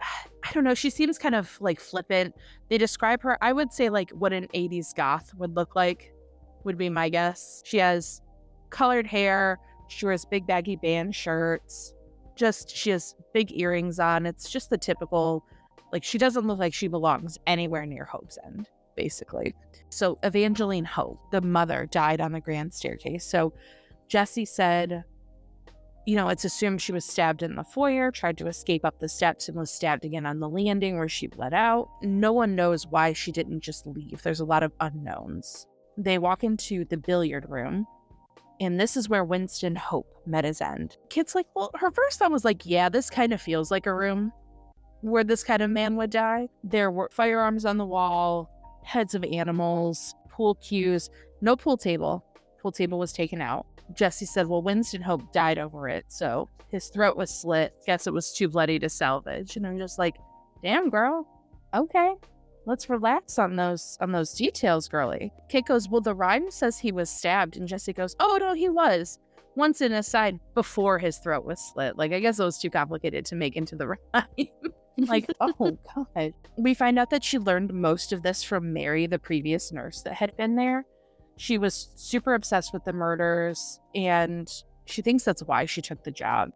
[0.44, 2.34] I don't know, she seems kind of like flippant.
[2.68, 6.14] They describe her, I would say, like what an 80s goth would look like,
[6.64, 7.62] would be my guess.
[7.64, 8.22] She has
[8.70, 9.58] colored hair,
[9.88, 11.94] she wears big baggy band shirts,
[12.36, 14.26] just she has big earrings on.
[14.26, 15.44] It's just the typical,
[15.92, 19.54] like, she doesn't look like she belongs anywhere near Hope's End, basically.
[19.90, 23.24] So, Evangeline Hope, the mother, died on the grand staircase.
[23.24, 23.52] So,
[24.08, 25.04] Jesse said
[26.08, 29.10] you know, it's assumed she was stabbed in the foyer, tried to escape up the
[29.10, 31.90] steps, and was stabbed again on the landing where she bled out.
[32.00, 34.22] No one knows why she didn't just leave.
[34.22, 35.66] There's a lot of unknowns.
[35.98, 37.86] They walk into the billiard room,
[38.60, 40.96] and this is where Winston Hope met his end.
[41.10, 43.94] Kit's like, well, her first thought was like, yeah, this kind of feels like a
[43.94, 44.32] room
[45.00, 46.48] where this kind of man would die.
[46.64, 48.50] There were firearms on the wall,
[48.82, 52.24] heads of animals, pool cues, no pool table.
[52.60, 53.66] Pool table was taken out.
[53.94, 56.04] Jesse said, Well, Winston Hope died over it.
[56.08, 57.74] So his throat was slit.
[57.86, 59.56] Guess it was too bloody to salvage.
[59.56, 60.16] And I'm just like,
[60.62, 61.26] Damn, girl.
[61.72, 62.14] Okay.
[62.68, 65.32] Let's relax on those on those details, girly.
[65.48, 67.56] Kate goes, Well, the rhyme says he was stabbed.
[67.56, 69.18] And Jesse goes, Oh no, he was.
[69.56, 71.96] Once in a side before his throat was slit.
[71.96, 74.48] Like I guess it was too complicated to make into the rhyme.
[74.98, 75.78] like, oh
[76.14, 76.34] God.
[76.58, 80.12] We find out that she learned most of this from Mary, the previous nurse that
[80.12, 80.84] had been there.
[81.38, 84.46] She was super obsessed with the murders, and
[84.84, 86.50] she thinks that's why she took the job.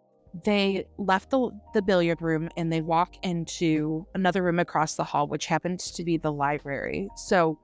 [0.45, 5.27] They left the, the billiard room and they walk into another room across the hall,
[5.27, 7.09] which happens to be the library.
[7.17, 7.59] So,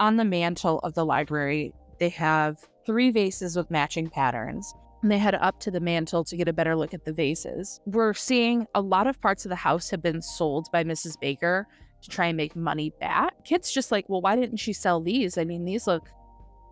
[0.00, 4.74] on the mantle of the library, they have three vases with matching patterns.
[5.02, 7.80] And they head up to the mantle to get a better look at the vases.
[7.84, 11.20] We're seeing a lot of parts of the house have been sold by Mrs.
[11.20, 11.66] Baker
[12.02, 13.44] to try and make money back.
[13.44, 15.36] Kit's just like, well, why didn't she sell these?
[15.36, 16.08] I mean, these look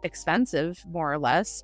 [0.03, 1.62] expensive, more or less.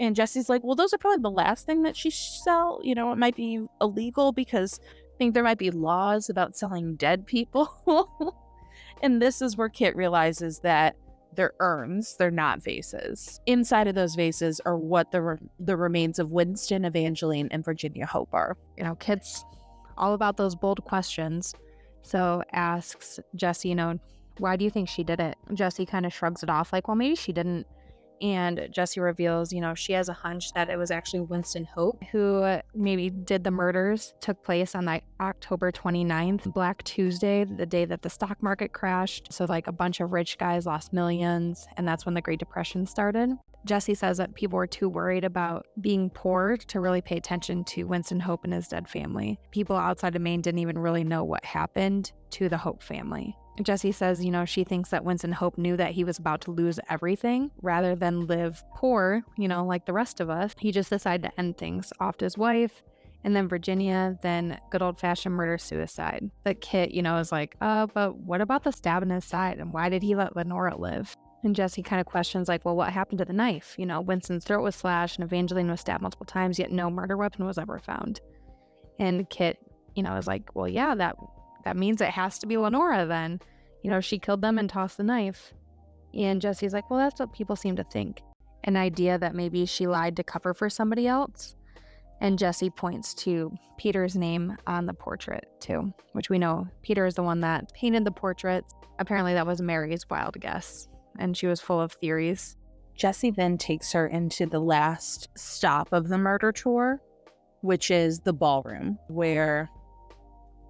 [0.00, 2.80] And Jesse's like, well, those are probably the last thing that she sell.
[2.82, 6.96] You know, it might be illegal because I think there might be laws about selling
[6.96, 8.36] dead people.
[9.02, 10.96] and this is where Kit realizes that
[11.34, 13.40] they're urns, they're not vases.
[13.46, 18.06] Inside of those vases are what the re- the remains of Winston, Evangeline, and Virginia
[18.06, 18.56] Hope are.
[18.76, 19.44] You know, Kit's
[19.96, 21.54] all about those bold questions.
[22.02, 23.98] So asks Jesse, you know,
[24.38, 25.36] why do you think she did it?
[25.54, 27.66] Jesse kind of shrugs it off, like, well, maybe she didn't
[28.22, 32.02] And Jesse reveals, you know, she has a hunch that it was actually Winston Hope
[32.12, 37.84] who maybe did the murders, took place on that October 29th, Black Tuesday, the day
[37.84, 39.32] that the stock market crashed.
[39.32, 42.86] So, like, a bunch of rich guys lost millions, and that's when the Great Depression
[42.86, 43.30] started.
[43.64, 47.84] Jesse says that people were too worried about being poor to really pay attention to
[47.84, 49.38] Winston Hope and his dead family.
[49.50, 53.36] People outside of Maine didn't even really know what happened to the Hope family.
[53.60, 56.50] Jesse says, you know, she thinks that Winston Hope knew that he was about to
[56.50, 60.54] lose everything rather than live poor, you know, like the rest of us.
[60.58, 62.82] He just decided to end things, offed his wife,
[63.24, 66.30] and then Virginia, then good old fashioned murder suicide.
[66.44, 69.58] The Kit, you know, is like, uh, but what about the stab in his side?
[69.58, 71.16] And why did he let Lenora live?
[71.44, 73.74] And Jesse kind of questions, like, well, what happened to the knife?
[73.76, 77.16] You know, Winston's throat was slashed and Evangeline was stabbed multiple times, yet no murder
[77.16, 78.20] weapon was ever found.
[78.98, 79.58] And Kit,
[79.94, 81.16] you know, is like, well, yeah, that
[81.64, 83.40] that means it has to be Lenora then.
[83.82, 85.52] You know, she killed them and tossed the knife.
[86.14, 88.22] And Jesse's like, well, that's what people seem to think.
[88.64, 91.56] An idea that maybe she lied to cover for somebody else.
[92.20, 97.14] And Jesse points to Peter's name on the portrait, too, which we know Peter is
[97.14, 98.64] the one that painted the portrait.
[99.00, 100.88] Apparently, that was Mary's wild guess,
[101.18, 102.56] and she was full of theories.
[102.94, 107.00] Jesse then takes her into the last stop of the murder tour,
[107.62, 109.68] which is the ballroom, where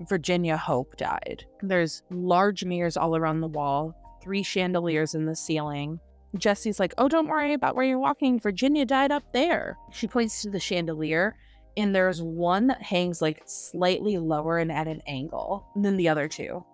[0.09, 1.45] Virginia Hope died.
[1.63, 5.99] There's large mirrors all around the wall, three chandeliers in the ceiling.
[6.37, 8.41] Jesse's like, Oh, don't worry about where you're walking.
[8.41, 9.77] Virginia died up there.
[9.93, 11.37] She points to the chandelier,
[11.77, 16.29] and there's one that hangs like slightly lower and at an angle than the other
[16.29, 16.65] two.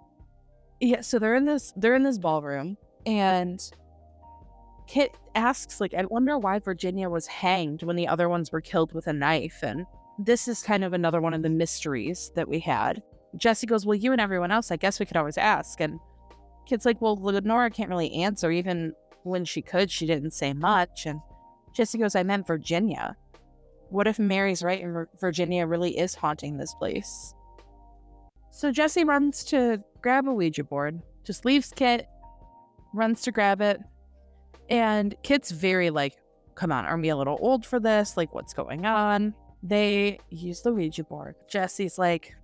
[0.81, 2.77] Yeah, so they're in this they're in this ballroom
[3.07, 3.61] and
[4.89, 8.95] Kit asks, like, I wonder why Virginia was hanged when the other ones were killed
[8.95, 9.59] with a knife.
[9.63, 9.85] And
[10.19, 13.03] this is kind of another one of the mysteries that we had.
[13.37, 15.81] Jesse goes, Well, you and everyone else, I guess we could always ask.
[15.81, 15.99] And
[16.67, 18.51] Kit's like, Well, Lenora can't really answer.
[18.51, 20.59] Even when she could, she didn't say mm.
[20.59, 21.07] much.
[21.07, 21.21] And
[21.73, 23.17] Jesse goes, I meant Virginia.
[23.91, 27.35] What if Mary's right and Virginia really is haunting this place?
[28.51, 32.07] So Jesse runs to grab a Ouija board, just leaves Kit,
[32.93, 33.81] runs to grab it.
[34.69, 36.17] And Kit's very like,
[36.55, 38.17] Come on, are we a little old for this?
[38.17, 39.33] Like, what's going on?
[39.63, 41.37] They use the Ouija board.
[41.49, 42.35] Jesse's like,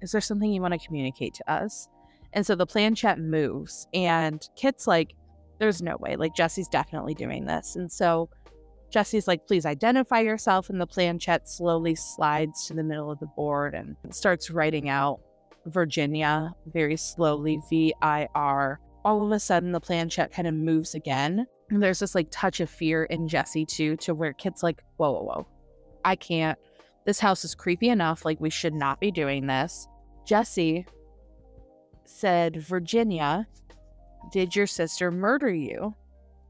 [0.00, 1.88] is there something you want to communicate to us?
[2.32, 5.14] And so the planchette moves, and Kit's like,
[5.58, 6.16] there's no way.
[6.16, 7.74] Like, Jesse's definitely doing this.
[7.74, 8.28] And so
[8.90, 10.70] Jesse's like, please identify yourself.
[10.70, 15.20] And the planchette slowly slides to the middle of the board and starts writing out
[15.66, 18.80] Virginia very slowly, V I R.
[19.04, 21.46] All of a sudden, the planchette kind of moves again.
[21.70, 25.12] And there's this like touch of fear in Jesse, too, to where Kit's like, whoa,
[25.12, 25.46] whoa, whoa.
[26.04, 26.58] I can't
[27.08, 28.26] this house is creepy enough.
[28.26, 29.88] Like, we should not be doing this.
[30.26, 30.84] Jesse
[32.04, 33.46] said, Virginia,
[34.30, 35.94] did your sister murder you?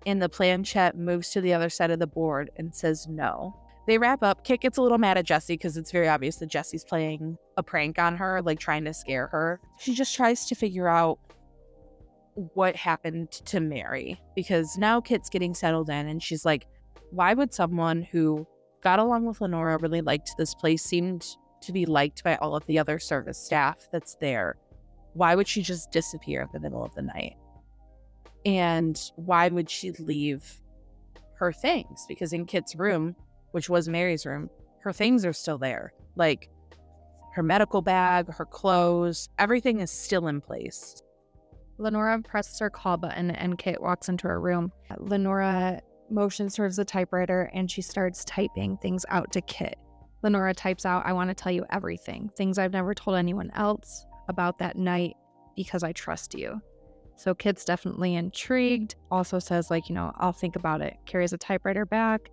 [0.05, 3.57] And the planchette moves to the other side of the board and says no.
[3.87, 4.43] They wrap up.
[4.43, 7.63] Kit gets a little mad at Jesse because it's very obvious that Jesse's playing a
[7.63, 9.61] prank on her, like trying to scare her.
[9.79, 11.21] She just tries to figure out
[12.35, 16.67] what happened to Mary because now Kit's getting settled in and she's like,
[17.13, 18.45] why would someone who
[18.83, 21.27] got along with Lenora, really liked this place, seemed
[21.63, 24.57] to be liked by all of the other service staff that's there.
[25.15, 27.37] Why would she just disappear in the middle of the night?
[28.45, 30.61] And why would she leave
[31.35, 32.05] her things?
[32.09, 33.17] Because in Kit's room,
[33.51, 34.49] which was Mary's room,
[34.81, 35.93] her things are still there.
[36.17, 36.49] Like
[37.35, 41.03] her medical bag, her clothes, everything is still in place.
[41.79, 44.73] Lenora presses her call button and Kit walks into her room.
[44.99, 49.79] Lenora motions towards the typewriter and she starts typing things out to Kit.
[50.23, 54.07] Lenora types out, I want to tell you everything, things I've never told anyone else
[54.29, 55.15] about that night
[55.57, 56.61] because I trust you.
[57.17, 58.95] So Kit's definitely intrigued.
[59.11, 60.97] Also says, like, you know, I'll think about it.
[61.05, 62.31] Carries a typewriter back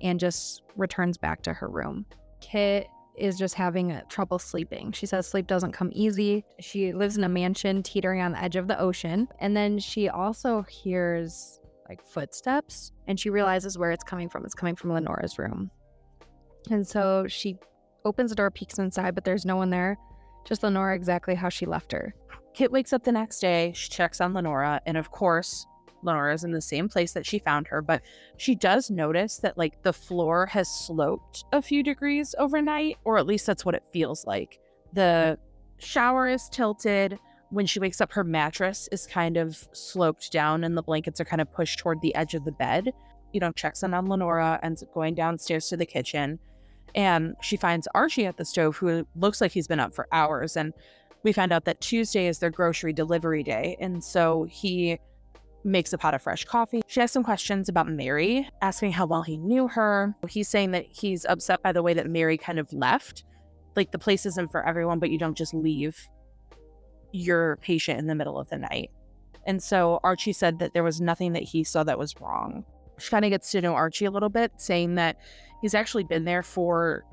[0.00, 2.06] and just returns back to her room.
[2.40, 4.92] Kit is just having uh, trouble sleeping.
[4.92, 6.44] She says sleep doesn't come easy.
[6.60, 9.26] She lives in a mansion teetering on the edge of the ocean.
[9.40, 11.58] And then she also hears
[11.88, 14.44] like footsteps and she realizes where it's coming from.
[14.44, 15.70] It's coming from Lenora's room.
[16.70, 17.56] And so she
[18.04, 19.98] opens the door, peeks inside, but there's no one there.
[20.44, 22.14] Just Lenora exactly how she left her.
[22.54, 25.66] Kit wakes up the next day, she checks on Lenora, and of course,
[26.02, 28.02] Lenora is in the same place that she found her, but
[28.36, 33.26] she does notice that like the floor has sloped a few degrees overnight, or at
[33.26, 34.58] least that's what it feels like.
[34.92, 35.38] The
[35.78, 37.18] shower is tilted,
[37.50, 41.24] when she wakes up, her mattress is kind of sloped down and the blankets are
[41.24, 42.92] kind of pushed toward the edge of the bed.
[43.32, 46.38] You know, checks in on Lenora, ends up going downstairs to the kitchen.
[46.94, 50.56] And she finds Archie at the stove, who looks like he's been up for hours.
[50.56, 50.72] And
[51.22, 53.76] we found out that Tuesday is their grocery delivery day.
[53.80, 54.98] And so he
[55.64, 56.82] makes a pot of fresh coffee.
[56.86, 60.14] She has some questions about Mary, asking how well he knew her.
[60.28, 63.24] He's saying that he's upset by the way that Mary kind of left.
[63.76, 66.08] Like the place isn't for everyone, but you don't just leave
[67.12, 68.90] your patient in the middle of the night.
[69.46, 72.64] And so Archie said that there was nothing that he saw that was wrong.
[72.98, 75.16] She kind of gets to know Archie a little bit, saying that
[75.62, 77.04] he's actually been there for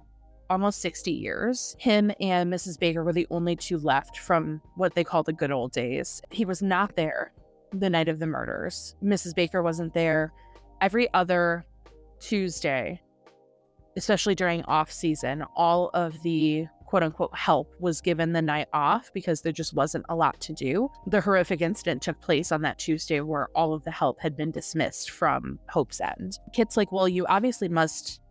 [0.49, 1.75] almost 60 years.
[1.79, 2.79] Him and Mrs.
[2.79, 6.21] Baker were the only two left from what they call the good old days.
[6.29, 7.31] He was not there
[7.71, 8.95] the night of the murders.
[9.03, 9.35] Mrs.
[9.35, 10.33] Baker wasn't there.
[10.81, 11.65] Every other
[12.19, 13.01] Tuesday,
[13.97, 19.11] especially during off season, all of the quote unquote help was given the night off
[19.13, 20.89] because there just wasn't a lot to do.
[21.07, 24.49] The horrific incident took place on that Tuesday where all of the help had been
[24.49, 26.39] dismissed from Hope's End.
[26.53, 28.21] Kit's like, Well, you obviously must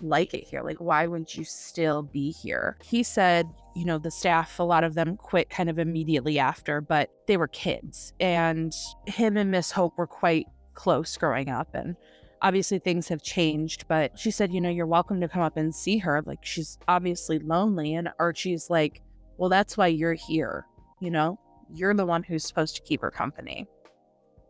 [0.00, 0.62] like it here.
[0.62, 2.78] Like, why wouldn't you still be here?
[2.84, 6.80] He said, you know, the staff, a lot of them quit kind of immediately after,
[6.80, 8.12] but they were kids.
[8.20, 8.72] And
[9.06, 11.74] him and Miss Hope were quite close growing up.
[11.74, 11.96] And
[12.44, 15.74] obviously things have changed, but she said, you know, you're welcome to come up and
[15.74, 16.22] see her.
[16.26, 17.94] Like, she's obviously lonely.
[17.94, 19.00] And Archie's like,
[19.38, 20.66] well, that's why you're here.
[21.00, 21.40] You know,
[21.72, 23.66] you're the one who's supposed to keep her company,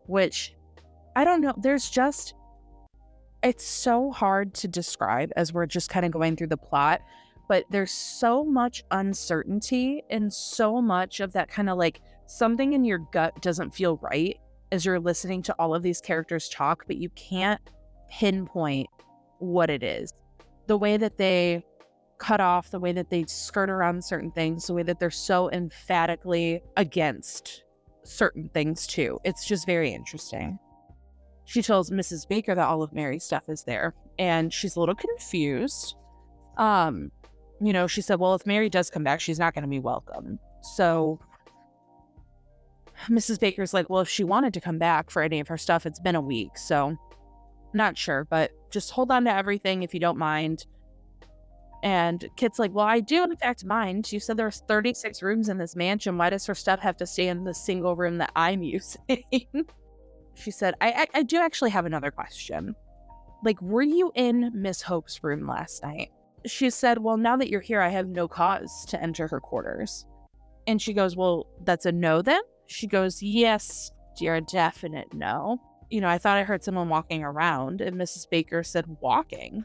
[0.06, 0.56] which
[1.14, 1.54] I don't know.
[1.56, 2.34] There's just,
[3.44, 7.00] it's so hard to describe as we're just kind of going through the plot,
[7.48, 12.84] but there's so much uncertainty and so much of that kind of like something in
[12.84, 14.36] your gut doesn't feel right
[14.72, 17.60] as you're listening to all of these characters talk, but you can't
[18.10, 18.88] pinpoint
[19.38, 20.12] what it is.
[20.66, 21.64] The way that they
[22.18, 25.50] cut off, the way that they skirt around certain things, the way that they're so
[25.50, 27.64] emphatically against
[28.04, 29.18] certain things too.
[29.24, 30.58] It's just very interesting.
[31.44, 32.26] She tells Mrs.
[32.26, 35.96] Baker that all of Mary's stuff is there, and she's a little confused.
[36.56, 37.10] Um,
[37.60, 39.78] you know, she said, Well, if Mary does come back, she's not going to be
[39.78, 40.38] welcome.
[40.62, 41.18] So
[43.08, 43.38] Mrs.
[43.38, 46.00] Baker's like, Well, if she wanted to come back for any of her stuff, it's
[46.00, 46.56] been a week.
[46.56, 46.96] So
[47.74, 50.66] not sure, but just hold on to everything if you don't mind.
[51.82, 54.10] And Kit's like, Well, I do, in fact, mind.
[54.10, 56.16] You said there's 36 rooms in this mansion.
[56.16, 59.26] Why does her stuff have to stay in the single room that I'm using?
[60.34, 62.74] she said, I, I, I do actually have another question.
[63.44, 66.10] Like, were you in Miss Hope's room last night?
[66.46, 70.06] She said, Well, now that you're here, I have no cause to enter her quarters.
[70.66, 72.40] And she goes, Well, that's a no then?
[72.66, 75.60] She goes, Yes, dear, definite no.
[75.90, 78.28] You know, I thought I heard someone walking around, and Mrs.
[78.30, 79.64] Baker said, Walking.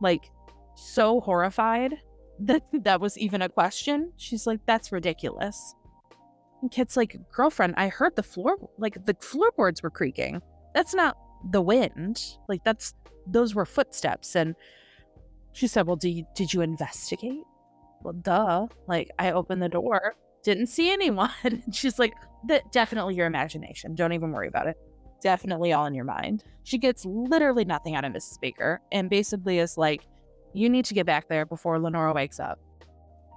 [0.00, 0.30] Like,
[0.74, 1.94] so horrified
[2.40, 4.12] that that was even a question.
[4.16, 5.74] She's like, That's ridiculous.
[6.62, 10.40] And Kit's like, girlfriend, I heard the floor, like the floorboards were creaking.
[10.74, 11.16] That's not
[11.50, 12.22] the wind.
[12.48, 12.94] Like that's
[13.26, 14.34] those were footsteps.
[14.34, 14.54] And
[15.52, 17.42] she said, well, do you, did you investigate?
[18.02, 18.66] Well, duh.
[18.86, 21.30] Like I opened the door, didn't see anyone.
[21.72, 22.14] She's like,
[22.48, 23.94] that definitely your imagination.
[23.94, 24.76] Don't even worry about it.
[25.20, 26.44] Definitely all in your mind.
[26.64, 28.40] She gets literally nothing out of Mrs.
[28.40, 30.06] Baker and basically is like,
[30.52, 32.58] you need to get back there before Lenora wakes up.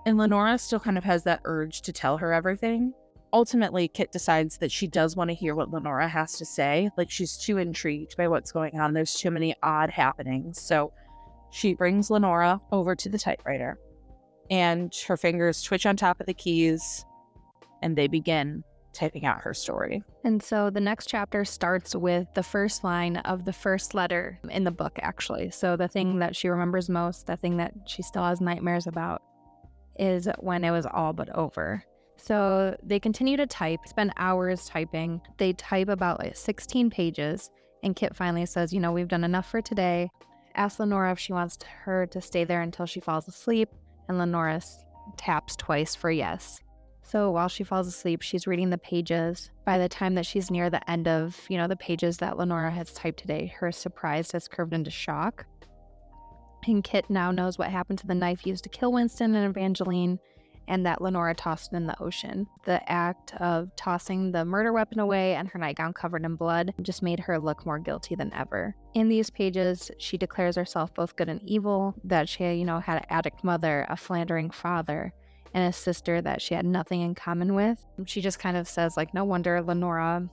[0.06, 2.94] And Lenora still kind of has that urge to tell her everything
[3.34, 6.90] ultimately, Kit decides that she does want to hear what Lenora has to say.
[6.98, 8.94] Like, she's too intrigued by what's going on.
[8.94, 10.62] There's too many odd happenings.
[10.62, 10.92] So
[11.52, 13.80] she brings Lenora over to the typewriter,
[14.50, 17.06] and her fingers twitch on top of the keys,
[17.82, 18.64] and they begin
[18.94, 20.04] typing out her story.
[20.24, 24.64] And so the next chapter starts with the first line of the first letter in
[24.64, 25.52] the book, actually.
[25.52, 29.22] So the thing that she remembers most, the thing that she still has nightmares about,
[29.98, 31.84] is when it was all but over.
[32.18, 35.22] So they continue to type, spend hours typing.
[35.38, 37.50] They type about like 16 pages.
[37.84, 40.10] And Kit finally says, You know, we've done enough for today.
[40.56, 43.70] Ask Lenora if she wants her to stay there until she falls asleep.
[44.08, 44.62] And Lenora
[45.18, 46.60] taps twice for yes.
[47.10, 49.49] So while she falls asleep, she's reading the pages.
[49.66, 52.70] By the time that she's near the end of, you know, the pages that Lenora
[52.70, 55.47] has typed today, her surprise has curved into shock.
[56.68, 60.20] And Kit now knows what happened to the knife used to kill Winston and Evangeline
[60.68, 62.45] and that Lenora tossed it in the ocean.
[62.66, 67.01] The act of tossing the murder weapon away and her nightgown covered in blood just
[67.01, 68.76] made her look more guilty than ever.
[68.93, 72.97] In these pages, she declares herself both good and evil, that she, you know, had
[72.97, 75.12] an addict mother, a philandering father,
[75.54, 77.84] and a sister that she had nothing in common with.
[78.06, 80.30] She just kind of says, like, no wonder Lenora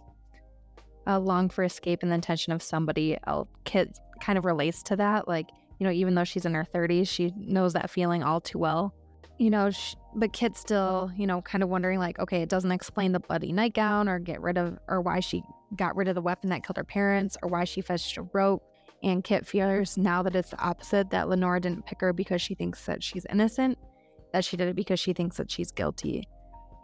[1.07, 3.49] uh, longed for escape and the intention of somebody else.
[3.65, 5.27] Kit kind of relates to that.
[5.29, 5.49] Like,
[5.79, 8.95] you know, even though she's in her 30s, she knows that feeling all too well
[9.39, 12.73] you know, sh- but Kit's still, you know, kind of wondering like, okay, it doesn't
[12.73, 15.43] explain the bloody nightgown or get rid of, or why she
[15.77, 18.63] got rid of the weapon that killed her parents or why she fetched a rope.
[19.03, 22.55] And Kit fears now that it's the opposite that Lenora didn't pick her because she
[22.55, 23.79] thinks that she's innocent,
[24.37, 26.29] that she did it because she thinks that she's guilty.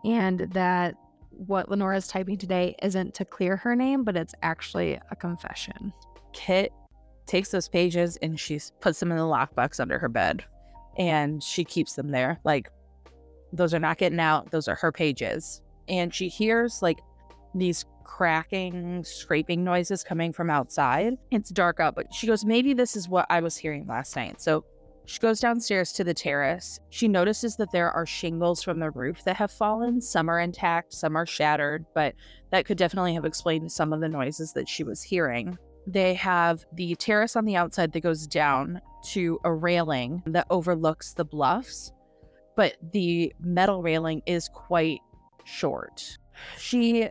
[0.07, 0.94] And that
[1.30, 5.92] what Lenora's typing today isn't to clear her name, but it's actually a confession.
[6.32, 6.72] Kit
[7.26, 10.44] takes those pages and she puts them in the lockbox under her bed
[10.96, 12.40] and she keeps them there.
[12.42, 12.70] Like,
[13.53, 14.50] those are not getting out.
[14.50, 15.61] Those are her pages.
[15.88, 17.00] And she hears like
[17.55, 21.18] these cracking, scraping noises coming from outside.
[21.30, 24.40] It's dark out, but she goes, maybe this is what I was hearing last night.
[24.40, 24.64] So
[25.05, 26.78] she goes downstairs to the terrace.
[26.90, 30.00] She notices that there are shingles from the roof that have fallen.
[30.00, 32.14] Some are intact, some are shattered, but
[32.50, 35.59] that could definitely have explained some of the noises that she was hearing.
[35.86, 41.14] They have the terrace on the outside that goes down to a railing that overlooks
[41.14, 41.92] the bluffs,
[42.57, 45.00] but the metal railing is quite
[45.44, 46.18] short.
[46.57, 47.09] She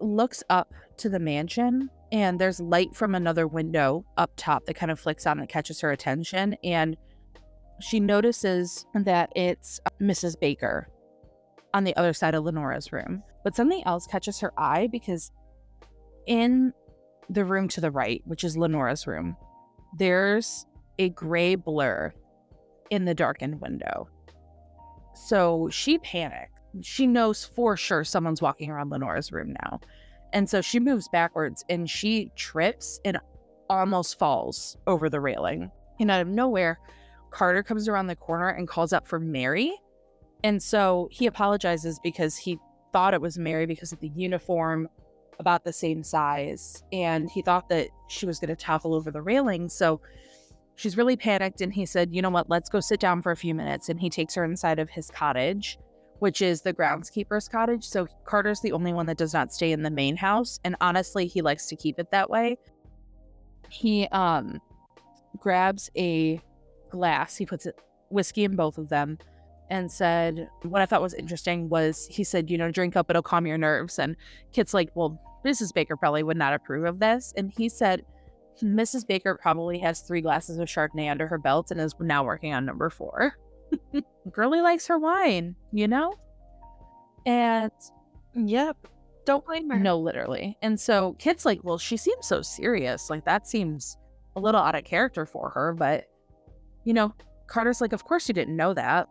[0.00, 4.90] looks up to the mansion and there's light from another window up top that kind
[4.90, 6.96] of flicks on and catches her attention and
[7.80, 10.38] she notices that it's uh, Mrs.
[10.38, 10.88] Baker
[11.74, 13.22] on the other side of Lenora's room.
[13.44, 15.30] But something else catches her eye because
[16.26, 16.72] in
[17.28, 19.36] the room to the right, which is Lenora's room,
[19.96, 20.66] there's
[20.98, 22.12] a gray blur
[22.90, 24.08] in the darkened window.
[25.14, 26.52] So she panicked.
[26.82, 29.80] She knows for sure someone's walking around Lenora's room now.
[30.32, 33.18] And so she moves backwards and she trips and
[33.68, 35.70] almost falls over the railing.
[35.98, 36.78] And out of nowhere,
[37.30, 39.72] Carter comes around the corner and calls out for Mary.
[40.42, 42.58] And so he apologizes because he
[42.92, 44.88] thought it was Mary because of the uniform,
[45.40, 46.84] about the same size.
[46.92, 49.68] And he thought that she was going to topple over the railing.
[49.68, 50.00] So
[50.76, 51.62] she's really panicked.
[51.62, 52.48] And he said, You know what?
[52.48, 53.88] Let's go sit down for a few minutes.
[53.88, 55.78] And he takes her inside of his cottage,
[56.18, 57.84] which is the groundskeeper's cottage.
[57.84, 60.60] So Carter's the only one that does not stay in the main house.
[60.62, 62.58] And honestly, he likes to keep it that way.
[63.70, 64.60] He um
[65.38, 66.40] grabs a
[66.90, 67.36] glass.
[67.36, 67.66] He puts
[68.10, 69.18] whiskey in both of them
[69.70, 73.22] and said, What I thought was interesting was he said, You know, drink up, it'll
[73.22, 73.98] calm your nerves.
[73.98, 74.16] And
[74.52, 75.72] Kit's like, Well, Mrs.
[75.72, 77.32] Baker probably would not approve of this.
[77.36, 78.04] And he said,
[78.62, 79.06] Mrs.
[79.06, 82.66] Baker probably has three glasses of Chardonnay under her belt and is now working on
[82.66, 83.38] number four.
[84.30, 86.14] Girlie likes her wine, you know?
[87.24, 87.70] And
[88.34, 88.76] yep,
[89.24, 89.78] don't blame her.
[89.78, 90.58] No, literally.
[90.60, 93.08] And so Kit's like, Well, she seems so serious.
[93.08, 93.96] Like, that seems
[94.36, 96.09] a little out of character for her, but
[96.84, 97.14] you know,
[97.46, 99.08] Carter's like, Of course you didn't know that.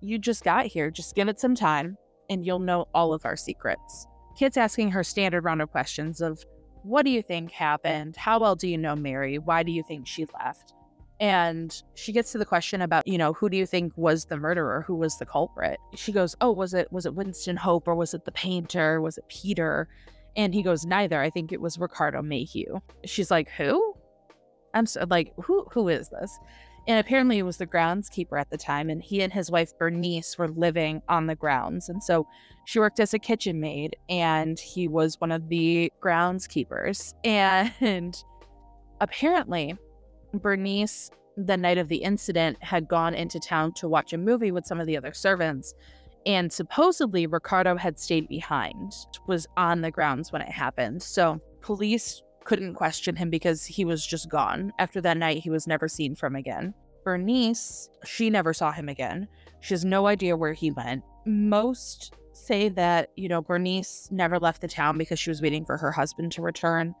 [0.00, 0.90] You just got here.
[0.90, 1.96] Just give it some time
[2.30, 4.06] and you'll know all of our secrets.
[4.38, 6.42] Kit's asking her standard round of questions of
[6.82, 8.16] what do you think happened?
[8.16, 9.38] How well do you know Mary?
[9.38, 10.72] Why do you think she left?
[11.18, 14.38] And she gets to the question about, you know, who do you think was the
[14.38, 14.82] murderer?
[14.86, 15.78] Who was the culprit?
[15.94, 19.02] She goes, "Oh, was it was it Winston Hope or was it the painter?
[19.02, 19.86] Was it Peter?"
[20.34, 21.20] And he goes, "Neither.
[21.20, 23.94] I think it was Ricardo Mayhew." She's like, "Who?"
[24.72, 26.38] I'm so, like, "Who who is this?"
[26.86, 30.38] And apparently it was the groundskeeper at the time, and he and his wife Bernice
[30.38, 31.88] were living on the grounds.
[31.88, 32.26] And so
[32.64, 37.14] she worked as a kitchen maid, and he was one of the groundskeepers.
[37.24, 38.22] And
[39.00, 39.76] apparently,
[40.34, 44.66] Bernice, the night of the incident, had gone into town to watch a movie with
[44.66, 45.74] some of the other servants.
[46.26, 48.92] And supposedly, Ricardo had stayed behind,
[49.26, 51.02] was on the grounds when it happened.
[51.02, 54.72] So police couldn't question him because he was just gone.
[54.78, 56.74] After that night, he was never seen from again.
[57.04, 59.28] Bernice, she never saw him again.
[59.60, 61.02] She has no idea where he went.
[61.26, 65.76] Most say that, you know, Bernice never left the town because she was waiting for
[65.76, 66.94] her husband to return.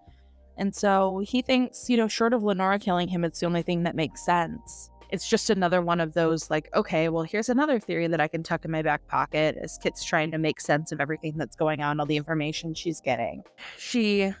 [0.56, 3.84] And so he thinks, you know, short of Lenora killing him, it's the only thing
[3.84, 4.90] that makes sense.
[5.10, 8.42] It's just another one of those, like, okay, well, here's another theory that I can
[8.42, 11.80] tuck in my back pocket as Kit's trying to make sense of everything that's going
[11.80, 13.42] on, all the information she's getting.
[13.76, 14.32] She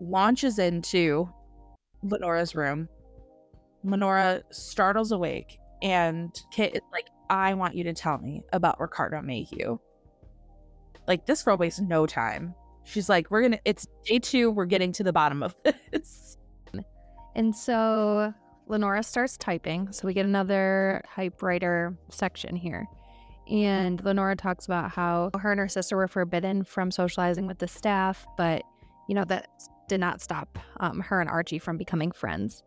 [0.00, 1.28] launches into
[2.02, 2.88] Lenora's room.
[3.84, 9.22] Lenora startles awake, and Kit is like, I want you to tell me about Ricardo
[9.22, 9.78] Mayhew.
[11.06, 12.54] Like, this girl wastes no time.
[12.84, 15.54] She's like, We're gonna, it's day two, we're getting to the bottom of
[15.92, 16.36] this.
[17.36, 18.32] And so
[18.66, 19.92] Lenora starts typing.
[19.92, 22.88] So we get another typewriter section here.
[23.48, 27.68] And Lenora talks about how her and her sister were forbidden from socializing with the
[27.68, 28.62] staff, but
[29.08, 29.48] you know, that
[29.88, 32.62] did not stop um, her and Archie from becoming friends.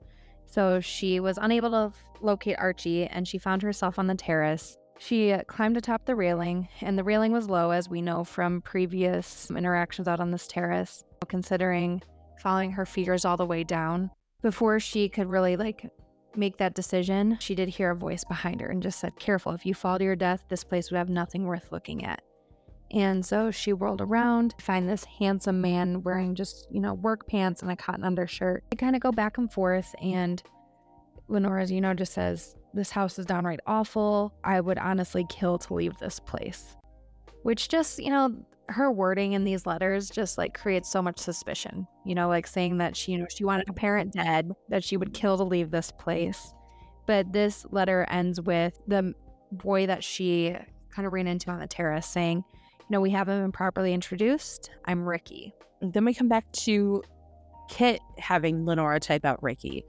[0.46, 4.78] So she was unable to locate Archie and she found herself on the terrace.
[4.98, 9.50] She climbed atop the railing, and the railing was low, as we know from previous
[9.50, 12.02] interactions out on this terrace, considering
[12.42, 14.12] following her figures all the way down.
[14.42, 15.90] Before she could really like
[16.36, 19.66] make that decision, she did hear a voice behind her and just said, Careful, if
[19.66, 22.22] you fall to your death, this place would have nothing worth looking at.
[22.92, 27.62] And so she whirled around, find this handsome man wearing just, you know, work pants
[27.62, 28.64] and a cotton undershirt.
[28.72, 30.42] They kind of go back and forth, and
[31.28, 34.34] Lenora's, you know, just says, This house is downright awful.
[34.44, 36.76] I would honestly kill to leave this place.
[37.44, 38.36] which just, you know,
[38.68, 41.88] her wording in these letters just like creates so much suspicion.
[42.06, 44.98] You know, like saying that she, you know, she wanted a parent dead, that she
[44.98, 46.54] would kill to leave this place.
[47.08, 49.14] But this letter ends with the
[49.52, 50.56] boy that she
[50.92, 52.44] kind of ran into on the terrace saying,
[52.90, 54.72] know, we haven't been properly introduced.
[54.86, 55.54] I'm Ricky.
[55.82, 57.04] Then we come back to
[57.70, 59.86] Kit having Lenora type out Ricky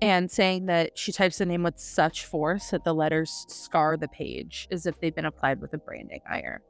[0.00, 4.08] and saying that she types the name with such force that the letters scar the
[4.08, 6.60] page as if they've been applied with a branding iron.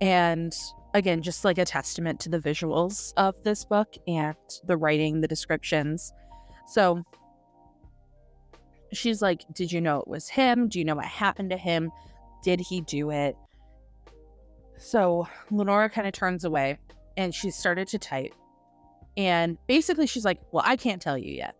[0.00, 0.54] And
[0.94, 5.28] again, just like a testament to the visuals of this book and the writing, the
[5.28, 6.12] descriptions.
[6.68, 7.02] So
[8.92, 10.68] she's like, Did you know it was him?
[10.68, 11.90] Do you know what happened to him?
[12.42, 13.36] Did he do it?
[14.80, 16.78] So Lenora kind of turns away
[17.18, 18.34] and she started to type.
[19.16, 21.54] And basically, she's like, Well, I can't tell you yet.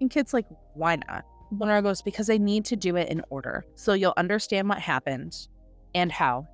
[0.00, 1.24] And Kit's like, Why not?
[1.50, 3.64] Lenora goes, Because I need to do it in order.
[3.76, 5.48] So you'll understand what happened
[5.94, 6.46] and how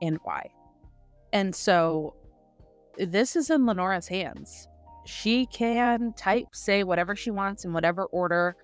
[0.00, 0.50] and why.
[1.32, 2.14] And so
[2.96, 4.68] this is in Lenora's hands.
[5.04, 8.54] She can type, say whatever she wants in whatever order.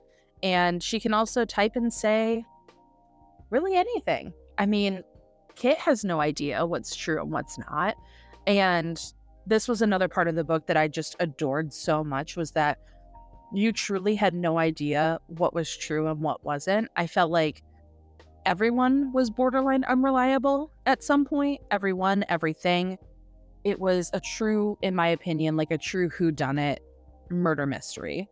[0.44, 2.44] And she can also type and say
[3.51, 4.32] really anything.
[4.56, 5.02] I mean,
[5.56, 7.97] Kit has no idea what's true and what's not.
[8.47, 9.01] And
[9.47, 12.78] this was another part of the book that I just adored so much was that
[13.52, 16.89] you truly had no idea what was true and what wasn't.
[16.97, 17.62] I felt like
[18.47, 21.60] everyone was borderline unreliable at some point.
[21.70, 22.97] Everyone, everything.
[23.64, 26.82] It was a true, in my opinion, like a true who done it
[27.28, 28.28] murder mystery.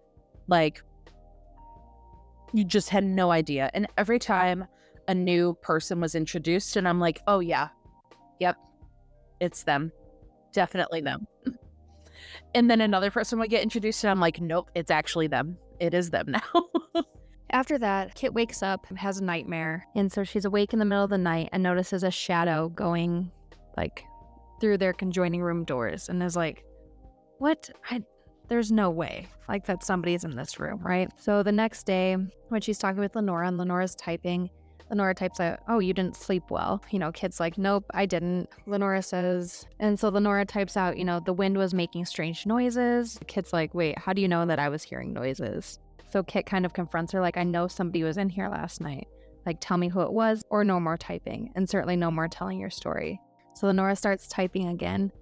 [0.47, 0.83] Like
[2.53, 3.71] you just had no idea.
[3.75, 4.67] And every time
[5.09, 7.69] a new person was introduced, and I'm like, oh yeah,
[8.39, 8.57] yep,
[9.41, 9.91] it's them.
[10.53, 11.27] Definitely them.
[12.55, 15.57] and then another person would get introduced, and I'm like, nope, it's actually them.
[15.81, 17.03] It is them now.
[17.51, 21.05] After that, Kit wakes up, has a nightmare, and so she's awake in the middle
[21.05, 23.33] of the night and notices a shadow going
[23.77, 24.05] like
[24.61, 26.65] through their conjoining room doors and is like,
[27.39, 27.71] "What?
[27.91, 28.03] I
[28.49, 32.19] there's no way like that somebody's in this room, right?" So the next day,
[32.49, 34.51] when she's talking with Lenora and Lenora's typing,
[34.91, 36.83] Lenora types out, Oh, you didn't sleep well.
[36.91, 38.49] You know, Kit's like, Nope, I didn't.
[38.67, 43.19] Lenora says, and so Lenora types out, You know, the wind was making strange noises.
[43.27, 45.79] Kit's like, Wait, how do you know that I was hearing noises?
[46.11, 49.09] So Kit kind of confronts her, like, I know somebody was in here last night.
[49.45, 52.59] Like, tell me who it was, or no more typing, and certainly no more telling
[52.59, 53.21] your story.
[53.55, 55.13] So Lenora starts typing again,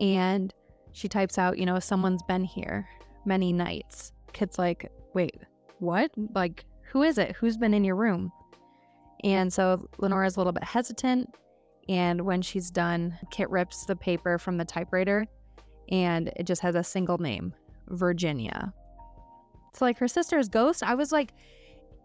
[0.00, 0.52] and
[0.92, 2.88] she types out, you know, someone's been here
[3.24, 4.12] many nights.
[4.32, 5.36] Kit's like, wait,
[5.78, 6.10] what?
[6.34, 7.36] Like, who is it?
[7.36, 8.32] Who's been in your room?
[9.24, 11.34] And so Lenora's a little bit hesitant.
[11.88, 15.26] And when she's done, Kit rips the paper from the typewriter
[15.90, 17.52] and it just has a single name
[17.88, 18.72] Virginia.
[19.74, 20.82] So like her sister's ghost.
[20.82, 21.32] I was like,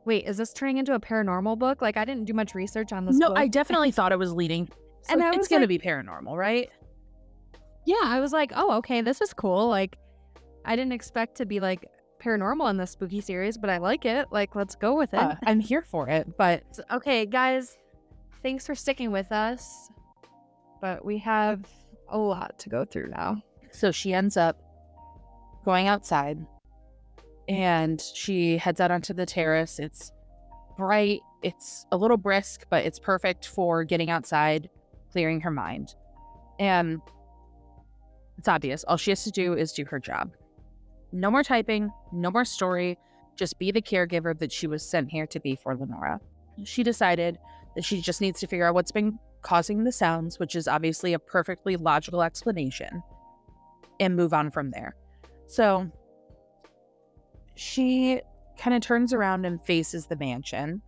[0.05, 1.81] wait, is this turning into a paranormal book?
[1.81, 3.15] Like I didn't do much research on this.
[3.17, 3.37] No, book.
[3.37, 4.67] I definitely thought it was leading.
[5.03, 6.69] So and it's going like, to be paranormal, right?
[7.85, 9.67] Yeah, I was like, oh, okay, this is cool.
[9.67, 9.97] Like,
[10.65, 11.87] I didn't expect to be like
[12.25, 14.27] paranormal in this spooky series, but I like it.
[14.31, 15.19] Like, let's go with it.
[15.19, 16.37] Uh, I'm here for it.
[16.37, 17.77] But okay, guys,
[18.41, 19.89] thanks for sticking with us.
[20.81, 21.67] But we have
[22.09, 23.41] a lot to go through now.
[23.71, 24.61] So she ends up
[25.63, 26.45] going outside
[27.47, 29.79] and she heads out onto the terrace.
[29.79, 30.11] It's
[30.77, 34.69] bright, it's a little brisk, but it's perfect for getting outside,
[35.11, 35.95] clearing her mind.
[36.59, 37.01] And
[38.37, 38.83] it's obvious.
[38.83, 40.31] All she has to do is do her job.
[41.15, 42.97] No more typing, no more story,
[43.37, 46.19] just be the caregiver that she was sent here to be for Lenora.
[46.65, 47.37] She decided
[47.73, 51.13] that she just needs to figure out what's been causing the sounds, which is obviously
[51.13, 53.01] a perfectly logical explanation,
[54.01, 54.93] and move on from there.
[55.47, 55.89] So
[57.55, 58.19] she
[58.57, 60.81] kind of turns around and faces the mansion.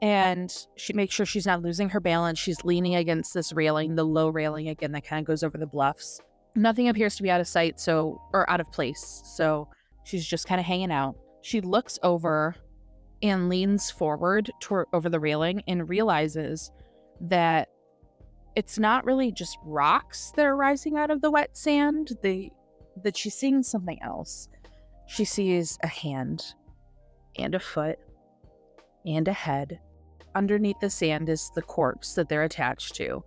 [0.00, 2.38] And she makes sure she's not losing her balance.
[2.38, 5.66] She's leaning against this railing, the low railing again that kind of goes over the
[5.66, 6.20] bluffs.
[6.54, 9.22] Nothing appears to be out of sight, so or out of place.
[9.24, 9.68] So
[10.04, 11.16] she's just kind of hanging out.
[11.42, 12.56] She looks over
[13.22, 16.70] and leans forward toward over the railing and realizes
[17.20, 17.68] that
[18.54, 22.12] it's not really just rocks that are rising out of the wet sand.
[22.22, 22.52] They
[23.02, 24.48] that she's seeing something else.
[25.06, 26.44] She sees a hand
[27.36, 27.98] and a foot
[29.06, 29.80] and a head.
[30.34, 33.24] Underneath the sand is the corpse that they're attached to.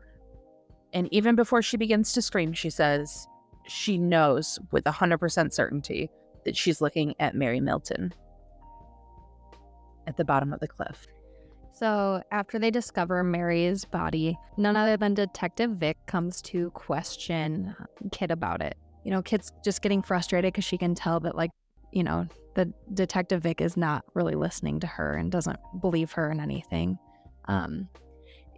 [0.96, 3.28] And even before she begins to scream, she says
[3.68, 6.10] she knows with 100% certainty
[6.46, 8.14] that she's looking at Mary Milton
[10.08, 11.06] at the bottom of the cliff.
[11.74, 17.76] So, after they discover Mary's body, none other than Detective Vick comes to question
[18.14, 18.78] Kit about it.
[19.04, 21.52] You know, Kit's just getting frustrated because she can tell that, like,
[21.92, 26.32] you know, the detective Vick is not really listening to her and doesn't believe her
[26.32, 26.98] in anything.
[27.50, 27.90] Um,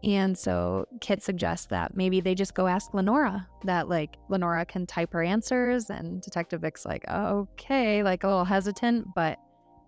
[0.04, 4.86] And so Kit suggests that maybe they just go ask Lenora, that like Lenora can
[4.86, 5.90] type her answers.
[5.90, 9.40] And Detective Vick's like, okay, like a little hesitant, but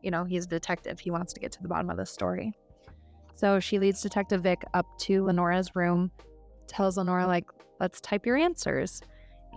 [0.02, 1.00] you know, he's a detective.
[1.00, 2.54] He wants to get to the bottom of the story.
[3.36, 6.12] So she leads Detective Vick up to Lenora's room,
[6.68, 7.46] tells Lenora, like,
[7.80, 9.02] let's type your answers.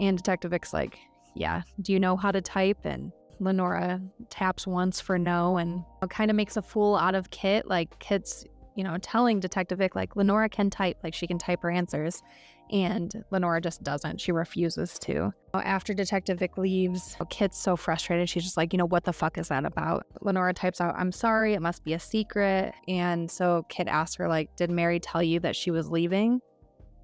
[0.00, 0.98] And Detective Vick's like,
[1.34, 2.84] yeah, do you know how to type?
[2.84, 3.10] And
[3.40, 4.00] Lenora
[4.30, 7.66] taps once for no and kind of makes a fool out of Kit.
[7.66, 11.62] Like, Kit's you know, telling Detective Vick, like, Lenora can type, like, she can type
[11.62, 12.22] her answers.
[12.70, 14.18] And Lenora just doesn't.
[14.18, 15.32] She refuses to.
[15.52, 18.30] After Detective Vick leaves, Kit's so frustrated.
[18.30, 20.06] She's just like, you know, what the fuck is that about?
[20.22, 22.72] Lenora types out, I'm sorry, it must be a secret.
[22.88, 26.40] And so Kit asks her, like, did Mary tell you that she was leaving?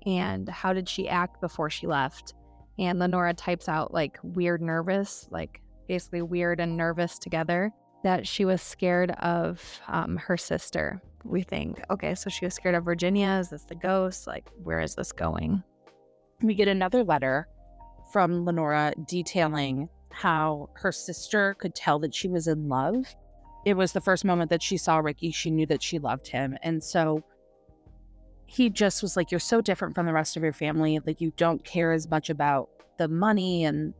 [0.06, 2.32] And how did she act before she left?
[2.78, 7.72] And Lenora types out, like, weird nervous, like, basically weird and nervous together,
[8.04, 12.74] that she was scared of um, her sister we think, okay, so she was scared
[12.74, 13.38] of Virginia.
[13.40, 14.26] Is this the ghost?
[14.26, 15.62] Like, where is this going?
[16.42, 17.48] We get another letter
[18.12, 23.14] from Lenora detailing how her sister could tell that she was in love.
[23.64, 26.56] It was the first moment that she saw Ricky, she knew that she loved him.
[26.62, 27.22] And so
[28.46, 30.98] he just was like, You're so different from the rest of your family.
[31.04, 33.92] Like, you don't care as much about the money and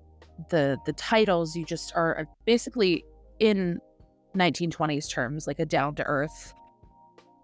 [0.49, 1.55] the the titles.
[1.55, 3.05] You just are basically
[3.40, 3.81] in
[4.36, 6.55] 1920s terms, like a down to earth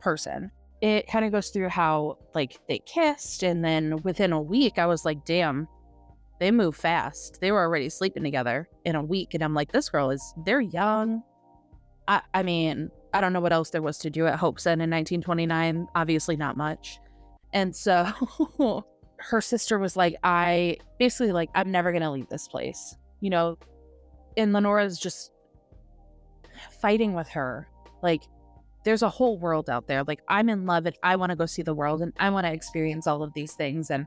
[0.05, 0.51] person.
[0.81, 4.87] It kind of goes through how like they kissed, and then within a week, I
[4.87, 5.67] was like, damn,
[6.41, 7.41] they move fast.
[7.41, 9.35] They were already sleeping together in a week.
[9.35, 11.23] And I'm like, this girl is, they're young.
[12.09, 14.83] I, I mean, I don't know what else there was to do at Hope's End
[14.83, 15.87] in 1929.
[15.95, 16.99] Obviously, not much.
[17.53, 18.05] And so
[19.19, 23.31] her sister was like, I basically, like, I'm never going to leave this place, you
[23.31, 23.57] know?
[24.37, 25.31] And Lenora's just
[26.81, 27.69] fighting with her.
[28.03, 28.23] Like,
[28.85, 30.05] there's a whole world out there.
[30.05, 32.47] Like, I'm in love and I want to go see the world and I want
[32.47, 33.91] to experience all of these things.
[33.91, 34.07] And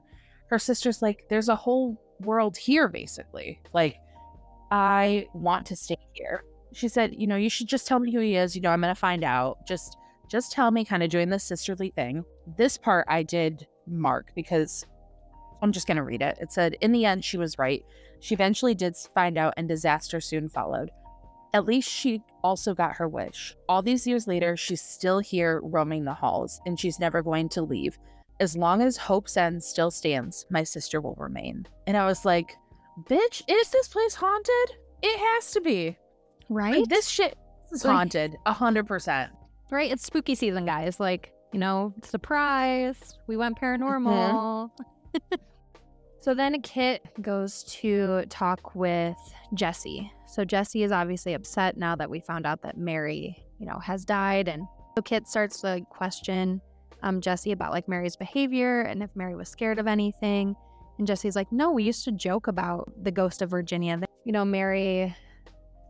[0.50, 3.60] her sister's like, there's a whole world here, basically.
[3.74, 3.98] Like,
[4.72, 6.44] I want to stay here.
[6.74, 8.56] She said, you know, you should just tell me who he is.
[8.56, 9.66] You know, I'm going to find out.
[9.68, 9.98] Just,
[10.30, 12.24] just tell me, kind of doing this sisterly thing.
[12.58, 14.86] This part I did mark because
[15.62, 16.38] I'm just going to read it.
[16.40, 17.84] It said, in the end, she was right.
[18.20, 20.92] She eventually did find out, and disaster soon followed.
[21.54, 23.56] At least she also got her wish.
[23.68, 27.62] All these years later, she's still here roaming the halls, and she's never going to
[27.62, 27.98] leave.
[28.40, 31.68] As long as Hope's End still stands, my sister will remain.
[31.88, 32.56] And I was like,
[33.10, 34.78] bitch, is this place haunted?
[35.02, 35.98] It has to be.
[36.50, 36.80] Right?
[36.80, 37.38] Like, this shit
[37.72, 39.32] is haunted, a hundred percent.
[39.72, 39.92] Right?
[39.92, 41.00] It's spooky season, guys.
[41.00, 44.70] Like, you know, surprise, we went paranormal.
[45.16, 45.36] Mm-hmm.
[46.28, 49.16] so then Kit goes to talk with
[49.54, 53.80] Jessie, so Jessie is obviously upset now that we found out that Mary, you know,
[53.80, 54.50] has died.
[54.50, 54.68] And
[54.98, 56.60] so Kit starts to question
[57.02, 60.54] um, Jessie about like Mary's behavior and if Mary was scared of anything.
[60.98, 63.98] And Jessie's like, no, we used to joke about the ghost of Virginia.
[64.26, 65.16] You know, Mary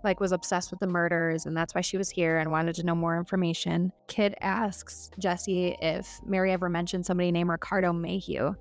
[0.03, 2.83] like was obsessed with the murders and that's why she was here and wanted to
[2.83, 3.91] know more information.
[4.07, 8.53] Kit asks Jessie if Mary ever mentioned somebody named Ricardo Mayhew.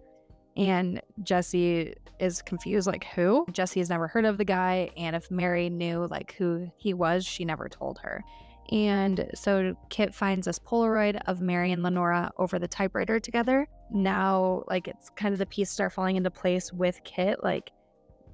[0.56, 3.46] And Jessie is confused, like, who?
[3.52, 4.90] Jessie has never heard of the guy.
[4.96, 8.24] And if Mary knew, like, who he was, she never told her.
[8.72, 13.68] And so Kit finds this Polaroid of Mary and Lenora over the typewriter together.
[13.90, 17.44] Now, like, it's kind of the pieces start falling into place with Kit.
[17.44, 17.70] Like,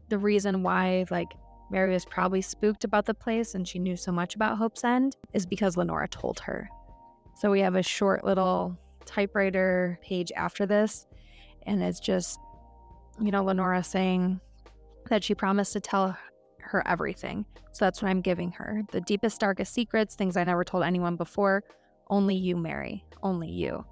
[0.09, 1.29] the reason why, like,
[1.71, 5.17] Mary was probably spooked about the place and she knew so much about Hope's End
[5.33, 6.69] is because Lenora told her.
[7.35, 11.07] So we have a short little typewriter page after this
[11.67, 12.39] and it's just,
[13.21, 14.41] you know, Lenora saying
[15.09, 16.17] that she promised to tell
[16.61, 17.45] her everything.
[17.73, 18.83] So that's what I'm giving her.
[18.91, 21.65] The deepest, darkest secrets, things I never told anyone before.
[22.09, 23.05] Only you, Mary.
[23.23, 23.85] Only you.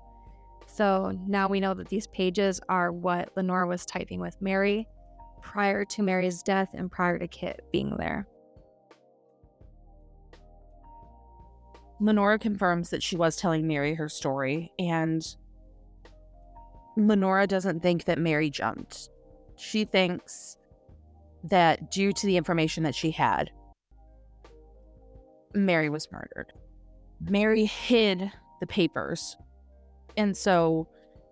[0.66, 4.86] So now we know that these pages are what Lenora was typing with Mary
[5.42, 8.26] prior to Mary's death and prior to Kit being there.
[12.00, 15.36] Lenora confirms that she was telling Mary her story, and
[17.08, 19.10] Lenora doesn't think that Mary jumped.
[19.56, 20.56] She thinks
[21.44, 23.50] that due to the information that she had,
[25.54, 26.52] Mary was murdered.
[27.20, 29.36] Mary hid the papers.
[30.16, 30.88] And so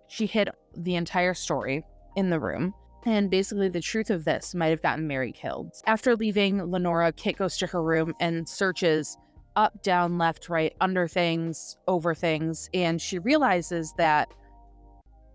[0.07, 1.83] she hid the entire story
[2.15, 2.73] in the room.
[3.05, 5.71] And basically, the truth of this might have gotten Mary killed.
[5.85, 9.17] After leaving Lenora, Kit goes to her room and searches
[9.55, 12.69] up, down, left, right, under things, over things.
[12.73, 14.33] And she realizes that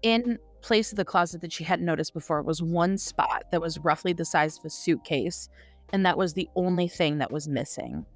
[0.04, 3.78] in place of the closet that she hadn't noticed before was one spot that was
[3.78, 5.48] roughly the size of a suitcase,
[5.92, 8.06] and that was the only thing that was missing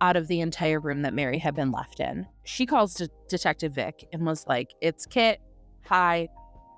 [0.00, 2.26] out of the entire room that Mary had been left in.
[2.44, 5.40] She calls to Detective Vick and was like, It's Kit.
[5.84, 6.28] hi.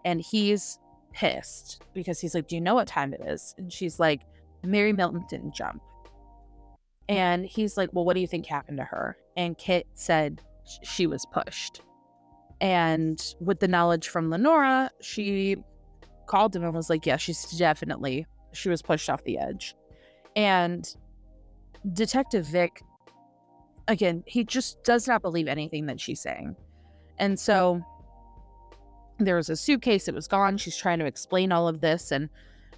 [0.05, 0.78] And he's
[1.12, 3.55] pissed because he's like, Do you know what time it is?
[3.59, 4.20] And she's like,
[4.62, 5.82] Mary Milton didn't jump.
[7.09, 9.16] And he's like, Well, what do you think happened to her?
[9.36, 10.43] And Kit said
[10.85, 11.82] she was pushed.
[12.60, 15.56] And with the knowledge from Lenora, she
[16.26, 19.74] called him and was like, Yeah, she's definitely, she was pushed off the edge.
[20.36, 20.93] And
[21.93, 22.82] Detective Vick,
[23.86, 26.56] again, he just does not believe anything that she's saying.
[27.18, 27.80] And so
[29.18, 30.56] there was a suitcase, it was gone.
[30.56, 32.28] She's trying to explain all of this and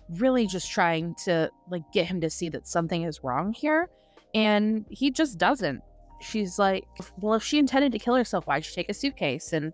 [0.08, 3.88] really just trying to like get him to see that something is wrong here.
[4.34, 5.82] And he just doesn't.
[6.20, 6.86] She's like,
[7.18, 9.52] Well, if she intended to kill herself, why'd she take a suitcase?
[9.52, 9.72] And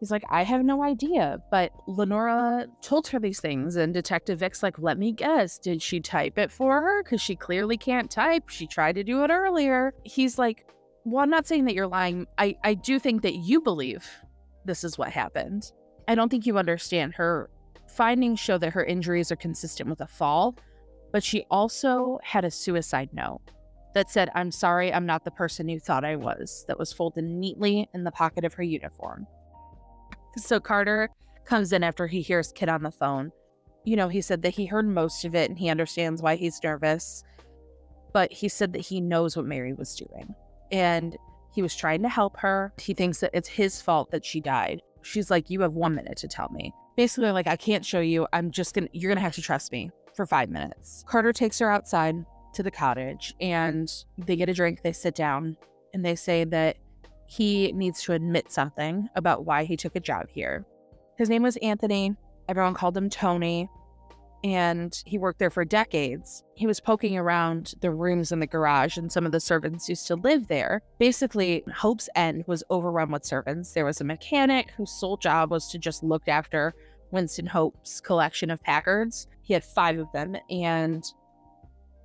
[0.00, 1.38] he's like, I have no idea.
[1.50, 5.58] But Lenora told her these things, and Detective Vick's like, Let me guess.
[5.58, 7.02] Did she type it for her?
[7.02, 8.48] Because she clearly can't type.
[8.48, 9.94] She tried to do it earlier.
[10.04, 10.66] He's like,
[11.04, 12.26] Well, I'm not saying that you're lying.
[12.38, 14.08] I, I do think that you believe
[14.64, 15.72] this is what happened.
[16.08, 17.14] I don't think you understand.
[17.14, 17.50] Her
[17.88, 20.56] findings show that her injuries are consistent with a fall,
[21.12, 23.40] but she also had a suicide note
[23.94, 27.24] that said, I'm sorry, I'm not the person you thought I was, that was folded
[27.24, 29.26] neatly in the pocket of her uniform.
[30.36, 31.10] So Carter
[31.44, 33.30] comes in after he hears Kit on the phone.
[33.84, 36.62] You know, he said that he heard most of it and he understands why he's
[36.62, 37.22] nervous,
[38.12, 40.34] but he said that he knows what Mary was doing.
[40.72, 41.16] And
[41.54, 42.72] he was trying to help her.
[42.80, 44.82] He thinks that it's his fault that she died.
[45.02, 46.72] She's like, You have one minute to tell me.
[46.96, 48.26] Basically, like, I can't show you.
[48.32, 51.04] I'm just gonna, you're gonna have to trust me for five minutes.
[51.06, 55.56] Carter takes her outside to the cottage and they get a drink, they sit down,
[55.92, 56.76] and they say that
[57.26, 60.66] he needs to admit something about why he took a job here.
[61.16, 62.14] His name was Anthony.
[62.48, 63.68] Everyone called him Tony
[64.44, 66.44] and he worked there for decades.
[66.54, 70.06] He was poking around the rooms in the garage, and some of the servants used
[70.08, 70.82] to live there.
[70.98, 73.72] Basically, Hope's End was overrun with servants.
[73.72, 76.74] There was a mechanic whose sole job was to just look after
[77.10, 79.28] Winston Hope's collection of Packards.
[79.40, 81.02] He had five of them, and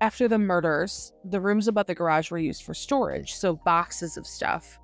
[0.01, 4.25] after the murders, the rooms above the garage were used for storage, so boxes of
[4.25, 4.79] stuff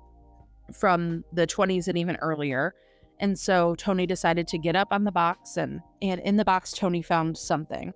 [0.72, 2.74] from the 20s and even earlier.
[3.20, 6.72] And so Tony decided to get up on the box and and in the box
[6.72, 7.92] Tony found something.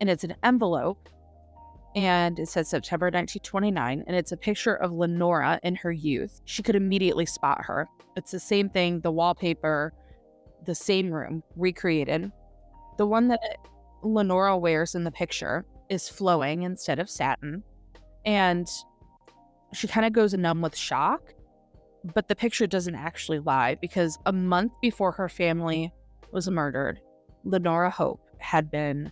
[0.00, 1.08] And it's an envelope
[1.94, 6.40] and it says September 1929 and it's a picture of Lenora in her youth.
[6.46, 7.88] She could immediately spot her.
[8.16, 9.92] It's the same thing, the wallpaper,
[10.64, 12.32] the same room recreated.
[12.98, 13.40] The one that
[14.02, 17.62] Lenora wears in the picture is flowing instead of satin.
[18.24, 18.68] And
[19.72, 21.34] she kind of goes numb with shock
[22.14, 25.92] but the picture doesn't actually lie because a month before her family
[26.32, 27.00] was murdered,
[27.44, 29.10] Lenora Hope had been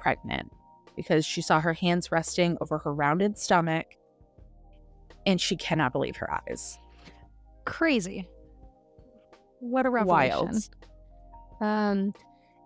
[0.00, 0.50] pregnant
[0.96, 3.86] because she saw her hands resting over her rounded stomach
[5.24, 6.78] and she cannot believe her eyes.
[7.64, 8.28] Crazy.
[9.60, 10.38] What a revelation.
[10.38, 10.68] Wild.
[11.60, 12.14] Um,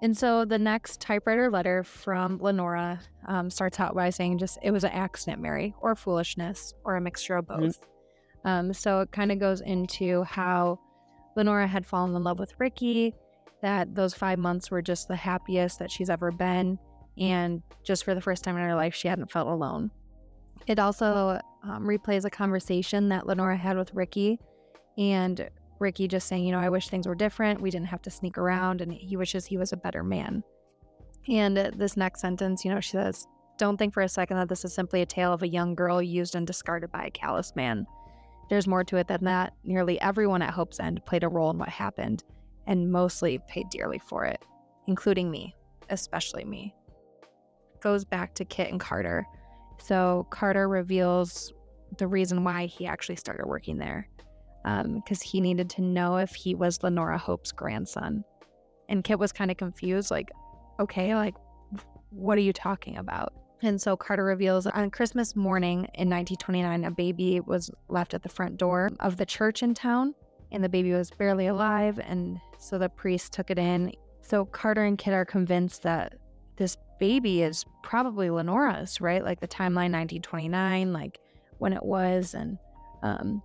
[0.03, 4.71] and so the next typewriter letter from Lenora um, starts out by saying just it
[4.71, 7.67] was an accident, Mary, or foolishness, or a mixture of mm-hmm.
[7.67, 7.81] both.
[7.81, 8.49] Mm-hmm.
[8.49, 10.79] Um, so it kind of goes into how
[11.37, 13.15] Lenora had fallen in love with Ricky,
[13.63, 16.79] that those five months were just the happiest that she's ever been.
[17.19, 19.91] And just for the first time in her life, she hadn't felt alone.
[20.67, 24.39] It also um, replays a conversation that Lenora had with Ricky,
[24.97, 25.49] and
[25.81, 27.61] Ricky just saying, you know, I wish things were different.
[27.61, 30.45] We didn't have to sneak around, and he wishes he was a better man.
[31.29, 33.27] And this next sentence, you know, she says,
[33.59, 36.01] Don't think for a second that this is simply a tale of a young girl
[36.03, 37.87] used and discarded by a callous man.
[38.49, 39.55] There's more to it than that.
[39.65, 42.25] Nearly everyone at Hope's End played a role in what happened,
[42.67, 44.45] and mostly paid dearly for it,
[44.87, 45.55] including me,
[45.89, 46.75] especially me.
[47.81, 49.27] Goes back to Kit and Carter.
[49.79, 51.53] So Carter reveals
[51.97, 54.09] the reason why he actually started working there,
[54.63, 58.25] because um, he needed to know if he was Lenora Hope's grandson.
[58.89, 60.31] And Kit was kind of confused, like,
[60.79, 61.35] okay, like,
[62.11, 63.33] what are you talking about?
[63.63, 68.29] And so Carter reveals on Christmas morning in 1929, a baby was left at the
[68.29, 70.15] front door of the church in town,
[70.51, 71.99] and the baby was barely alive.
[72.03, 73.93] And so the priest took it in.
[74.23, 76.15] So Carter and Kit are convinced that
[76.57, 79.25] this baby is probably Lenora's, right?
[79.25, 81.19] Like the timeline 1929, like
[81.59, 82.35] when it was.
[82.35, 82.59] And
[83.03, 83.43] um,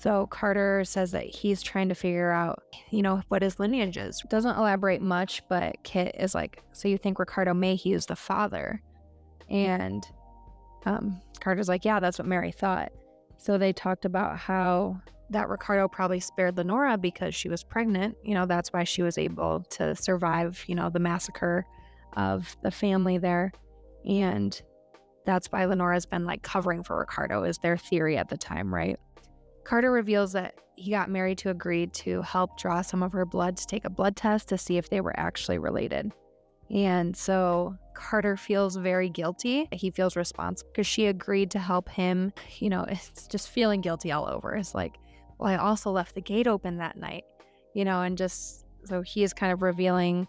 [0.00, 4.22] so Carter says that he's trying to figure out, you know, what his lineage is.
[4.30, 8.80] Doesn't elaborate much, but Kit is like, so you think Ricardo Mayhew is the father?
[9.50, 10.04] And
[10.86, 12.92] um, Carter's like, yeah, that's what Mary thought.
[13.38, 15.00] So they talked about how
[15.30, 18.16] that Ricardo probably spared Lenora because she was pregnant.
[18.22, 21.66] You know, that's why she was able to survive, you know, the massacre
[22.16, 23.52] of the family there.
[24.08, 24.60] And
[25.26, 28.98] that's why Lenora's been like covering for Ricardo, is their theory at the time, right?
[29.68, 33.54] Carter reveals that he got Mary to agree to help draw some of her blood
[33.58, 36.10] to take a blood test to see if they were actually related.
[36.70, 39.68] And so Carter feels very guilty.
[39.70, 42.32] He feels responsible because she agreed to help him.
[42.60, 44.54] You know, it's just feeling guilty all over.
[44.54, 44.96] It's like,
[45.36, 47.24] well, I also left the gate open that night,
[47.74, 50.26] you know, and just so he is kind of revealing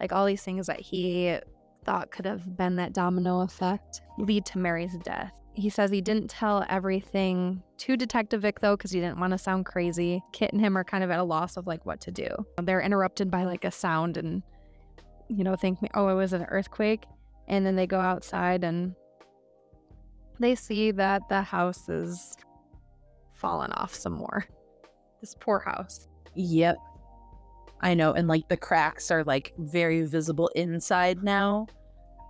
[0.00, 1.38] like all these things that he
[1.84, 5.32] thought could have been that domino effect lead to Mary's death.
[5.54, 9.38] He says he didn't tell everything to Detective Vick though, because he didn't want to
[9.38, 10.22] sound crazy.
[10.32, 12.28] Kit and him are kind of at a loss of like what to do.
[12.62, 14.42] They're interrupted by like a sound and
[15.28, 17.04] you know, think, oh, it was an earthquake.
[17.48, 18.94] And then they go outside and
[20.38, 22.36] they see that the house is
[23.34, 24.46] fallen off some more.
[25.20, 26.08] This poor house.
[26.34, 26.76] Yep.
[27.80, 28.12] I know.
[28.12, 31.66] And like the cracks are like very visible inside now.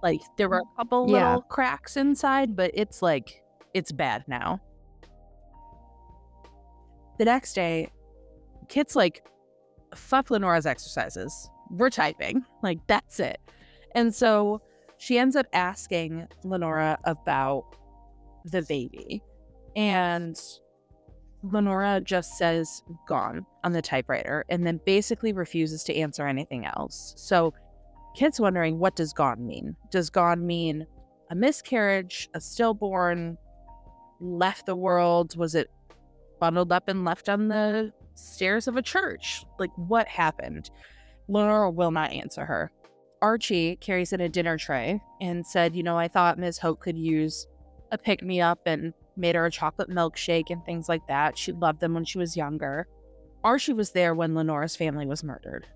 [0.03, 0.77] Like there were a mm-hmm.
[0.77, 1.29] couple Yeah.
[1.29, 3.43] little cracks inside, but it's like,
[3.74, 4.61] it's bad now.
[7.19, 7.91] The next day,
[8.69, 9.24] Kit's like,
[9.95, 11.51] fuck Lenora's exercises.
[11.70, 12.45] We're typing.
[12.62, 13.39] Like, that's it.
[13.95, 14.61] And so
[14.99, 17.65] she ends up asking Lenora about
[18.45, 19.23] the baby.
[19.77, 20.41] And
[21.43, 27.15] Lenora just says gone on the typewriter and then basically refuses to answer anything else.
[27.16, 27.53] So
[28.14, 29.76] Kit's wondering what does gone mean?
[29.90, 30.86] Does gone mean
[31.30, 33.39] a miscarriage, a stillborn,
[34.20, 35.36] left the world?
[35.36, 35.70] Was it
[36.40, 39.44] bundled up and left on the stairs of a church?
[39.59, 40.70] Like what happened?
[41.28, 42.70] Lenora will not answer her.
[43.22, 46.59] Archie carries in a dinner tray and said, You know, I thought Ms.
[46.59, 47.47] Hope could use
[47.93, 51.39] a pick me up and made her a chocolate milkshake and things like that.
[51.39, 52.89] She loved them when she was younger.
[53.44, 55.66] Archie was there when Lenora's family was murdered.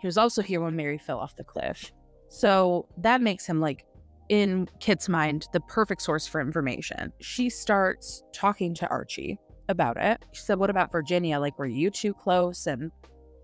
[0.00, 1.92] He was also here when Mary fell off the cliff.
[2.28, 3.84] So that makes him like,
[4.28, 7.12] in Kit's mind, the perfect source for information.
[7.20, 10.24] She starts talking to Archie about it.
[10.32, 11.40] She said, What about Virginia?
[11.40, 12.66] Like, were you too close?
[12.66, 12.92] And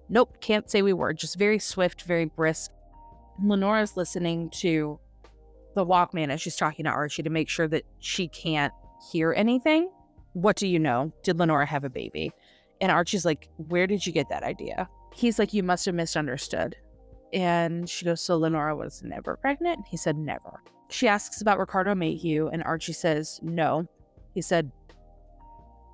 [0.08, 1.12] nope, can't say we were.
[1.12, 2.70] Just very swift, very brisk.
[3.42, 4.98] Lenora's listening to
[5.74, 8.72] the Walkman as she's talking to Archie to make sure that she can't
[9.12, 9.90] hear anything.
[10.32, 11.12] What do you know?
[11.22, 12.30] Did Lenora have a baby?
[12.80, 14.88] And Archie's like, Where did you get that idea?
[15.16, 16.76] He's like, You must have misunderstood.
[17.32, 19.86] And she goes, So Lenora was never pregnant?
[19.88, 20.62] He said, Never.
[20.90, 23.88] She asks about Ricardo Mayhew, and Archie says, No.
[24.34, 24.70] He said,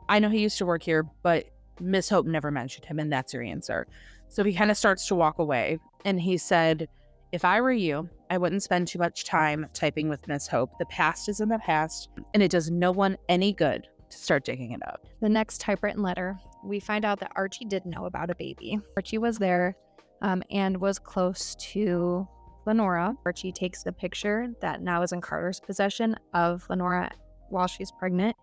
[0.09, 1.47] I know he used to work here, but
[1.81, 3.87] Miss Hope never mentioned him, and that's your answer.
[4.29, 6.89] So he kind of starts to walk away, and he said,
[7.31, 10.77] If I were you, I wouldn't spend too much time typing with Miss Hope.
[10.81, 14.45] The past is in the past, and it does no one any good to start
[14.45, 15.07] digging it up.
[15.21, 18.79] The next typewritten letter, we find out that Archie did know about a baby.
[18.97, 19.77] Archie was there
[20.21, 22.27] um, and was close to
[22.67, 23.17] Lenora.
[23.25, 27.11] Archie takes the picture that now is in Carter's possession of Lenora
[27.49, 28.37] while she's pregnant.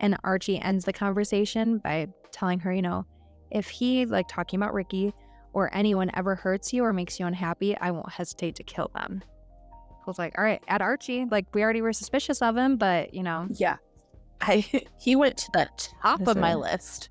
[0.00, 3.04] And Archie ends the conversation by telling her, you know,
[3.50, 5.12] if he, like talking about Ricky,
[5.52, 9.22] or anyone ever hurts you or makes you unhappy, I won't hesitate to kill them.
[9.72, 13.12] I was like, all right, at Archie, like we already were suspicious of him, but
[13.12, 13.76] you know, Yeah.
[14.40, 14.64] I
[15.00, 15.68] he went to the
[16.02, 17.10] top of my list.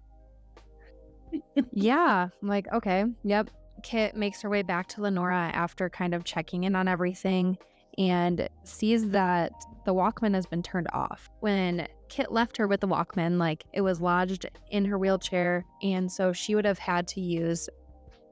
[1.71, 3.49] Yeah, I'm like, okay, yep.
[3.81, 7.57] Kit makes her way back to Lenora after kind of checking in on everything
[7.97, 9.51] and sees that
[9.85, 11.29] the Walkman has been turned off.
[11.39, 16.11] When Kit left her with the Walkman, like it was lodged in her wheelchair, and
[16.11, 17.69] so she would have had to use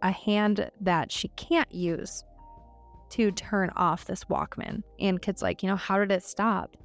[0.02, 2.24] a hand that she can't use
[3.10, 4.84] to turn off this Walkman.
[5.00, 6.76] And Kit's like, you know, how did it stop?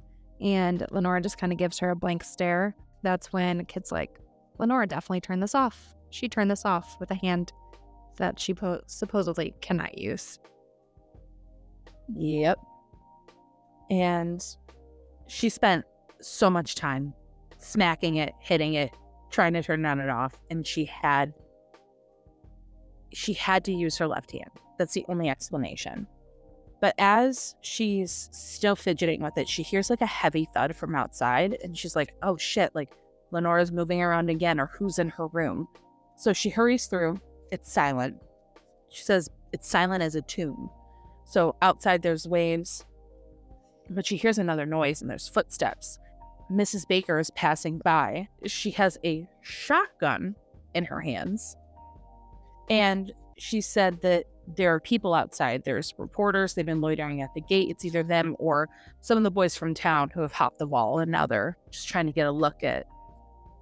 [0.41, 2.75] And Lenora just kind of gives her a blank stare.
[3.01, 4.19] That's when Kit's like,
[4.57, 5.95] Lenora definitely turned this off.
[6.13, 7.51] She turned this off with a hand
[8.17, 10.37] that she po- supposedly cannot use.
[12.15, 12.59] Yep.
[13.89, 14.45] And
[15.25, 15.85] she spent
[16.21, 17.15] so much time
[17.57, 18.91] smacking it, hitting it,
[19.31, 21.33] trying to turn on and off, and she had
[23.11, 24.51] she had to use her left hand.
[24.77, 26.05] That's the only explanation.
[26.79, 31.57] But as she's still fidgeting with it, she hears like a heavy thud from outside,
[31.63, 32.91] and she's like, "Oh shit!" Like
[33.31, 35.67] Lenora's moving around again, or who's in her room?
[36.15, 37.19] So she hurries through.
[37.51, 38.21] It's silent.
[38.89, 40.69] She says, "It's silent as a tomb."
[41.25, 42.85] So outside there's waves,
[43.89, 45.99] but she hears another noise and there's footsteps.
[46.51, 46.87] Mrs.
[46.87, 48.27] Baker is passing by.
[48.45, 50.35] She has a shotgun
[50.73, 51.55] in her hands.
[52.69, 55.63] And she said that there are people outside.
[55.63, 56.53] There's reporters.
[56.53, 57.69] They've been loitering at the gate.
[57.69, 58.69] It's either them or
[59.01, 60.99] some of the boys from town who have hopped the wall.
[60.99, 62.85] And now they're just trying to get a look at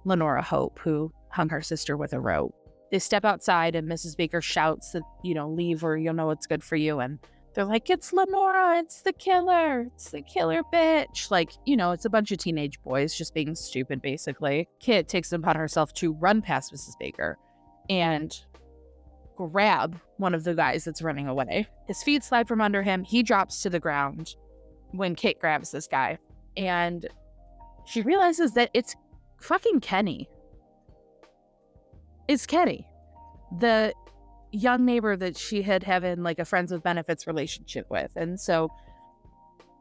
[0.04, 2.54] Lenora Hope, who hung her sister with a rope.
[2.90, 4.16] They step outside, and Mrs.
[4.16, 7.00] Baker shouts that, you know, leave or you'll know what's good for you.
[7.00, 7.18] And
[7.54, 11.30] they're like, it's Lenora, it's the killer, it's the killer bitch.
[11.30, 14.68] Like, you know, it's a bunch of teenage boys just being stupid, basically.
[14.80, 16.98] Kit takes it upon herself to run past Mrs.
[16.98, 17.38] Baker
[17.88, 18.38] and
[19.36, 21.66] grab one of the guys that's running away.
[21.88, 23.04] His feet slide from under him.
[23.04, 24.36] He drops to the ground
[24.92, 26.18] when Kit grabs this guy.
[26.56, 27.06] And
[27.86, 28.94] she realizes that it's
[29.40, 30.28] fucking Kenny.
[32.32, 32.86] It's Kenny.
[33.58, 33.92] The
[34.52, 38.10] young neighbor that she had having like a friends with benefits relationship with.
[38.16, 38.72] And so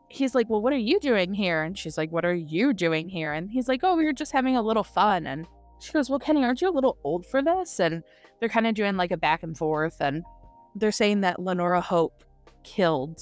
[0.10, 1.64] he's like, Well, what are you doing here?
[1.64, 3.32] And she's like, What are you doing here?
[3.32, 5.28] And he's like, Oh, we were just having a little fun.
[5.28, 5.48] And
[5.80, 7.80] she goes, Well, Kenny, aren't you a little old for this?
[7.80, 8.04] And
[8.42, 9.96] they're kind of doing like a back and forth.
[10.02, 10.22] And
[10.76, 12.26] they're saying that Lenora Hope
[12.66, 13.22] killed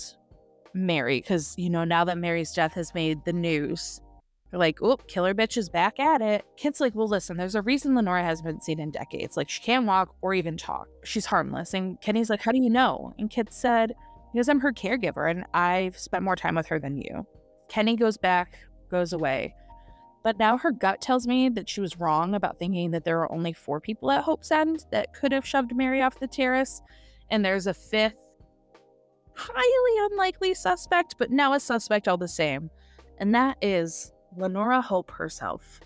[0.74, 4.02] Mary because, you know, now that Mary's death has made the news,
[4.50, 6.44] they're like, oh, killer bitch is back at it.
[6.58, 9.38] Kit's like, well, listen, there's a reason Lenora hasn't been seen in decades.
[9.38, 10.88] Like, she can't walk or even talk.
[11.04, 11.74] She's harmless.
[11.74, 13.14] And Kenny's like, how do you know?
[13.20, 13.94] And Kit said,
[14.34, 17.26] because I'm her caregiver and I've spent more time with her than you.
[17.68, 18.58] Kenny goes back,
[18.90, 19.54] goes away.
[20.24, 23.32] But now her gut tells me that she was wrong about thinking that there are
[23.32, 26.82] only four people at Hope's End that could have shoved Mary off the terrace.
[27.32, 28.18] And there's a fifth,
[29.36, 32.70] highly unlikely suspect, but now a suspect all the same.
[33.20, 35.80] And that is Lenora Hope herself.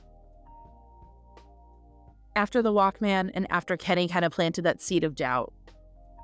[2.36, 5.54] After the Walkman and after Kenny kind of planted that seed of doubt,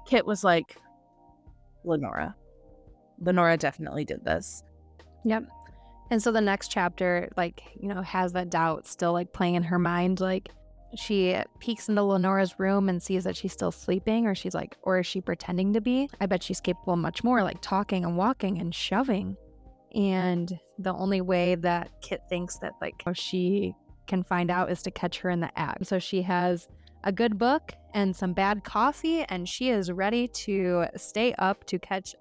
[0.08, 0.78] Kit was like,
[1.84, 2.36] Lenora.
[3.20, 4.64] Lenora definitely did this.
[5.26, 5.46] Yep.
[6.12, 9.64] And so the next chapter, like, you know, has that doubt still like playing in
[9.64, 10.20] her mind.
[10.20, 10.50] Like,
[10.96, 15.00] she peeks into Lenora's room and sees that she's still sleeping, or she's like, or
[15.00, 16.10] is she pretending to be?
[16.20, 19.38] I bet she's capable much more, like talking and walking and shoving.
[19.96, 23.74] And the only way that Kit thinks that like she
[24.08, 25.88] can find out is to catch her in the act.
[25.88, 26.68] So she has
[27.04, 31.80] a good book and some bad coffee, and she is ready to stay up to
[31.80, 32.16] catch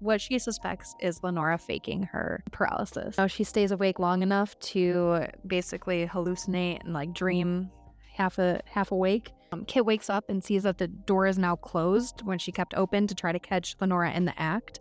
[0.00, 3.16] what she suspects is Lenora faking her paralysis.
[3.16, 7.70] Now she stays awake long enough to basically hallucinate and like dream
[8.12, 9.32] half a half awake.
[9.52, 12.74] Um, Kit wakes up and sees that the door is now closed when she kept
[12.74, 14.80] open to try to catch Lenora in the act.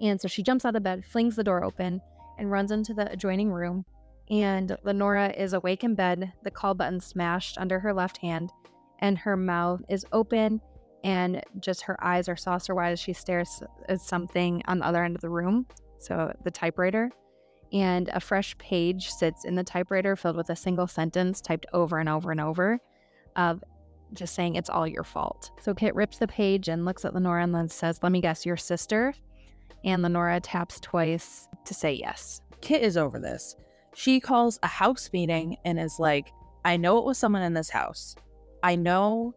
[0.00, 2.00] And so she jumps out of bed, flings the door open,
[2.38, 3.84] and runs into the adjoining room.
[4.30, 8.50] And Lenora is awake in bed, the call button smashed under her left hand,
[9.00, 10.60] and her mouth is open,
[11.02, 15.04] and just her eyes are saucer wide as she stares at something on the other
[15.04, 15.66] end of the room.
[15.98, 17.10] So the typewriter.
[17.72, 21.98] And a fresh page sits in the typewriter filled with a single sentence typed over
[21.98, 22.80] and over and over
[23.36, 23.62] of
[24.12, 25.52] just saying, It's all your fault.
[25.60, 28.44] So Kit rips the page and looks at Lenora and then says, Let me guess,
[28.44, 29.14] your sister?
[29.84, 32.40] And Lenora taps twice to say yes.
[32.60, 33.56] Kit is over this.
[33.94, 36.32] She calls a house meeting and is like,
[36.64, 38.14] I know it was someone in this house.
[38.62, 39.34] I know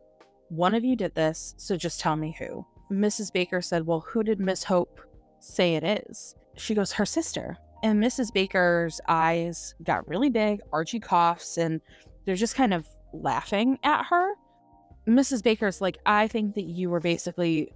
[0.50, 2.66] one of you did this, so just tell me who.
[2.92, 3.32] Mrs.
[3.34, 5.00] Baker said, Well, who did Miss Hope
[5.40, 6.36] say it is?
[6.58, 7.58] She goes, Her sister.
[7.82, 8.34] And Mrs.
[8.34, 10.62] Baker's eyes got really big.
[10.72, 11.82] Archie coughs and
[12.26, 14.34] they're just kind of laughing at her.
[15.08, 15.44] Mrs.
[15.44, 17.74] Baker's like, I think that you were basically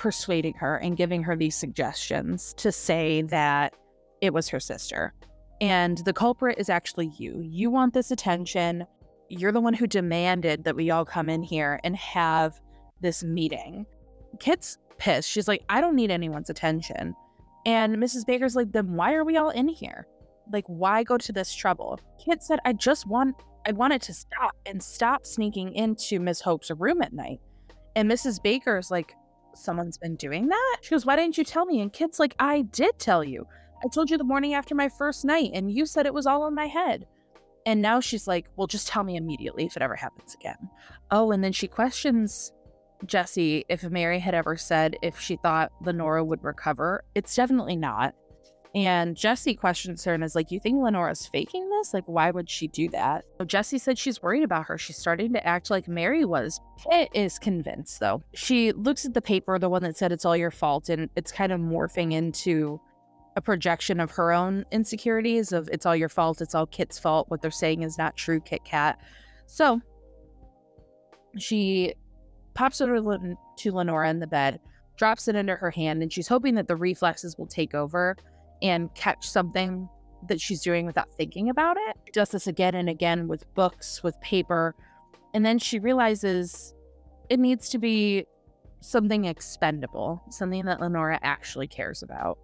[0.00, 3.74] persuading her and giving her these suggestions to say that
[4.22, 5.12] it was her sister.
[5.60, 7.42] And the culprit is actually you.
[7.44, 8.86] You want this attention.
[9.28, 12.58] You're the one who demanded that we all come in here and have
[13.02, 13.84] this meeting.
[14.40, 15.28] Kit's pissed.
[15.28, 17.14] She's like, I don't need anyone's attention.
[17.66, 18.26] And Mrs.
[18.26, 20.06] Baker's like, then why are we all in here?
[20.50, 22.00] Like, why go to this trouble?
[22.24, 23.36] Kit said, I just want,
[23.66, 27.40] I wanted to stop and stop sneaking into Miss Hope's room at night.
[27.96, 28.42] And Mrs.
[28.42, 29.14] Baker's like,
[29.54, 30.78] someone's been doing that?
[30.82, 31.80] She goes, Why didn't you tell me?
[31.80, 33.46] And Kit's like, I did tell you.
[33.82, 36.46] I told you the morning after my first night, and you said it was all
[36.46, 37.06] in my head.
[37.66, 40.68] And now she's like, Well, just tell me immediately if it ever happens again.
[41.10, 42.52] Oh, and then she questions
[43.06, 47.04] Jessie if Mary had ever said if she thought Lenora would recover.
[47.14, 48.14] It's definitely not.
[48.74, 51.92] And Jessie questions her and is like, You think Lenora's faking this?
[51.92, 53.24] Like, why would she do that?
[53.38, 54.78] So Jessie said she's worried about her.
[54.78, 56.60] She's starting to act like Mary was.
[57.12, 58.22] Is convinced, though.
[58.34, 61.32] She looks at the paper, the one that said it's all your fault, and it's
[61.32, 62.80] kind of morphing into
[63.36, 67.28] a projection of her own insecurities of it's all your fault, it's all Kit's fault.
[67.28, 68.98] What they're saying is not true, Kit Kat.
[69.46, 69.80] So
[71.38, 71.94] she
[72.54, 73.18] pops it over
[73.58, 74.60] to Lenora in the bed,
[74.96, 78.16] drops it into her hand, and she's hoping that the reflexes will take over
[78.62, 79.88] and catch something
[80.28, 81.96] that she's doing without thinking about it.
[82.06, 84.74] She does this again and again with books, with paper.
[85.32, 86.74] And then she realizes
[87.28, 88.26] it needs to be
[88.80, 92.38] something expendable, something that Lenora actually cares about.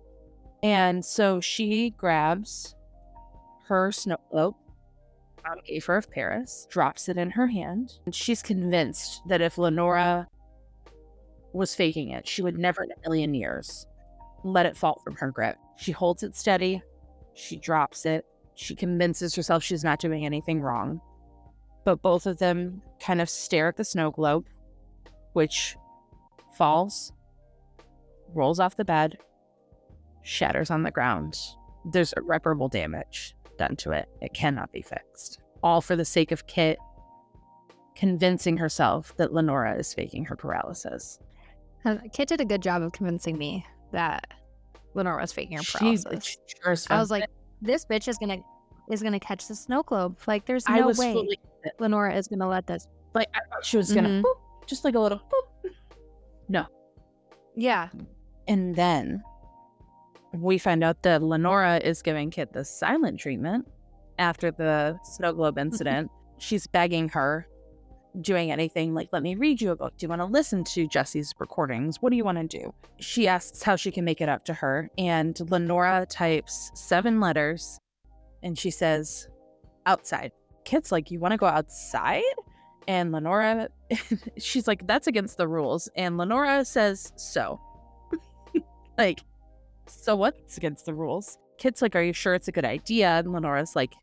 [0.63, 2.75] And so she grabs
[3.67, 4.55] her snow globe
[5.49, 10.27] on Afer of Paris, drops it in her hand, and she's convinced that if Lenora
[11.53, 12.29] was faking it.
[12.29, 13.87] She would never in a million years
[14.45, 15.57] let it fall from her grip.
[15.77, 16.83] She holds it steady,
[17.35, 21.01] she drops it, she convinces herself she's not doing anything wrong.
[21.85, 24.47] But both of them kind of stare at the snow globe,
[25.35, 25.77] which
[26.57, 27.13] falls,
[28.35, 29.19] rolls off the bed,
[30.23, 31.37] shatters on the ground.
[31.85, 34.09] There's irreparable damage done to it.
[34.21, 35.41] It cannot be fixed.
[35.63, 36.79] All for the sake of Kit
[37.95, 41.19] convincing herself that Lenora is faking her paralysis.
[41.85, 43.65] Uh, Kit did a good job of convincing me
[43.97, 44.27] that
[44.95, 46.37] Lenora was faking her She's- paralysis.
[46.63, 47.25] sure I was like,
[47.63, 48.39] this bitch is gonna
[48.91, 50.17] is gonna catch the snow globe.
[50.29, 51.41] Like, there's no way fully
[51.81, 52.87] Lenora is gonna let this.
[53.15, 54.23] like, I thought she was gonna Mhm.
[54.23, 55.71] boop, just like a little boop.
[56.49, 56.67] No.
[57.57, 57.89] Yeah,
[58.47, 59.25] And then
[60.33, 63.67] we find out that Lenora is giving Kit the silent treatment
[64.19, 66.11] after the snow globe incident.
[66.39, 67.49] She's begging her,
[68.21, 69.95] doing anything like, let me read you a book.
[69.97, 71.99] Do you want to listen to Jessie's recordings?
[72.01, 72.75] What do you want to do?
[72.99, 74.91] She asks how she can make it up to her.
[74.99, 77.79] And Lenora types seven letters
[78.43, 79.29] and she says,
[79.87, 80.33] outside.
[80.65, 82.23] Kit's like, you want to go outside?
[82.89, 83.69] And Lenora,
[84.39, 85.89] she's like, that's against the rules.
[85.97, 87.61] And Lenora says, so.
[88.99, 89.21] like,
[89.87, 91.39] so what's against the rules?
[91.59, 93.19] Kit's like, are you sure it's a good idea?
[93.19, 93.95] And Lenora's like,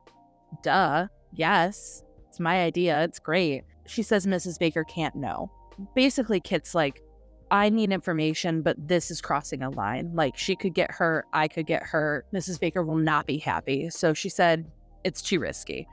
[0.64, 3.04] duh, yes, it's my idea.
[3.04, 3.64] It's great.
[3.86, 4.60] She says Mrs.
[4.60, 5.52] Baker can't know.
[5.96, 7.02] Basically, Kit's like,
[7.52, 10.12] I need information, but this is crossing a line.
[10.14, 12.26] Like, she could get her, I could get her.
[12.34, 12.60] Mrs.
[12.60, 13.90] Baker will not be happy.
[13.90, 14.72] So she said,
[15.04, 15.88] it's too risky.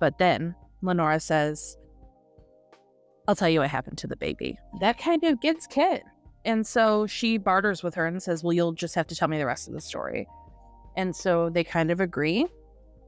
[0.00, 1.76] But then Lenora says,
[3.28, 4.58] I'll tell you what happened to the baby.
[4.80, 6.02] That kind of gets Kit.
[6.44, 9.38] And so she barters with her and says, Well, you'll just have to tell me
[9.38, 10.28] the rest of the story.
[10.96, 12.46] And so they kind of agree.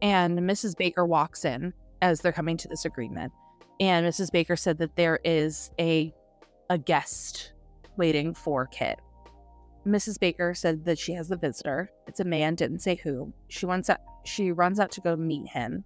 [0.03, 0.77] And Mrs.
[0.77, 3.33] Baker walks in as they're coming to this agreement.
[3.81, 4.33] And Mrs.
[4.33, 6.13] Baker said that there is a
[6.71, 7.53] a guest
[7.97, 9.01] waiting for Kit.
[9.87, 10.21] Mrs.
[10.21, 11.91] Baker said that she has a visitor.
[12.07, 13.33] It's a man, didn't say who.
[13.49, 15.85] She wants out, she runs out to go meet him.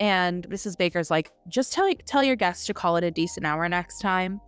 [0.00, 0.78] And Mrs.
[0.78, 4.40] Baker's like, just tell tell your guests to call it a decent hour next time,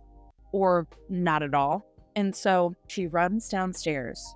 [0.51, 1.85] or not at all.
[2.15, 4.35] And so she runs downstairs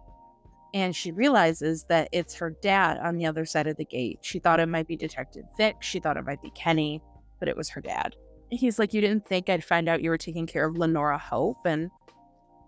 [0.74, 4.20] and she realizes that it's her dad on the other side of the gate.
[4.22, 5.78] She thought it might be Detective Vick.
[5.82, 7.02] She thought it might be Kenny,
[7.40, 8.16] but it was her dad.
[8.52, 11.66] He's like, You didn't think I'd find out you were taking care of Lenora Hope?
[11.66, 11.90] And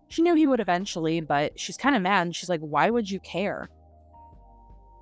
[0.08, 2.22] she knew he would eventually, but she's kind of mad.
[2.24, 3.70] And she's like, Why would you care?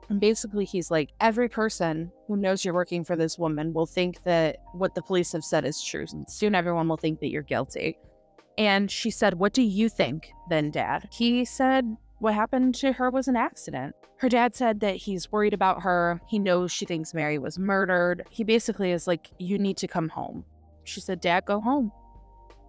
[0.10, 4.24] And basically, he's like, Every person who knows you're working for this woman will think
[4.24, 6.06] that what the police have said is true.
[6.12, 7.98] And soon everyone will think that you're guilty.
[8.58, 11.08] And she said, What do you think then, Dad?
[11.12, 13.96] He said, What happened to her was an accident.
[14.18, 16.22] Her dad said that he's worried about her.
[16.28, 18.24] He knows she thinks Mary was murdered.
[18.30, 20.46] He basically is like, You need to come home.
[20.92, 21.92] She said, Dad, go home.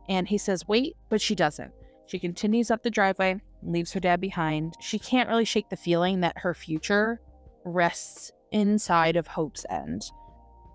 [0.09, 1.73] And he says, Wait, but she doesn't.
[2.07, 4.75] She continues up the driveway, leaves her dad behind.
[4.81, 7.21] She can't really shake the feeling that her future
[7.65, 10.05] rests inside of Hope's End.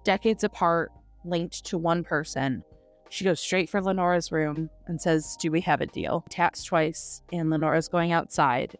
[0.03, 0.91] Decades apart,
[1.25, 2.63] linked to one person,
[3.09, 6.25] she goes straight for Lenora's room and says, Do we have a deal?
[6.29, 8.77] Taps twice, and Lenora's going outside.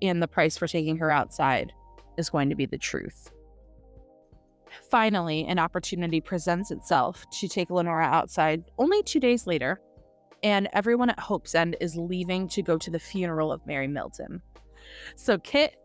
[0.00, 1.72] And the price for taking her outside
[2.16, 3.30] is going to be the truth.
[4.90, 9.80] Finally, an opportunity presents itself to take Lenora outside only two days later,
[10.42, 14.42] and everyone at Hope's End is leaving to go to the funeral of Mary Milton.
[15.16, 15.76] So Kit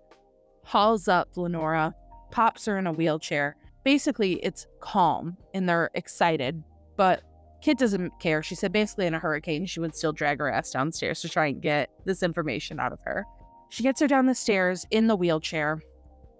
[0.63, 1.93] hauls up Lenora,
[2.31, 3.55] pops her in a wheelchair.
[3.83, 6.63] Basically, it's calm and they're excited,
[6.97, 7.23] but
[7.61, 8.43] Kit doesn't care.
[8.43, 11.47] She said basically in a hurricane, she would still drag her ass downstairs to try
[11.47, 13.25] and get this information out of her.
[13.69, 15.81] She gets her down the stairs in the wheelchair.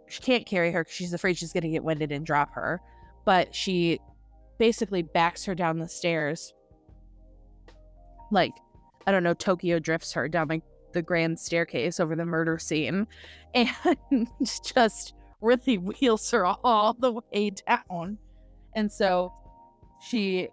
[0.07, 2.81] She can't carry her because she's afraid she's going to get winded and drop her.
[3.25, 3.99] But she
[4.57, 6.53] basically backs her down the stairs.
[8.31, 8.53] Like,
[9.05, 10.63] I don't know, Tokyo drifts her down like
[10.93, 13.07] the grand staircase over the murder scene
[13.53, 14.27] and
[14.63, 18.17] just really wheels her all the way down.
[18.75, 19.33] And so
[20.01, 20.49] she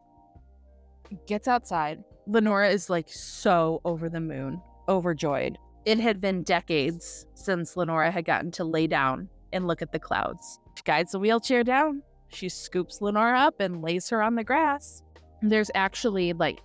[1.27, 2.03] gets outside.
[2.27, 5.59] Lenora is like so over the moon, overjoyed.
[5.85, 9.99] It had been decades since Lenora had gotten to lay down and look at the
[9.99, 10.61] clouds.
[10.77, 12.03] She guides the wheelchair down.
[12.29, 15.03] She scoops Lenora up and lays her on the grass.
[15.41, 16.61] There's actually like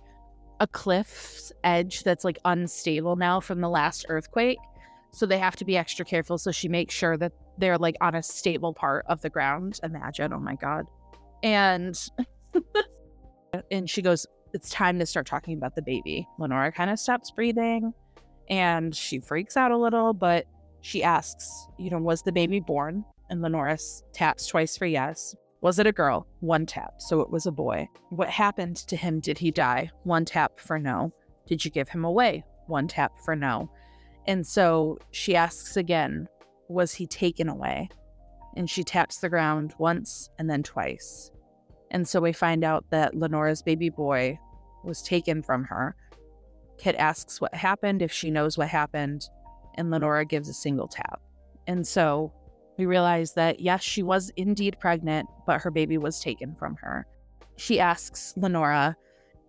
[0.58, 4.58] a cliff's edge that's like unstable now from the last earthquake.
[5.12, 6.38] So they have to be extra careful.
[6.38, 9.80] So she makes sure that they're like on a stable part of the ground.
[9.82, 10.86] Imagine, oh my God.
[11.42, 11.98] And
[13.70, 16.26] and she goes, It's time to start talking about the baby.
[16.38, 17.92] Lenora kind of stops breathing
[18.48, 20.46] and she freaks out a little, but
[20.82, 23.04] she asks, you know, was the baby born?
[23.28, 23.78] And Lenora
[24.12, 25.34] taps twice for yes.
[25.60, 26.26] Was it a girl?
[26.40, 26.94] One tap.
[26.98, 27.86] So it was a boy.
[28.08, 29.20] What happened to him?
[29.20, 29.90] Did he die?
[30.04, 31.12] One tap for no.
[31.46, 32.44] Did you give him away?
[32.66, 33.70] One tap for no.
[34.26, 36.28] And so she asks again,
[36.68, 37.90] Was he taken away?
[38.56, 41.30] And she taps the ground once and then twice.
[41.90, 44.38] And so we find out that Lenora's baby boy
[44.84, 45.94] was taken from her.
[46.78, 49.28] Kit asks what happened, if she knows what happened,
[49.74, 51.20] and Lenora gives a single tap.
[51.66, 52.32] And so
[52.78, 57.06] we realize that yes, she was indeed pregnant, but her baby was taken from her.
[57.56, 58.96] She asks Lenora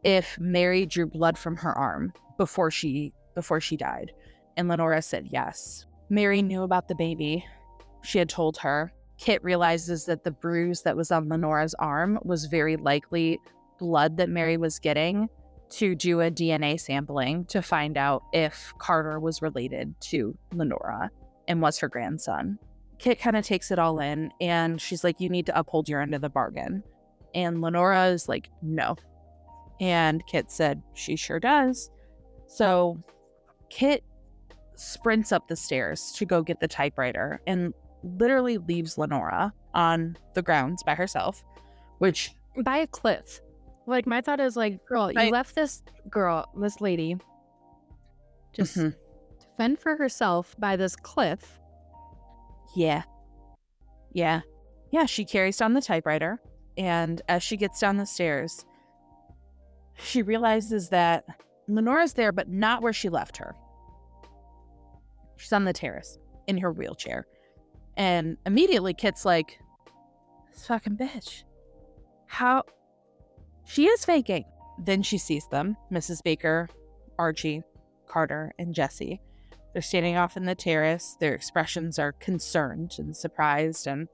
[0.03, 4.11] if Mary drew blood from her arm before she before she died,
[4.57, 5.85] and Lenora said yes.
[6.09, 7.45] Mary knew about the baby.
[8.03, 8.91] She had told her.
[9.17, 13.39] Kit realizes that the bruise that was on Lenora's arm was very likely
[13.77, 15.29] blood that Mary was getting
[15.71, 21.09] to do a DNA sampling to find out if Carter was related to Lenora
[21.47, 22.59] and was her grandson.
[22.99, 26.01] Kit kind of takes it all in and she's like, You need to uphold your
[26.01, 26.83] end of the bargain.
[27.33, 28.95] And Lenora is like, No.
[29.79, 31.89] And Kit said, She sure does.
[32.47, 33.01] So
[33.69, 34.03] Kit
[34.75, 37.73] sprints up the stairs to go get the typewriter and
[38.03, 41.43] literally leaves Lenora on the grounds by herself,
[41.99, 42.31] which
[42.63, 43.41] by a cliff.
[43.87, 47.17] Like my thought is like, girl, you left this girl, this lady,
[48.53, 48.89] just mm-hmm.
[48.89, 51.61] to fend for herself by this cliff
[52.73, 53.03] yeah.
[54.13, 54.41] Yeah.
[54.91, 56.39] Yeah, she carries down the typewriter.
[56.77, 58.65] And as she gets down the stairs,
[59.97, 61.25] she realizes that
[61.67, 63.55] Lenora's there, but not where she left her.
[65.37, 66.17] She's on the terrace
[66.47, 67.25] in her wheelchair.
[67.97, 69.59] And immediately Kit's like,
[70.51, 71.43] this fucking bitch.
[72.27, 72.63] How?
[73.71, 74.43] She is faking.
[74.77, 76.21] Then she sees them Mrs.
[76.21, 76.67] Baker,
[77.17, 77.63] Archie,
[78.05, 79.21] Carter, and Jessie.
[79.71, 81.15] They're standing off in the terrace.
[81.21, 84.09] Their expressions are concerned and surprised and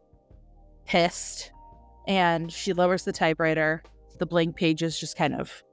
[0.85, 1.51] pissed.
[2.07, 3.81] And she lowers the typewriter.
[4.19, 5.63] The blank pages just kind of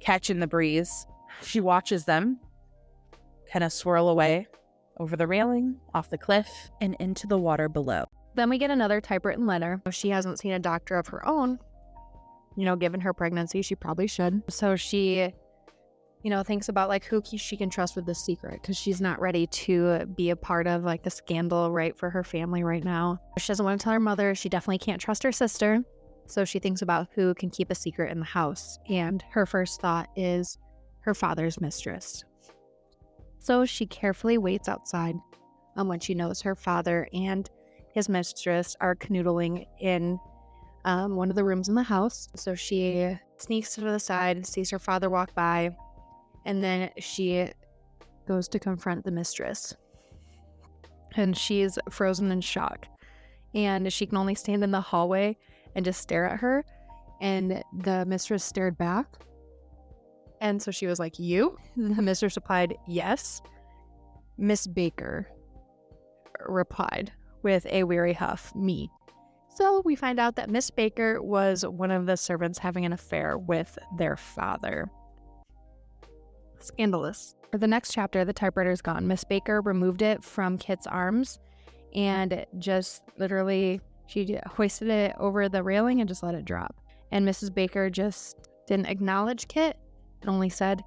[0.00, 1.06] catch in the breeze.
[1.42, 2.40] She watches them
[3.52, 4.48] kind of swirl away
[4.98, 6.50] over the railing, off the cliff,
[6.80, 8.06] and into the water below.
[8.34, 9.80] Then we get another typewritten letter.
[9.92, 11.60] She hasn't seen a doctor of her own.
[12.56, 14.42] You know, given her pregnancy, she probably should.
[14.48, 15.32] So she
[16.22, 19.20] you know, thinks about like who she can trust with the secret because she's not
[19.20, 23.18] ready to be a part of like the scandal, right, for her family right now.
[23.38, 24.34] She doesn't want to tell her mother.
[24.34, 25.82] She definitely can't trust her sister.
[26.26, 28.78] So she thinks about who can keep a secret in the house.
[28.88, 30.58] And her first thought is
[31.00, 32.24] her father's mistress.
[33.40, 35.16] So she carefully waits outside
[35.76, 37.50] um, when she knows her father and
[37.92, 40.18] his mistress are canoodling in
[40.84, 42.28] um, one of the rooms in the house.
[42.34, 45.74] So she sneaks to the side, sees her father walk by,
[46.44, 47.50] and then she
[48.26, 49.74] goes to confront the mistress.
[51.14, 52.86] And she's frozen in shock.
[53.54, 55.36] And she can only stand in the hallway
[55.74, 56.64] and just stare at her.
[57.20, 59.06] And the mistress stared back.
[60.40, 61.56] And so she was like, You?
[61.76, 63.42] The mistress replied, Yes.
[64.38, 65.28] Miss Baker
[66.46, 68.90] replied with a weary huff, Me.
[69.54, 73.36] So we find out that Miss Baker was one of the servants having an affair
[73.36, 74.90] with their father.
[76.58, 77.34] Scandalous.
[77.50, 79.06] For the next chapter, the typewriter's gone.
[79.06, 81.38] Miss Baker removed it from Kit's arms
[81.94, 86.80] and just literally she hoisted it over the railing and just let it drop.
[87.10, 87.52] And Mrs.
[87.52, 89.76] Baker just didn't acknowledge Kit
[90.22, 90.82] and only said,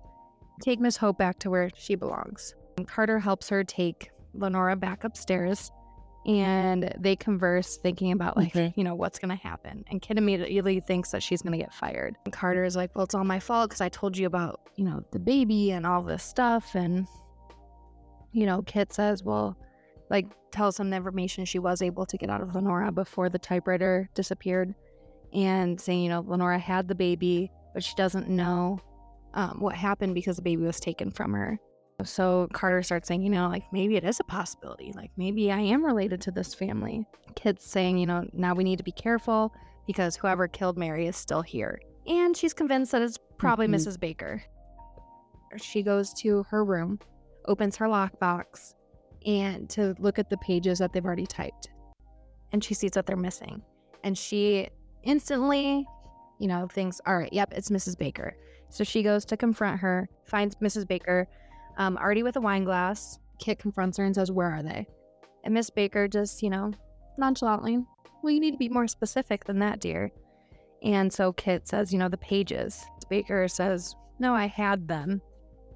[0.61, 2.55] Take Miss Hope back to where she belongs.
[2.77, 5.71] And Carter helps her take Lenora back upstairs
[6.25, 11.11] and they converse thinking about like you know what's gonna happen and kit immediately thinks
[11.11, 12.15] that she's gonna get fired.
[12.25, 14.85] And carter is like well it's all my fault because i told you about you
[14.85, 17.07] know the baby and all this stuff and
[18.31, 19.57] you know kit says well
[20.09, 23.39] like tells him the information she was able to get out of lenora before the
[23.39, 24.73] typewriter disappeared
[25.33, 28.79] and saying you know lenora had the baby but she doesn't know
[29.33, 31.59] um, what happened because the baby was taken from her
[32.03, 34.91] so Carter starts saying, you know, like maybe it is a possibility.
[34.95, 37.05] Like maybe I am related to this family.
[37.35, 39.53] Kit's saying, you know, now we need to be careful
[39.87, 41.79] because whoever killed Mary is still here.
[42.07, 43.75] And she's convinced that it's probably mm-hmm.
[43.75, 43.99] Mrs.
[43.99, 44.43] Baker.
[45.57, 46.99] She goes to her room,
[47.45, 48.73] opens her lockbox,
[49.25, 51.69] and to look at the pages that they've already typed.
[52.51, 53.61] And she sees that they're missing.
[54.03, 54.69] And she
[55.03, 55.85] instantly,
[56.39, 57.97] you know, thinks, all right, yep, it's Mrs.
[57.97, 58.35] Baker.
[58.69, 60.87] So she goes to confront her, finds Mrs.
[60.87, 61.27] Baker
[61.77, 63.19] um, already with a wine glass.
[63.39, 64.87] Kit confronts her and says, Where are they?
[65.43, 66.71] And Miss Baker just, you know,
[67.17, 67.83] nonchalantly,
[68.21, 70.11] Well, you need to be more specific than that, dear.
[70.83, 72.85] And so Kit says, You know, the pages.
[73.09, 75.21] Baker says, No, I had them.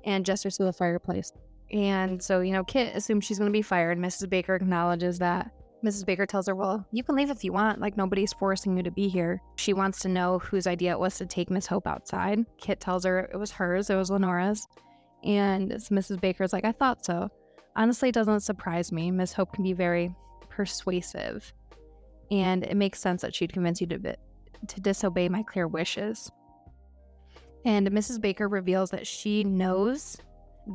[0.05, 1.31] And gestures to the fireplace.
[1.71, 3.97] And so, you know, Kit assumes she's going to be fired.
[3.97, 4.29] Mrs.
[4.29, 5.51] Baker acknowledges that.
[5.83, 6.05] Mrs.
[6.05, 7.79] Baker tells her, Well, you can leave if you want.
[7.79, 9.41] Like, nobody's forcing you to be here.
[9.55, 12.39] She wants to know whose idea it was to take Miss Hope outside.
[12.57, 14.67] Kit tells her it was hers, it was Lenora's.
[15.23, 16.19] And Mrs.
[16.19, 17.29] Baker's like, I thought so.
[17.75, 19.11] Honestly, it doesn't surprise me.
[19.11, 20.13] Miss Hope can be very
[20.49, 21.53] persuasive.
[22.31, 24.15] And it makes sense that she'd convince you to,
[24.67, 26.31] to disobey my clear wishes.
[27.65, 28.21] And Mrs.
[28.21, 30.17] Baker reveals that she knows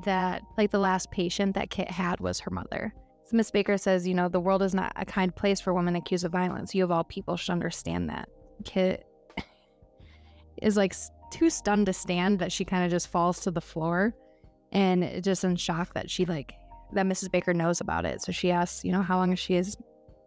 [0.05, 2.93] that, like, the last patient that Kit had was her mother.
[3.25, 5.97] So Miss Baker says, you know, the world is not a kind place for women
[5.97, 6.75] accused of violence.
[6.75, 8.29] You of all people should understand that.
[8.65, 9.07] Kit
[10.63, 10.95] is like
[11.31, 14.15] too stunned to stand that she kind of just falls to the floor
[14.75, 16.55] and just in shock that she like
[16.93, 17.31] that Mrs.
[17.31, 18.23] Baker knows about it.
[18.23, 19.77] So she asks, you know, how long she is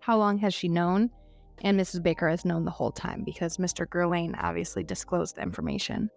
[0.01, 1.09] how long has she known?
[1.63, 2.01] And Mrs.
[2.01, 3.85] Baker has known the whole time because Mr.
[3.85, 6.09] Gerlain obviously disclosed the information.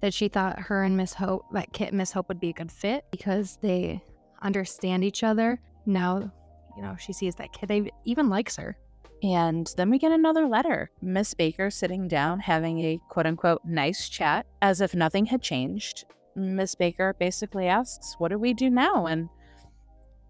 [0.00, 2.54] That she thought her and Miss Hope, that Kit and Miss Hope would be a
[2.54, 4.02] good fit because they
[4.42, 6.32] understand each other now,
[6.76, 8.76] you know, she sees that Kit even likes her.
[9.22, 10.90] And then we get another letter.
[11.00, 16.04] Miss Baker sitting down having a quote unquote nice chat as if nothing had changed.
[16.34, 19.06] Miss Baker basically asks, What do we do now?
[19.06, 19.28] And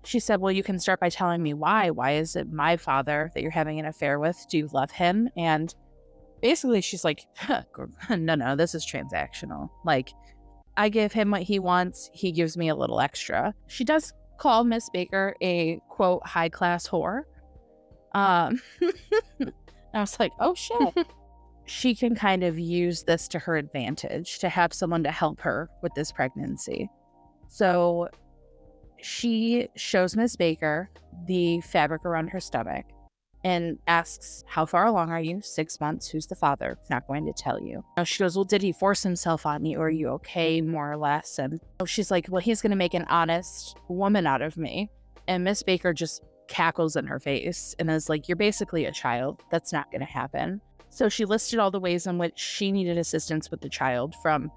[0.04, 1.90] she said, Well, you can start by telling me why.
[1.90, 4.36] Why is it my father that you're having an affair with?
[4.48, 5.28] Do you love him?
[5.36, 5.74] And
[6.40, 7.26] basically, she's like,
[8.10, 9.70] No, no, this is transactional.
[9.84, 10.12] Like,
[10.76, 13.54] I give him what he wants, he gives me a little extra.
[13.66, 17.22] She does call Miss Baker a quote high class whore.
[18.14, 18.60] Um,
[19.94, 20.94] I was like, oh shit.
[21.64, 25.68] she can kind of use this to her advantage to have someone to help her
[25.82, 26.88] with this pregnancy.
[27.48, 28.08] So
[29.00, 30.90] she shows Miss Baker
[31.26, 32.86] the fabric around her stomach
[33.44, 35.40] and asks, How far along are you?
[35.42, 36.08] Six months.
[36.08, 36.78] Who's the father?
[36.90, 37.84] Not going to tell you.
[38.04, 39.80] She goes, Well, did he force himself on you?
[39.80, 41.38] Are you okay, more or less?
[41.38, 44.90] And she's like, Well, he's going to make an honest woman out of me.
[45.28, 49.42] And Miss Baker just cackles in her face and is like, You're basically a child.
[49.50, 50.60] That's not going to happen.
[50.92, 54.52] So she listed all the ways in which she needed assistance with the child from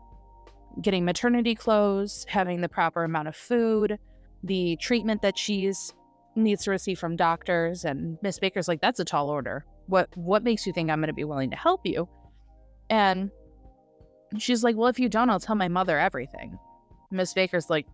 [0.82, 3.98] getting maternity clothes, having the proper amount of food,
[4.44, 5.94] the treatment that she's
[6.36, 7.86] needs to receive from doctors.
[7.86, 9.66] And Miss Baker's like, that's a tall order.
[9.88, 12.10] What what makes you think I'm going to be willing to help you?
[12.90, 13.32] And
[14.38, 16.60] she's like, well, if you don't, I'll tell my mother everything.
[17.12, 17.88] Miss Baker's like,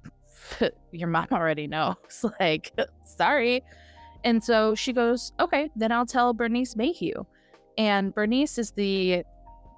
[0.92, 2.26] your mom already knows.
[2.40, 2.72] like,
[3.06, 3.64] sorry.
[4.24, 7.26] And so she goes, okay, then I'll tell Bernice Mayhew.
[7.82, 9.24] And Bernice is the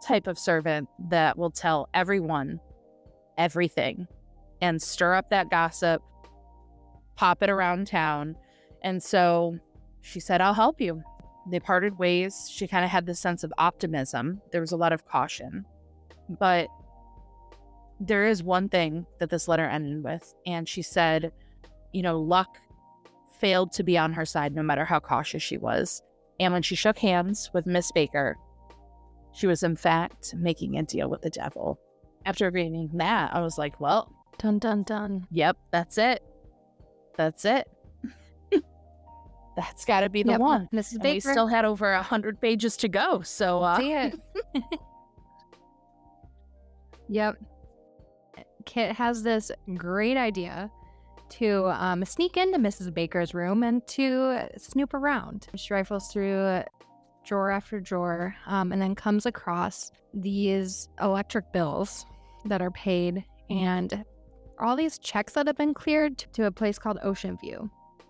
[0.05, 2.59] type of servant that will tell everyone
[3.37, 4.07] everything
[4.61, 6.01] and stir up that gossip,
[7.15, 8.35] pop it around town,
[8.83, 9.57] and so
[10.01, 11.01] she said, I'll help you.
[11.49, 12.51] They parted ways.
[12.53, 14.41] She kind of had this sense of optimism.
[14.51, 15.63] There was a lot of caution.
[16.27, 16.67] But
[18.01, 20.33] there is one thing that this letter ended with.
[20.45, 21.31] And she said,
[21.93, 22.57] you know, luck
[23.39, 26.01] failed to be on her side no matter how cautious she was.
[26.39, 28.37] And when she shook hands with Miss Baker,
[29.33, 31.79] she was in fact making a deal with the devil.
[32.25, 35.27] After reading that, I was like, well, dun dun dun.
[35.31, 36.23] Yep, that's it.
[37.15, 37.67] That's it
[39.55, 40.39] that's got to be the yep.
[40.39, 40.69] one.
[40.73, 41.01] Mrs.
[41.01, 41.13] Baker.
[41.13, 43.21] we still had over a hundred pages to go.
[43.21, 43.77] So uh...
[43.77, 44.19] see it.
[47.09, 47.35] yep.
[48.65, 50.71] Kit has this great idea
[51.39, 52.93] to um, sneak into Mrs.
[52.93, 55.47] Baker's room and to snoop around.
[55.55, 56.63] She rifles through
[57.25, 62.05] drawer after drawer um, and then comes across these electric bills
[62.45, 64.03] that are paid and
[64.59, 67.69] all these checks that have been cleared to a place called Ocean View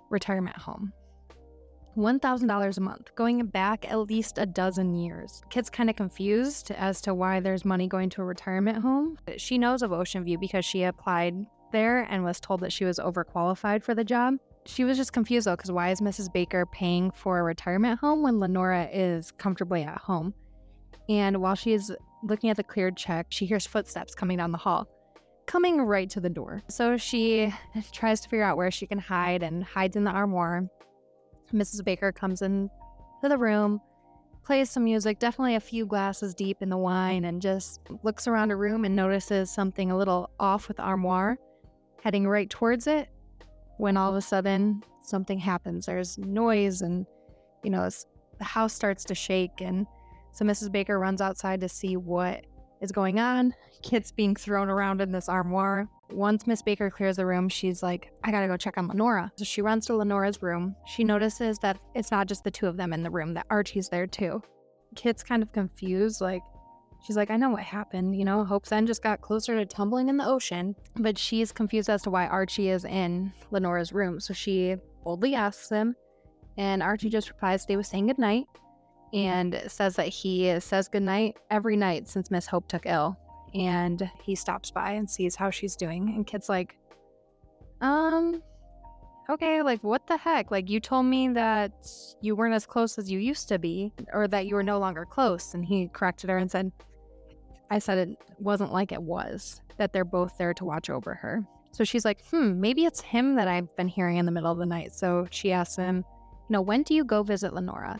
[0.09, 0.93] retirement home.
[1.97, 5.43] $1,000 a month, going back at least a dozen years.
[5.49, 9.17] Kit's kind of confused as to why there's money going to a retirement home.
[9.37, 11.35] She knows of Ocean View because she applied
[11.73, 14.35] there and was told that she was overqualified for the job.
[14.65, 16.31] She was just confused though, because why is Mrs.
[16.31, 20.33] Baker paying for a retirement home when Lenora is comfortably at home?
[21.09, 21.93] And while she is
[22.23, 24.87] looking at the cleared check, she hears footsteps coming down the hall,
[25.47, 26.61] coming right to the door.
[26.69, 27.53] So she
[27.91, 30.69] tries to figure out where she can hide and hides in the armoire
[31.53, 31.83] Mrs.
[31.85, 32.69] Baker comes into
[33.21, 33.79] the room,
[34.43, 38.51] plays some music, definitely a few glasses deep in the wine, and just looks around
[38.51, 41.37] a room and notices something a little off with the armoire,
[42.03, 43.09] heading right towards it.
[43.77, 47.05] When all of a sudden something happens, there's noise, and
[47.63, 47.89] you know
[48.37, 49.87] the house starts to shake, and
[50.33, 50.71] so Mrs.
[50.71, 52.45] Baker runs outside to see what
[52.81, 53.53] is going on.
[53.81, 55.87] Kids being thrown around in this armoire.
[56.09, 59.31] Once Miss Baker clears the room, she's like, I gotta go check on Lenora.
[59.37, 60.75] So she runs to Lenora's room.
[60.85, 63.89] She notices that it's not just the two of them in the room, that Archie's
[63.89, 64.43] there too.
[64.95, 66.43] Kit's kind of confused, like,
[67.03, 68.15] she's like, I know what happened.
[68.15, 71.89] You know, Hope's End just got closer to tumbling in the ocean, but she's confused
[71.89, 74.19] as to why Archie is in Lenora's room.
[74.19, 75.95] So she boldly asks him,
[76.57, 78.45] And Archie just replies they was saying goodnight
[79.13, 83.17] and says that he says goodnight every night since Miss Hope took ill.
[83.53, 86.09] And he stops by and sees how she's doing.
[86.15, 86.75] And Kit's like,
[87.81, 88.41] um,
[89.29, 90.49] okay, like what the heck?
[90.49, 91.73] Like you told me that
[92.21, 95.05] you weren't as close as you used to be, or that you were no longer
[95.05, 95.53] close.
[95.53, 96.71] And he corrected her and said,
[97.73, 101.43] I said it wasn't like it was, that they're both there to watch over her.
[101.71, 104.59] So she's like, hmm, maybe it's him that I've been hearing in the middle of
[104.59, 104.93] the night.
[104.93, 107.99] So she asks him, you know, when do you go visit Lenora?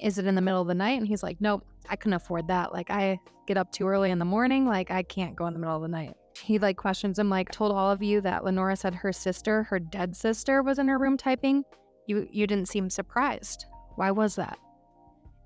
[0.00, 0.96] Is it in the middle of the night?
[0.96, 2.72] And he's like, nope, I couldn't afford that.
[2.72, 3.18] Like, I
[3.48, 4.64] get up too early in the morning.
[4.64, 6.14] Like, I can't go in the middle of the night.
[6.40, 9.80] He like questions him, like, told all of you that Lenora said her sister, her
[9.80, 11.64] dead sister, was in her room typing.
[12.06, 13.66] You you didn't seem surprised.
[13.96, 14.56] Why was that?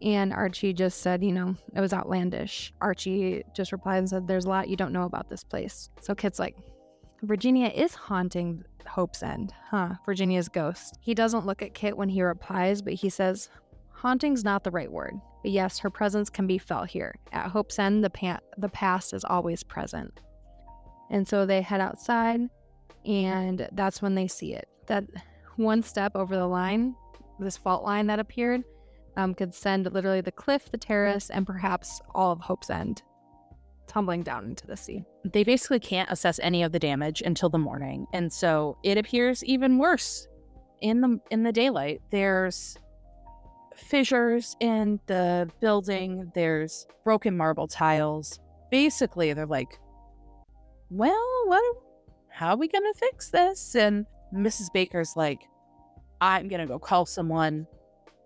[0.02, 2.72] And Archie just said, you know, it was outlandish.
[2.80, 5.90] Archie just replied and said, There's a lot you don't know about this place.
[6.00, 6.56] So Kit's like,
[7.22, 9.94] Virginia is haunting Hope's End, huh?
[10.04, 10.98] Virginia's ghost.
[11.00, 13.48] He doesn't look at Kit when he replies, but he says,
[13.90, 15.14] Haunting's not the right word.
[15.42, 17.14] But yes, her presence can be felt here.
[17.30, 20.20] At Hope's End, the, pa- the past is always present.
[21.10, 22.40] And so they head outside,
[23.04, 24.66] and that's when they see it.
[24.86, 25.04] That
[25.56, 26.96] one step over the line,
[27.38, 28.64] this fault line that appeared,
[29.16, 33.02] um, could send literally the cliff, the terrace, and perhaps all of Hope's End
[33.86, 35.04] tumbling down into the sea.
[35.24, 39.44] They basically can't assess any of the damage until the morning, and so it appears
[39.44, 40.26] even worse
[40.80, 42.00] in the in the daylight.
[42.10, 42.76] There's
[43.76, 46.30] fissures in the building.
[46.34, 48.38] There's broken marble tiles.
[48.70, 49.78] Basically, they're like,
[50.90, 51.76] "Well, what?
[52.30, 54.72] How are we gonna fix this?" And Mrs.
[54.72, 55.46] Baker's like,
[56.20, 57.66] "I'm gonna go call someone."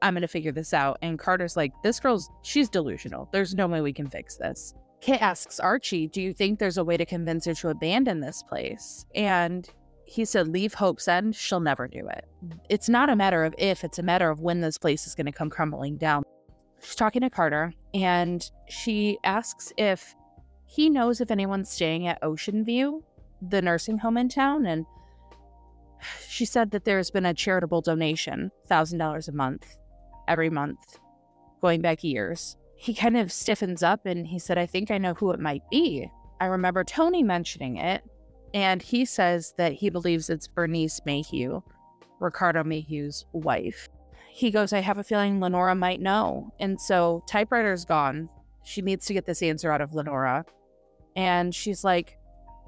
[0.07, 0.99] I'm going to figure this out.
[1.03, 3.29] And Carter's like, this girl's, she's delusional.
[3.33, 4.73] There's no way we can fix this.
[5.01, 8.43] Kit asks Archie, do you think there's a way to convince her to abandon this
[8.43, 9.05] place?
[9.15, 9.69] And
[10.05, 11.35] he said, leave Hope's End.
[11.35, 12.25] She'll never do it.
[12.69, 15.27] It's not a matter of if, it's a matter of when this place is going
[15.27, 16.23] to come crumbling down.
[16.81, 20.15] She's talking to Carter and she asks if
[20.67, 23.03] he knows if anyone's staying at Ocean View,
[23.43, 24.67] the nursing home in town.
[24.67, 24.87] And
[26.29, 29.77] she said that there's been a charitable donation, $1,000 a month,
[30.29, 30.99] every month,
[31.61, 32.57] going back years.
[32.77, 35.63] He kind of stiffens up and he said, I think I know who it might
[35.71, 36.11] be.
[36.41, 38.03] I remember Tony mentioning it,
[38.53, 41.63] and he says that he believes it's Bernice Mayhew,
[42.21, 43.89] Ricardo Mayhew's wife.
[44.29, 46.53] He goes, I have a feeling Lenora might know.
[46.61, 48.29] And so typewriter's gone.
[48.65, 50.45] She needs to get this answer out of Lenora.
[51.15, 52.19] And she's like,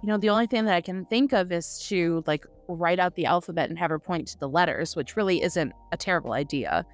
[0.02, 3.14] you know, the only thing that I can think of is to like write out
[3.16, 6.86] the alphabet and have her point to the letters, which really isn't a terrible idea.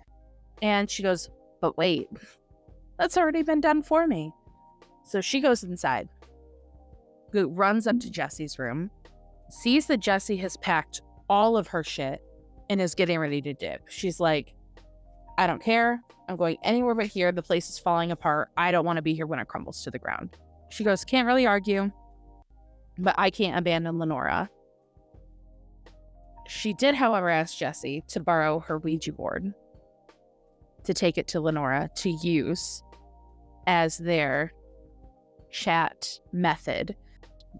[0.63, 2.09] And she goes, But wait,
[2.99, 4.33] that's already been done for me.
[5.05, 6.09] So she goes inside,
[7.33, 8.91] runs up to Jessie's room,
[9.51, 12.23] sees that Jessie has packed all of her shit
[12.71, 13.83] and is getting ready to dip.
[13.89, 14.55] She's like,
[15.37, 16.01] I don't care.
[16.29, 17.33] I'm going anywhere but here.
[17.33, 18.49] The place is falling apart.
[18.57, 20.37] I don't want to be here when it crumbles to the ground.
[20.71, 21.91] She goes, Can't really argue,
[22.99, 24.49] but I can't abandon Lenora.
[26.47, 29.53] She did, however, ask Jessie to borrow her Ouija board
[30.85, 32.83] to take it to Lenora to use
[33.67, 34.53] as their
[35.51, 36.97] chat method.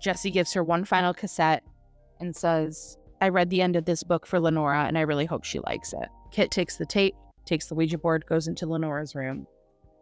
[0.01, 1.63] Jessie gives her one final cassette
[2.21, 5.45] and says, I read the end of this book for Lenora and I really hope
[5.45, 6.09] she likes it.
[6.31, 7.15] Kit takes the tape,
[7.47, 9.47] takes the Ouija board, goes into Lenora's room,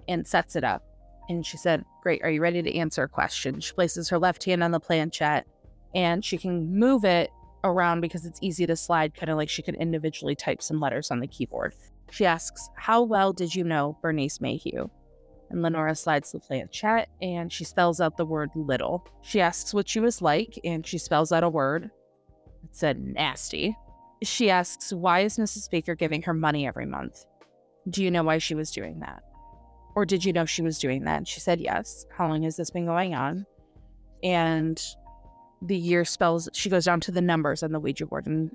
[0.09, 0.83] and sets it up.
[1.29, 3.61] And she said, Great, are you ready to answer a question?
[3.61, 5.47] She places her left hand on the planchette
[5.95, 7.31] and she can move it
[7.65, 11.11] around because it's easy to slide, kind of like she could individually type some letters
[11.11, 11.75] on the keyboard.
[12.11, 14.89] She asks, How well did you know Bernice Mayhew?
[15.51, 19.07] And Lenora slides the planchette and she spells out the word little.
[19.21, 21.91] She asks what she was like and she spells out a word.
[22.65, 23.77] It said nasty.
[24.23, 25.71] She asks, Why is Mrs.
[25.71, 27.27] Baker giving her money every month?
[27.91, 29.23] Do you know why she was doing that?
[29.95, 31.19] Or did you know she was doing that?
[31.19, 32.07] And she said, Yes.
[32.17, 33.45] How long has this been going on?
[34.23, 34.83] And
[35.61, 38.51] the year spells, she goes down to the numbers on the Ouija board and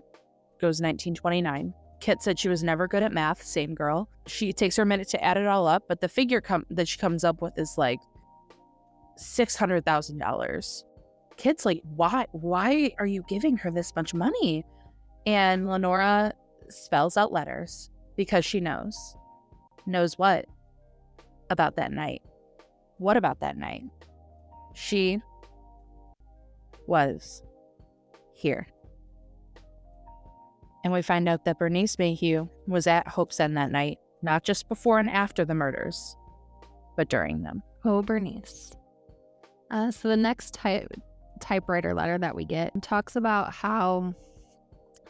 [0.60, 1.74] goes 1929.
[1.99, 4.10] Kit said she was never good at math, same girl.
[4.28, 6.88] She takes her a minute to add it all up, but the figure com- that
[6.88, 7.99] she comes up with is like
[9.18, 10.84] $600,000.
[11.38, 14.64] Kit's like, why, why are you giving her this much money?
[15.26, 16.34] And Lenora
[16.69, 19.15] spells out letters because she knows.
[19.86, 20.45] Knows what?
[21.49, 22.22] About that night.
[22.98, 23.84] What about that night?
[24.74, 25.22] She
[26.88, 27.44] was
[28.34, 28.68] here.
[30.88, 34.70] And we find out that Bernice Mayhew was at Hope's End that night, not just
[34.70, 36.16] before and after the murders,
[36.96, 37.62] but during them.
[37.84, 38.72] Oh, Bernice.
[39.70, 40.88] Uh, so the next type,
[41.42, 44.16] typewriter letter that we get talks about how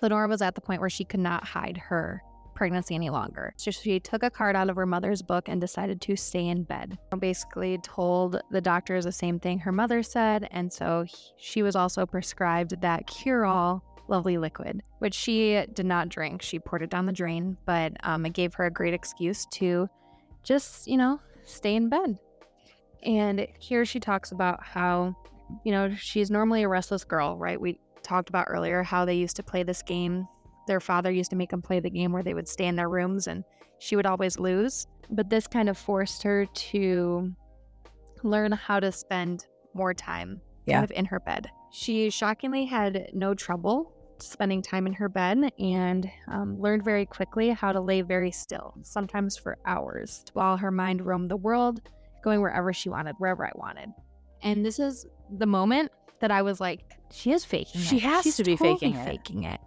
[0.02, 2.24] Lenora was at the point where she could not hide her
[2.56, 3.54] pregnancy any longer.
[3.58, 6.64] So she took a card out of her mother's book and decided to stay in
[6.64, 6.98] bed.
[7.20, 10.48] Basically, told the doctors the same thing her mother said.
[10.50, 11.06] And so
[11.38, 16.42] she was also prescribed that cure all lovely liquid, which she did not drink.
[16.42, 19.90] She poured it down the drain, but um, it gave her a great excuse to
[20.44, 22.18] just, you know, stay in bed.
[23.04, 25.16] And here she talks about how,
[25.64, 27.60] you know, she's normally a restless girl, right?
[27.60, 30.28] We talked about earlier how they used to play this game.
[30.68, 32.90] Their father used to make them play the game where they would stay in their
[32.90, 33.44] rooms and
[33.80, 34.88] she would always lose.
[35.10, 37.34] But this kind of forced her to
[38.24, 40.78] learn how to spend more time Yeah.
[40.78, 41.50] kind of in her bed.
[41.72, 47.50] She shockingly had no trouble spending time in her bed and um, learned very quickly
[47.50, 51.82] how to lay very still, sometimes for hours, while her mind roamed the world,
[52.24, 53.90] going wherever she wanted, wherever I wanted.
[54.42, 55.06] And this is
[55.38, 56.82] the moment that I was like,
[57.12, 57.86] she is faking it.
[57.86, 59.60] She has She's to be totally faking it." faking it.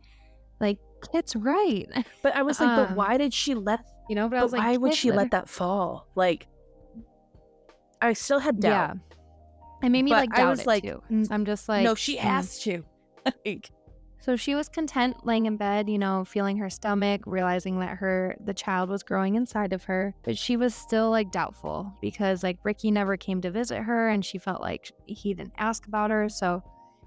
[0.60, 0.78] Like,
[1.14, 1.86] it's right.
[2.22, 3.80] But I was like, but Um, why did she let?
[4.08, 6.08] You know, but, I was like, why would she let that fall?
[6.14, 6.46] Like,
[8.02, 8.96] I still had doubt.
[8.96, 9.86] Yeah.
[9.86, 11.02] It made me But like I doubt was it like, too.
[11.30, 12.20] I'm just like, no, she mm.
[12.20, 12.84] has to.
[13.46, 13.70] like,
[14.20, 18.36] So she was content laying in bed, you know, feeling her stomach, realizing that her
[18.44, 22.58] the child was growing inside of her, but she was still like doubtful because like
[22.62, 26.28] Ricky never came to visit her and she felt like he didn't ask about her,
[26.28, 26.62] so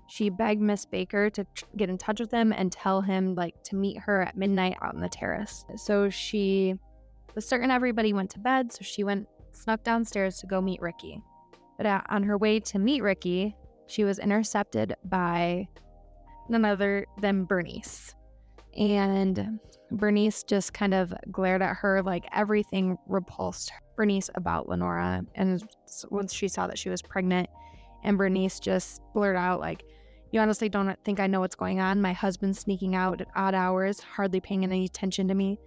[0.07, 3.61] she begged Miss Baker to tr- get in touch with him and tell him like
[3.65, 5.65] to meet her at midnight out on the terrace.
[5.75, 6.75] So she
[7.35, 11.21] was certain everybody went to bed, so she went snuck downstairs to go meet Ricky.
[11.77, 13.55] But on her way to meet Ricky,
[13.87, 15.67] she was intercepted by
[16.49, 18.15] none other than Bernice.
[18.77, 19.59] And
[19.91, 25.23] Bernice just kind of glared at her like everything repulsed Bernice about Lenora.
[25.35, 25.63] And
[26.09, 27.49] once she saw that she was pregnant,
[28.03, 29.83] and Bernice just blurted out, like,
[30.31, 32.01] You honestly don't think I know what's going on?
[32.01, 35.59] My husband's sneaking out at odd hours, hardly paying any attention to me,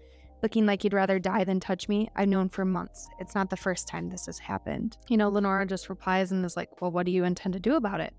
[0.43, 2.11] looking like he'd rather die than touch me.
[2.17, 3.09] I've known for months.
[3.21, 4.99] It's not the first time this has happened.
[5.09, 7.77] You know, Lenora just replies and is like, Well, what do you intend to do
[7.77, 8.13] about it?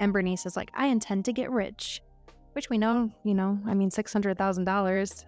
[0.00, 2.00] And Bernice is like, I intend to get rich.
[2.52, 5.24] Which we know, you know, I mean, $600,000,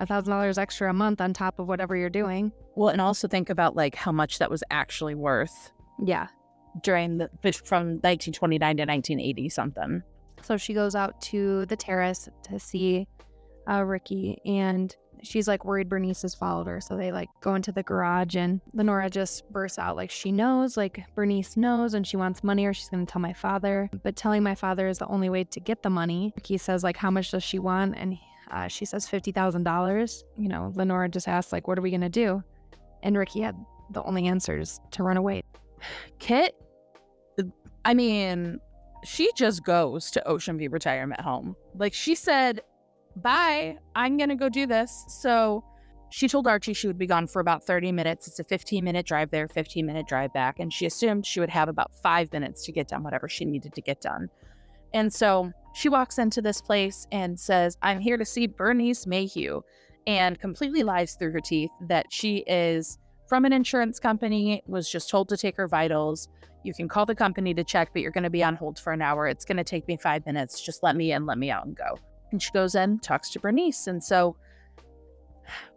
[0.00, 2.52] $1,000 extra a month on top of whatever you're doing.
[2.74, 5.70] well, and also think about like how much that was actually worth
[6.02, 6.28] Yeah.
[6.82, 7.28] during the
[7.64, 10.02] from 1929 to 1980 something.
[10.40, 13.06] So she goes out to the terrace to see
[13.70, 16.80] uh, Ricky, and she's like worried Bernice has followed her.
[16.80, 20.76] So they like go into the garage, and Lenora just bursts out like she knows,
[20.76, 23.88] like Bernice knows, and she wants money, or she's gonna tell my father.
[24.02, 26.32] But telling my father is the only way to get the money.
[26.36, 27.96] Ricky says like, how much does she want?
[27.96, 28.18] And
[28.50, 30.24] uh, she says fifty thousand dollars.
[30.36, 32.42] You know, Lenora just asks like, what are we gonna do?
[33.02, 33.56] And Ricky had
[33.90, 35.42] the only answers to run away.
[36.18, 36.54] Kit,
[37.84, 38.58] I mean,
[39.04, 41.56] she just goes to Ocean View Retirement Home.
[41.74, 42.60] Like she said,
[43.16, 45.04] bye, I'm going to go do this.
[45.08, 45.64] So
[46.10, 48.28] she told Archie she would be gone for about 30 minutes.
[48.28, 50.58] It's a 15 minute drive there, 15 minute drive back.
[50.60, 53.74] And she assumed she would have about five minutes to get done whatever she needed
[53.74, 54.28] to get done.
[54.94, 59.62] And so she walks into this place and says, I'm here to see Bernice Mayhew,
[60.06, 62.98] and completely lies through her teeth that she is
[63.28, 66.28] from an insurance company, was just told to take her vitals.
[66.64, 68.92] You can call the company to check, but you're going to be on hold for
[68.92, 69.26] an hour.
[69.26, 70.60] It's going to take me five minutes.
[70.60, 71.98] Just let me in, let me out, and go.
[72.32, 73.86] And she goes in, talks to Bernice.
[73.86, 74.36] And so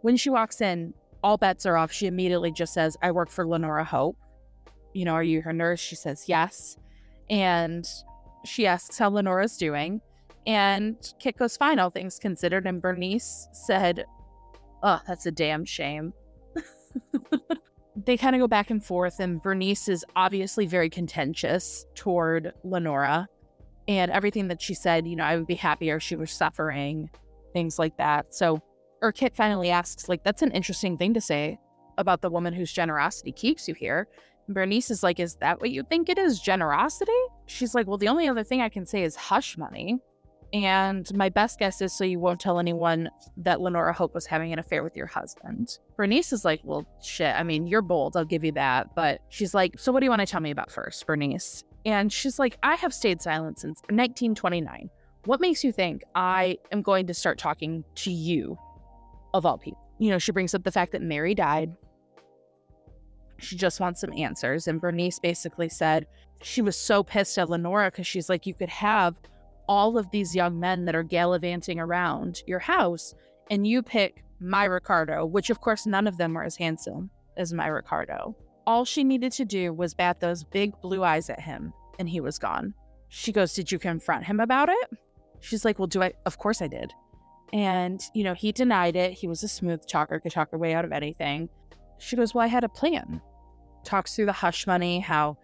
[0.00, 1.92] when she walks in, all bets are off.
[1.92, 4.16] She immediately just says, I work for Lenora Hope.
[4.94, 5.80] You know, are you her nurse?
[5.80, 6.76] She says, yes.
[7.28, 7.86] And
[8.44, 10.00] she asks how Lenora's doing.
[10.46, 12.66] And Kit goes, fine, all things considered.
[12.66, 14.04] And Bernice said,
[14.82, 16.12] oh, that's a damn shame.
[18.04, 23.28] they kind of go back and forth, and Bernice is obviously very contentious toward Lenora
[23.88, 25.06] and everything that she said.
[25.06, 27.10] You know, I would be happier if she was suffering,
[27.52, 28.34] things like that.
[28.34, 28.60] So,
[29.14, 31.58] Kit finally asks, like, that's an interesting thing to say
[31.96, 34.08] about the woman whose generosity keeps you here.
[34.46, 36.40] And Bernice is like, is that what you think it is?
[36.40, 37.12] Generosity?
[37.46, 39.98] She's like, well, the only other thing I can say is hush money.
[40.52, 44.52] And my best guess is so you won't tell anyone that Lenora Hope was having
[44.52, 45.78] an affair with your husband.
[45.96, 47.34] Bernice is like, well, shit.
[47.34, 48.16] I mean, you're bold.
[48.16, 48.94] I'll give you that.
[48.94, 51.64] But she's like, so what do you want to tell me about first, Bernice?
[51.86, 54.90] And she's like, I have stayed silent since 1929.
[55.24, 58.58] What makes you think I am going to start talking to you,
[59.32, 59.80] of all people?
[59.98, 61.74] You know, she brings up the fact that Mary died.
[63.38, 64.66] She just wants some answers.
[64.66, 66.06] And Bernice basically said
[66.42, 69.14] she was so pissed at Lenora because she's like, you could have
[69.68, 73.14] all of these young men that are gallivanting around your house,
[73.50, 77.52] and you pick my Ricardo, which of course none of them were as handsome as
[77.52, 78.36] my Ricardo.
[78.66, 82.20] All she needed to do was bat those big blue eyes at him, and he
[82.20, 82.74] was gone.
[83.08, 84.90] She goes, Did you confront him about it?
[85.40, 86.12] She's like, Well, do I?
[86.24, 86.92] Of course I did.
[87.52, 89.12] And, you know, he denied it.
[89.12, 91.48] He was a smooth talker, could talk her way out of anything.
[91.98, 93.20] She goes, Well, I had a plan.
[93.84, 95.38] Talks through the hush money, how,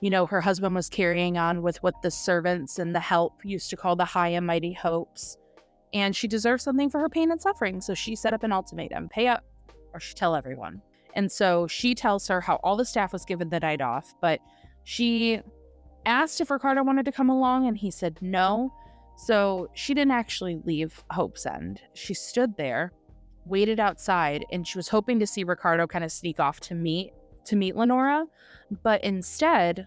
[0.00, 3.70] you know, her husband was carrying on with what the servants and the help used
[3.70, 5.36] to call the high and mighty hopes.
[5.94, 7.80] And she deserves something for her pain and suffering.
[7.80, 9.44] So she set up an ultimatum pay up
[9.94, 10.82] or she tell everyone.
[11.16, 14.38] And so she tells her how all the staff was given the night off, but
[14.84, 15.40] she
[16.04, 18.72] asked if Ricardo wanted to come along and he said no.
[19.16, 21.80] So she didn't actually leave Hope's End.
[21.94, 22.92] She stood there,
[23.46, 27.12] waited outside, and she was hoping to see Ricardo kind of sneak off to meet
[27.46, 28.26] to meet Lenora,
[28.82, 29.86] but instead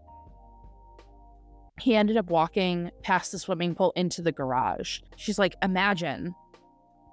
[1.79, 4.99] he ended up walking past the swimming pool into the garage.
[5.17, 6.33] She's like, imagine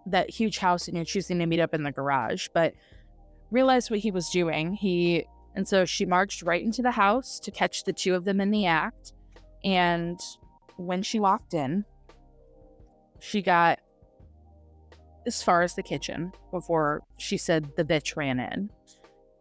[0.06, 2.74] that huge house and you're choosing to meet up in the garage, but
[3.50, 4.74] realized what he was doing.
[4.74, 8.40] He and so she marched right into the house to catch the two of them
[8.40, 9.14] in the act.
[9.64, 10.20] And
[10.76, 11.84] when she walked in,
[13.20, 13.80] she got
[15.26, 18.70] as far as the kitchen before she said the bitch ran in.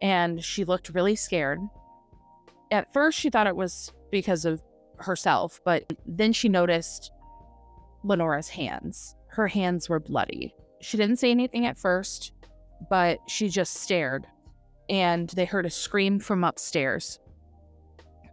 [0.00, 1.60] And she looked really scared.
[2.70, 4.62] At first, she thought it was because of
[4.98, 7.12] herself, but then she noticed
[8.02, 9.14] Lenora's hands.
[9.28, 10.54] Her hands were bloody.
[10.80, 12.32] She didn't say anything at first,
[12.88, 14.26] but she just stared.
[14.88, 17.18] And they heard a scream from upstairs,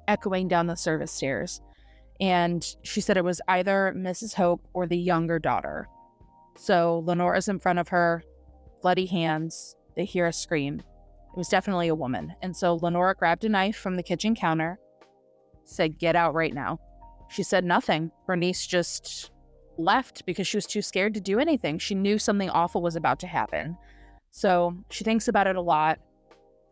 [0.08, 1.62] echoing down the service stairs
[2.24, 4.34] and she said it was either Mrs.
[4.34, 5.88] Hope or the younger daughter.
[6.56, 8.24] So Lenora's in front of her,
[8.82, 9.76] bloody hands.
[9.96, 10.80] They hear a scream.
[10.80, 12.34] It was definitely a woman.
[12.42, 14.80] And so Lenora grabbed a knife from the kitchen counter,
[15.66, 16.80] said, Get out right now.
[17.30, 18.12] She said nothing.
[18.28, 19.32] Bernice just
[19.78, 21.80] left because she was too scared to do anything.
[21.80, 23.76] She knew something awful was about to happen.
[24.36, 26.00] So she thinks about it a lot.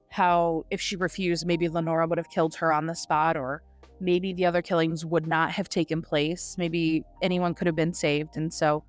[0.10, 3.62] How if she refused, maybe Lenora would have killed her on the spot or
[4.00, 6.56] maybe the other killings would not have taken place.
[6.58, 8.36] Maybe anyone could have been saved.
[8.36, 8.84] And so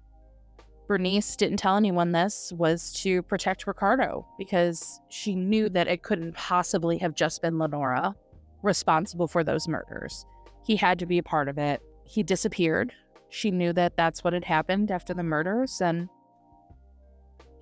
[0.88, 6.34] Bernice didn't tell anyone this was to protect Ricardo because she knew that it couldn't
[6.34, 8.14] possibly have just been Lenora
[8.62, 10.24] responsible for those murders.
[10.64, 11.82] He had to be a part of it.
[12.04, 12.94] He disappeared.
[13.28, 16.08] She knew that that's what had happened after the murders and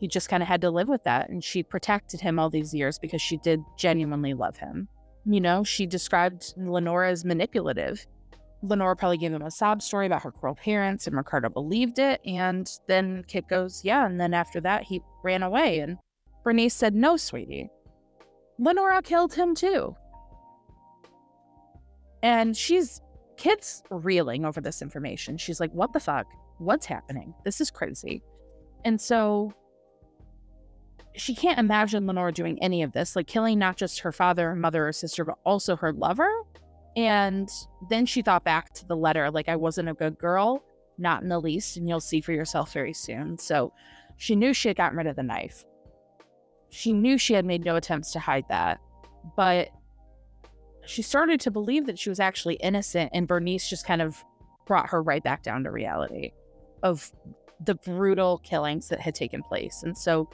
[0.01, 2.73] he just kind of had to live with that and she protected him all these
[2.73, 4.89] years because she did genuinely love him.
[5.27, 8.07] You know, she described Lenora as manipulative.
[8.63, 12.21] Lenora probably gave him a sob story about her cruel parents, and Ricardo believed it.
[12.25, 14.07] And then Kit goes, Yeah.
[14.07, 15.81] And then after that, he ran away.
[15.81, 15.99] And
[16.45, 17.71] Bernice said, No, sweetie.
[18.59, 19.95] Lenora killed him too.
[22.23, 23.01] And she's,
[23.37, 25.37] Kit's reeling over this information.
[25.37, 26.27] She's like, What the fuck?
[26.59, 27.35] What's happening?
[27.45, 28.23] This is crazy.
[28.85, 29.53] And so
[31.15, 34.89] she can't imagine Lenora doing any of this, like killing not just her father, mother,
[34.89, 36.31] or sister, but also her lover.
[36.97, 37.49] And
[37.89, 40.63] then she thought back to the letter, like, I wasn't a good girl,
[40.99, 43.39] not in the least, and you'll see for yourself very soon.
[43.39, 43.73] So
[44.17, 45.65] she knew she had gotten rid of the knife.
[46.69, 48.81] She knew she had made no attempts to hide that,
[49.37, 49.69] but
[50.87, 54.25] she started to believe that she was actually innocent, and Bernice just kind of
[54.67, 56.33] brought her right back down to reality
[56.83, 57.11] of
[57.65, 59.83] the brutal killings that had taken place.
[59.85, 60.31] And so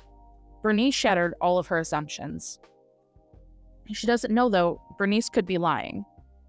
[0.66, 2.58] Bernice shattered all of her assumptions.
[3.92, 6.04] She doesn't know, though, Bernice could be lying.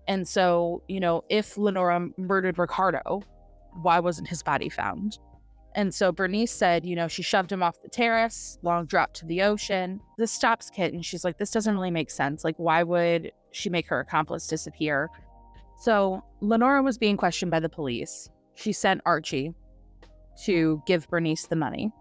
[0.08, 3.22] And so, you know, if Lenora murdered Ricardo,
[3.84, 5.20] why wasn't his body found?
[5.76, 9.26] And so Bernice said, you know, she shoved him off the terrace, long drop to
[9.28, 10.00] the ocean.
[10.18, 12.44] This stops Kit, and she's like, this doesn't really make sense.
[12.44, 15.12] Like, why would she make her accomplice disappear?
[15.80, 18.32] So Lenora was being questioned by the police.
[18.56, 19.54] She sent Archie
[20.46, 21.92] to give Bernice the money.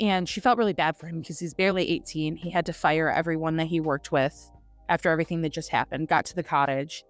[0.00, 2.36] And she felt really bad for him because he's barely 18.
[2.36, 4.50] He had to fire everyone that he worked with
[4.88, 6.08] after everything that just happened.
[6.08, 7.04] Got to the cottage,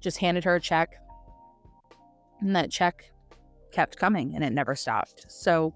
[0.00, 0.96] just handed her a check.
[2.40, 3.12] And that check
[3.72, 5.26] kept coming and it never stopped.
[5.28, 5.74] So,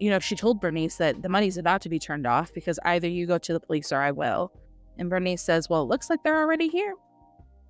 [0.00, 3.08] you know, she told Bernice that the money's about to be turned off because either
[3.08, 4.52] you go to the police or I will.
[4.98, 6.94] And Bernice says, Well, it looks like they're already here.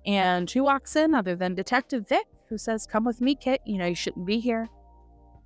[0.05, 3.61] And who walks in other than Detective Vick, who says, Come with me, Kit.
[3.65, 4.69] You know, you shouldn't be here.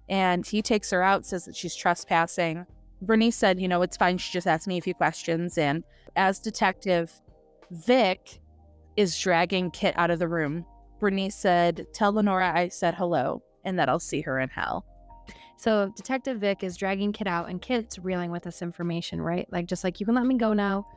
[0.10, 2.66] And he takes her out, says that she's trespassing.
[3.02, 4.18] Bernice said, you know, it's fine.
[4.18, 5.58] She just asked me a few questions.
[5.58, 5.84] And
[6.16, 7.12] as detective,
[7.72, 8.40] Vick
[8.98, 10.66] is dragging Kit out of the room.
[11.00, 14.86] Bernice said, Tell Lenora I said hello and that I'll see her in hell.
[15.58, 19.46] So Detective Vick is dragging Kit out, and Kit's reeling with this information, right?
[19.52, 20.88] Like, just like, you can let me go now.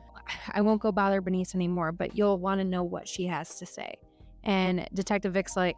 [0.53, 3.65] I won't go bother Bernice anymore, but you'll want to know what she has to
[3.65, 3.95] say.
[4.45, 5.75] And Detective Vick's like,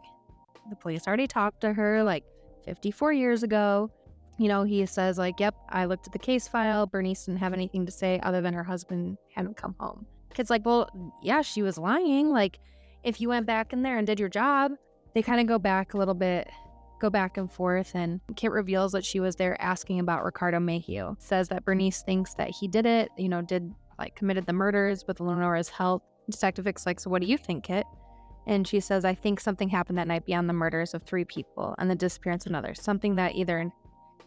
[0.70, 2.04] the police already talked to her.
[2.04, 2.24] Like,
[2.66, 3.90] 54 years ago.
[4.38, 6.86] You know, he says, like, yep, I looked at the case file.
[6.86, 10.04] Bernice didn't have anything to say other than her husband hadn't come home.
[10.34, 10.90] Kit's like, well,
[11.22, 12.28] yeah, she was lying.
[12.28, 12.58] Like,
[13.02, 14.72] if you went back in there and did your job,
[15.14, 16.50] they kind of go back a little bit
[16.98, 21.14] go back and forth, and Kit reveals that she was there asking about Ricardo Mayhew.
[21.18, 25.06] Says that Bernice thinks that he did it, you know, did like committed the murders
[25.06, 26.02] with Lenora's help.
[26.30, 27.86] Detective Vick's like, So what do you think, Kit?
[28.46, 31.74] And she says, I think something happened that night beyond the murders of three people
[31.78, 32.74] and the disappearance of another.
[32.74, 33.70] Something that either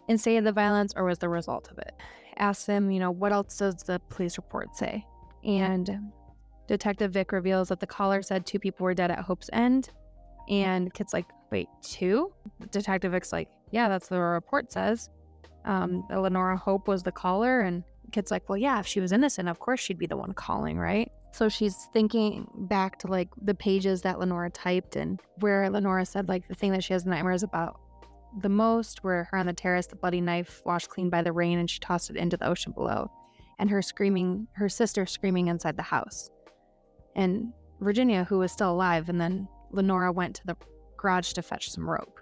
[0.09, 1.93] incited the violence or was the result of it.
[2.37, 5.05] Asks him, you know, what else does the police report say?
[5.45, 6.11] And
[6.67, 9.89] Detective Vick reveals that the caller said two people were dead at Hope's End.
[10.49, 12.33] And Kit's like, wait, two?
[12.71, 15.09] Detective Vick's like, yeah, that's what the report says.
[15.65, 17.61] Um, Lenora Hope was the caller.
[17.61, 20.33] And Kit's like, well, yeah, if she was innocent, of course she'd be the one
[20.33, 21.11] calling, right?
[21.31, 26.27] So she's thinking back to like the pages that Lenora typed and where Lenora said
[26.27, 27.79] like the thing that she has nightmares about
[28.41, 31.59] the most were her on the terrace, the bloody knife washed clean by the rain,
[31.59, 33.09] and she tossed it into the ocean below,
[33.57, 36.29] and her screaming, her sister screaming inside the house.
[37.15, 40.57] And Virginia, who was still alive, and then Lenora went to the
[40.97, 42.19] garage to fetch some rope.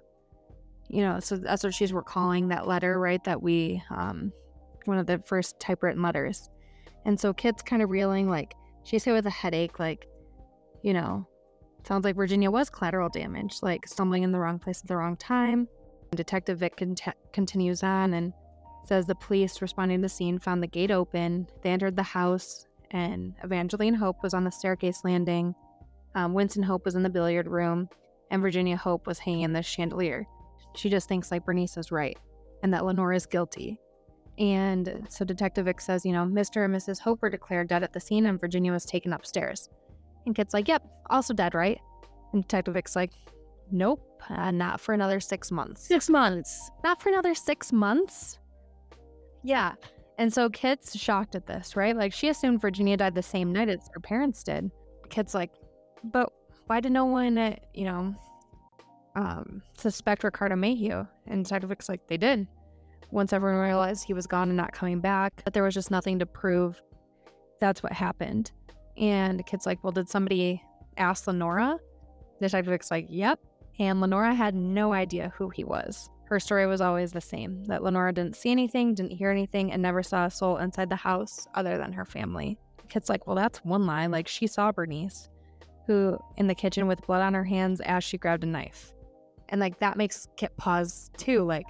[0.89, 3.23] You know, so that's what she's recalling that letter, right?
[3.25, 4.31] That we, um,
[4.85, 6.49] one of the first typewritten letters.
[7.05, 8.53] And so Kit's kind of reeling, like,
[8.87, 10.07] she's hit with a headache, like,
[10.81, 11.27] you know,
[11.85, 15.17] sounds like Virginia was collateral damage, like stumbling in the wrong place at the wrong
[15.17, 15.67] time.
[16.15, 17.01] Detective Vick cont-
[17.33, 18.31] continues on and
[18.85, 21.47] says the police responding to the scene found the gate open.
[21.61, 25.53] They entered the house, and Evangeline Hope was on the staircase landing.
[26.15, 27.89] Um, Winston Hope was in the billiard room,
[28.31, 30.25] and Virginia Hope was hanging in the chandelier.
[30.75, 32.17] She just thinks like Bernice is right
[32.63, 33.79] and that Lenora is guilty.
[34.37, 36.65] And so Detective Vick says, you know, Mr.
[36.65, 36.99] and Mrs.
[36.99, 39.69] Hope were declared dead at the scene, and Virginia was taken upstairs.
[40.25, 41.79] And Kit's like, yep, also dead, right?
[42.33, 43.11] And Detective Vick's like,
[43.71, 45.87] nope, uh, not for another six months.
[45.87, 46.69] Six months.
[46.83, 48.37] Not for another six months?
[49.43, 49.73] Yeah.
[50.19, 51.95] And so Kit's shocked at this, right?
[51.95, 54.69] Like she assumed Virginia died the same night as her parents did.
[55.09, 55.51] Kit's like,
[56.03, 56.31] but
[56.67, 58.15] why did no one, uh, you know,
[59.15, 61.05] um, suspect Ricardo Mayhew?
[61.27, 62.47] And Detective Vick's like, they did.
[63.11, 66.19] Once everyone realized he was gone and not coming back, but there was just nothing
[66.19, 66.81] to prove
[67.59, 68.51] that's what happened.
[68.97, 70.61] And Kit's like, well, did somebody
[70.97, 71.79] ask Lenora?
[72.41, 73.39] Detective Vick's like, yep.
[73.79, 76.09] And Lenora had no idea who he was.
[76.25, 79.81] Her story was always the same that Lenora didn't see anything, didn't hear anything, and
[79.81, 82.57] never saw a soul inside the house other than her family.
[82.89, 84.07] Kit's like, well, that's one lie.
[84.07, 85.29] Like, she saw Bernice,
[85.85, 88.93] who in the kitchen with blood on her hands as she grabbed a knife.
[89.49, 91.43] And like, that makes Kit pause too.
[91.43, 91.65] Like,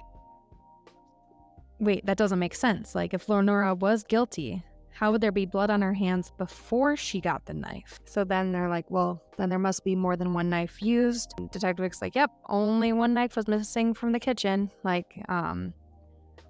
[1.80, 2.94] wait, that doesn't make sense.
[2.94, 7.20] Like, if Lenora was guilty, how would there be blood on her hands before she
[7.20, 8.00] got the knife?
[8.04, 11.34] So then they're like, well, then there must be more than one knife used.
[11.52, 14.70] Detective Vick's like, yep, only one knife was missing from the kitchen.
[14.82, 15.72] Like, um,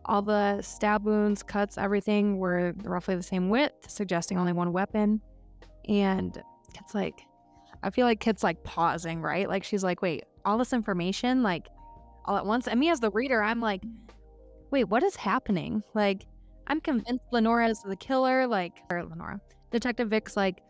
[0.06, 5.20] all the stab wounds, cuts, everything were roughly the same width, suggesting only one weapon.
[5.86, 6.42] And
[6.80, 7.20] it's like,
[7.82, 9.48] I feel like Kit's like pausing, right?
[9.48, 11.68] Like she's like, wait, all this information, like
[12.24, 12.66] all at once.
[12.66, 13.82] And me as the reader, I'm like,
[14.70, 15.82] wait, what is happening?
[15.94, 16.26] Like,
[16.66, 18.46] I'm convinced Lenora is the killer.
[18.46, 19.40] Like, or Lenora,
[19.70, 20.60] Detective Vick's like,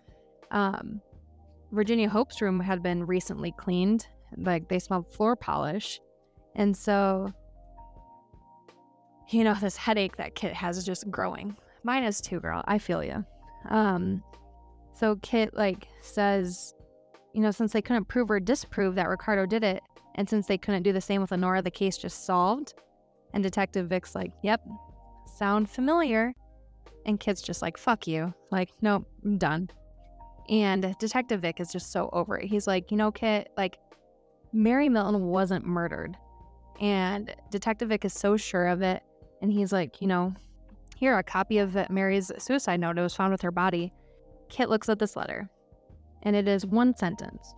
[0.50, 1.00] um,
[1.72, 4.06] Virginia Hope's room had been recently cleaned.
[4.36, 6.00] Like, they smelled floor polish.
[6.54, 7.32] And so,
[9.30, 11.56] you know, this headache that Kit has is just growing.
[11.84, 12.62] Mine is too, girl.
[12.66, 13.24] I feel you.
[13.68, 14.22] Um,
[14.94, 16.74] so Kit, like, says,
[17.34, 19.82] you know, since they couldn't prove or disprove that Ricardo did it,
[20.14, 22.74] and since they couldn't do the same with Lenora, the case just solved.
[23.34, 24.60] And Detective Vick's like, yep,
[25.36, 26.34] sound familiar?
[27.06, 28.34] And Kit's just like, fuck you.
[28.50, 29.70] Like, nope, I'm done.
[30.48, 32.46] And Detective Vick is just so over it.
[32.46, 33.78] He's like, you know, Kit, like,
[34.52, 36.16] Mary Milton wasn't murdered.
[36.80, 39.02] And Detective Vick is so sure of it.
[39.42, 40.34] And he's like, you know,
[40.96, 42.98] here, a copy of Mary's suicide note.
[42.98, 43.92] It was found with her body.
[44.48, 45.48] Kit looks at this letter,
[46.22, 47.54] and it is one sentence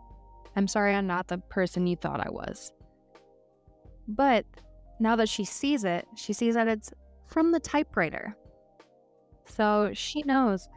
[0.57, 2.73] I'm sorry I'm not the person you thought I was.
[4.09, 4.45] But
[5.01, 6.93] now that she sees it, she sees that it's
[7.27, 8.37] from the typewriter.
[9.47, 10.69] So she knows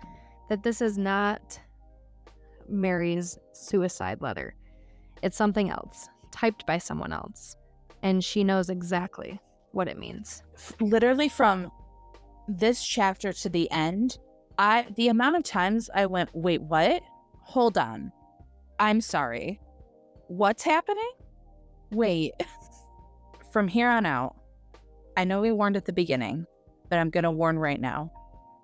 [0.49, 1.59] that this is not
[2.67, 4.55] Mary's suicide letter.
[5.21, 7.57] It's something else, typed by someone else.
[8.01, 9.39] And she knows exactly
[9.71, 10.43] what it means.
[10.79, 11.71] Literally from
[12.47, 14.17] this chapter to the end,
[14.57, 17.01] I the amount of times I went, "Wait, what?
[17.41, 18.11] Hold on.
[18.79, 19.59] I'm sorry.
[20.27, 21.11] What's happening?
[21.91, 22.33] Wait."
[23.53, 24.35] from here on out,
[25.15, 26.47] I know we warned at the beginning,
[26.89, 28.11] but I'm going to warn right now.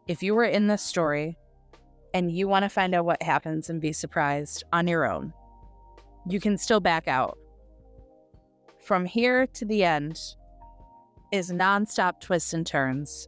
[0.08, 1.38] If you were in this story
[2.16, 5.32] and you want to find out what happens and be surprised on your own,
[6.28, 7.38] you can still back out.
[8.80, 10.20] From here to the end
[11.32, 13.28] is nonstop twists and turns.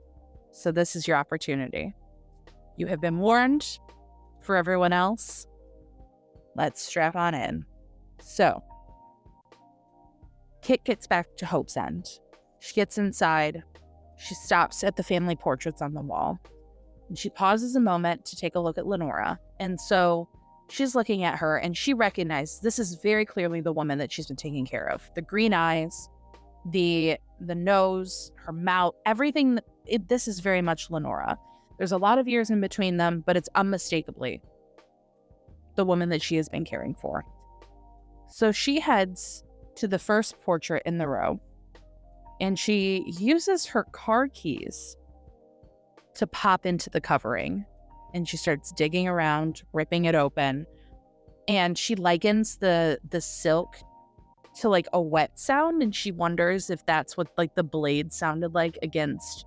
[0.51, 1.93] So, this is your opportunity.
[2.75, 3.79] You have been warned.
[4.41, 5.45] For everyone else,
[6.55, 7.63] let's strap on in.
[8.19, 8.63] So,
[10.61, 12.07] Kit gets back to Hope's End.
[12.59, 13.63] She gets inside.
[14.17, 16.39] She stops at the family portraits on the wall.
[17.09, 19.39] And she pauses a moment to take a look at Lenora.
[19.59, 20.29] And so
[20.69, 24.27] she's looking at her and she recognizes this is very clearly the woman that she's
[24.27, 25.09] been taking care of.
[25.15, 26.09] The green eyes,
[26.69, 31.38] the the nose, her mouth, everything it, this is very much Lenora.
[31.77, 34.41] There's a lot of years in between them, but it's unmistakably
[35.75, 37.25] the woman that she has been caring for.
[38.27, 39.43] So she heads
[39.76, 41.39] to the first portrait in the row
[42.41, 44.98] and she uses her car keys
[46.15, 47.65] to pop into the covering
[48.14, 50.65] and she starts digging around, ripping it open.
[51.48, 53.77] And she likens the the silk
[54.60, 58.53] to like a wet sound and she wonders if that's what like the blade sounded
[58.53, 59.45] like against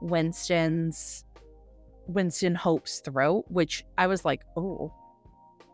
[0.00, 1.24] Winston's
[2.08, 4.92] Winston Hope's throat, which I was like, oh,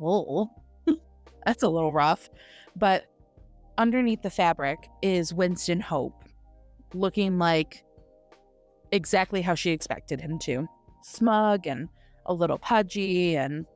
[0.02, 0.50] oh,
[1.46, 2.28] that's a little rough.
[2.74, 3.06] But
[3.78, 6.24] underneath the fabric is Winston Hope,
[6.94, 7.84] looking like
[8.92, 10.66] exactly how she expected him to
[11.02, 11.88] smug and
[12.26, 13.66] a little pudgy, and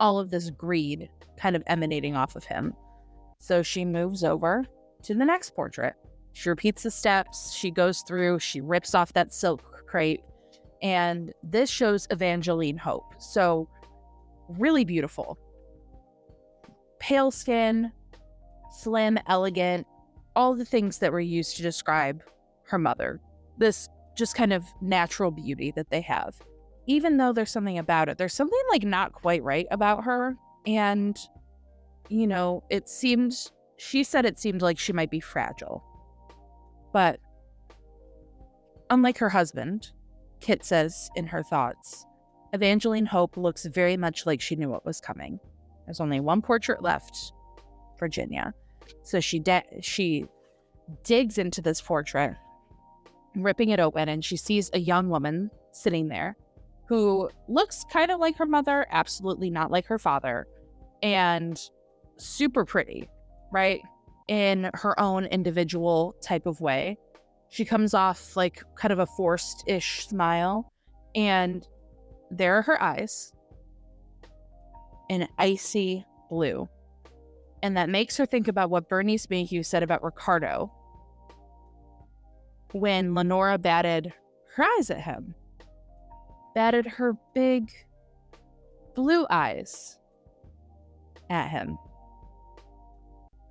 [0.00, 1.08] all of this greed
[1.38, 2.74] kind of emanating off of him.
[3.38, 4.64] So she moves over
[5.04, 5.94] to the next portrait.
[6.32, 7.52] She repeats the steps.
[7.52, 10.22] She goes through, she rips off that silk crepe,
[10.82, 13.14] and this shows Evangeline Hope.
[13.18, 13.68] So,
[14.48, 15.38] really beautiful.
[16.98, 17.92] Pale skin,
[18.72, 19.86] slim, elegant,
[20.36, 22.22] all the things that were used to describe
[22.64, 23.20] her mother.
[23.58, 26.36] This just kind of natural beauty that they have.
[26.86, 30.36] Even though there's something about it, there's something like not quite right about her.
[30.66, 31.18] And,
[32.08, 33.34] you know, it seemed,
[33.76, 35.84] she said it seemed like she might be fragile.
[36.92, 37.20] But
[38.88, 39.92] unlike her husband,
[40.40, 42.06] Kit says in her thoughts,
[42.52, 45.38] Evangeline Hope looks very much like she knew what was coming.
[45.86, 47.32] There's only one portrait left,
[48.00, 48.52] Virginia.
[49.04, 50.24] So she de- she
[51.04, 52.36] digs into this portrait,
[53.36, 56.36] ripping it open, and she sees a young woman sitting there
[56.86, 60.48] who looks kind of like her mother, absolutely not like her father,
[61.04, 61.70] and
[62.16, 63.08] super pretty,
[63.52, 63.80] right?
[64.26, 66.98] In her own individual type of way.
[67.48, 70.72] She comes off like kind of a forced ish smile,
[71.14, 71.64] and
[72.30, 73.32] there are her eyes
[75.08, 76.68] in icy blue.
[77.62, 80.72] And that makes her think about what Bernice Mayhew said about Ricardo
[82.72, 84.12] when Lenora batted
[84.54, 85.34] her eyes at him,
[86.54, 87.70] batted her big
[88.94, 89.98] blue eyes
[91.28, 91.78] at him.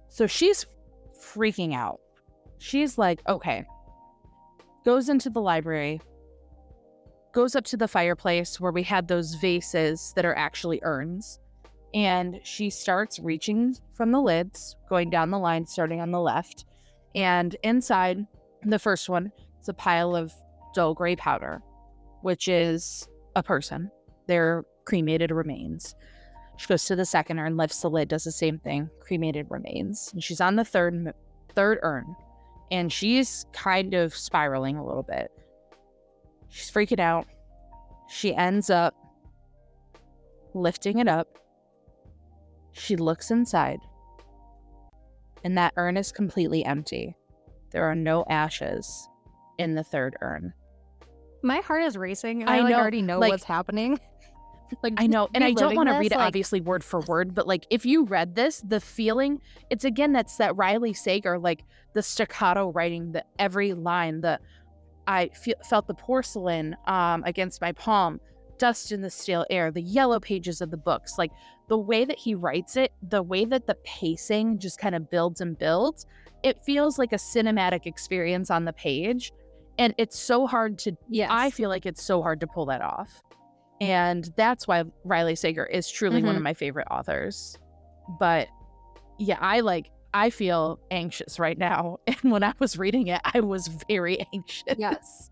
[0.09, 0.65] So she's
[1.21, 1.99] freaking out.
[2.57, 3.65] She's like, okay,
[4.83, 6.01] goes into the library,
[7.31, 11.39] goes up to the fireplace where we had those vases that are actually urns
[11.93, 16.65] and she starts reaching from the lids, going down the line, starting on the left.
[17.15, 18.25] And inside
[18.63, 20.33] the first one it's a pile of
[20.73, 21.61] dull gray powder,
[22.21, 23.91] which is a person.
[24.27, 25.95] They're cremated remains.
[26.57, 30.09] She goes to the second urn, lifts the lid, does the same thing, cremated remains.
[30.13, 31.13] And she's on the third
[31.55, 32.15] third urn,
[32.71, 35.31] and she's kind of spiraling a little bit.
[36.49, 37.27] She's freaking out.
[38.09, 38.95] She ends up
[40.53, 41.37] lifting it up
[42.79, 43.79] she looks inside,
[45.43, 47.15] and that urn is completely empty.
[47.71, 49.07] There are no ashes
[49.57, 50.53] in the third urn.
[51.43, 52.47] My heart is racing.
[52.47, 53.99] I, I like, already know like, what's happening.
[54.83, 56.27] like I know, and I don't want to read it like...
[56.27, 59.39] obviously word for word, but like if you read this, the feeling
[59.69, 64.39] it's again that's that Riley Sager like the staccato writing, the every line, the
[65.07, 68.19] I fe- felt the porcelain um, against my palm,
[68.59, 71.31] dust in the stale air, the yellow pages of the books, like
[71.69, 75.39] the way that he writes it, the way that the pacing just kind of builds
[75.39, 76.05] and builds,
[76.43, 79.31] it feels like a cinematic experience on the page.
[79.77, 81.29] And it's so hard to, yes.
[81.31, 83.21] I feel like it's so hard to pull that off.
[83.79, 86.25] And that's why Riley Sager is truly mm-hmm.
[86.25, 86.43] one of mm-hmm.
[86.45, 87.57] my favorite authors.
[88.19, 88.49] But
[89.19, 91.99] yeah, I like, I feel anxious right now.
[92.07, 94.75] And when I was reading it, I was very anxious.
[94.77, 95.29] Yes.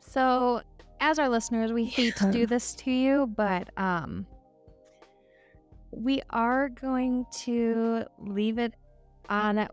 [0.00, 0.62] So,
[1.00, 4.26] as our listeners, we hate to do this to you, but um
[5.90, 8.74] we are going to leave it
[9.30, 9.66] on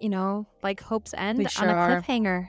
[0.00, 2.02] you know, like Hope's End sure on a are.
[2.02, 2.48] cliffhanger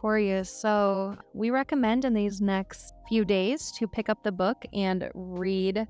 [0.00, 0.44] for you.
[0.44, 5.86] So, we recommend in these next few days to pick up the book and read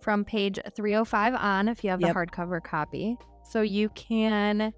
[0.00, 2.14] from page 305 on if you have yep.
[2.14, 3.16] the hardcover copy.
[3.44, 4.72] So you can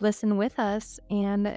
[0.00, 1.56] listen with us and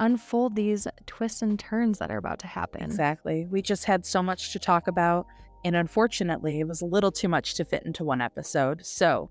[0.00, 2.82] unfold these twists and turns that are about to happen.
[2.82, 3.46] Exactly.
[3.50, 5.26] We just had so much to talk about
[5.64, 8.84] And unfortunately, it was a little too much to fit into one episode.
[8.84, 9.30] So,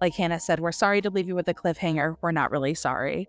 [0.00, 2.16] like Hannah said, we're sorry to leave you with a cliffhanger.
[2.22, 3.28] We're not really sorry,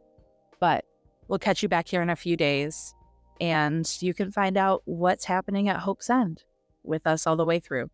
[0.61, 0.85] but
[1.27, 2.93] we'll catch you back here in a few days
[3.39, 6.43] and you can find out what's happening at Hope's End
[6.84, 7.89] with us all the way through.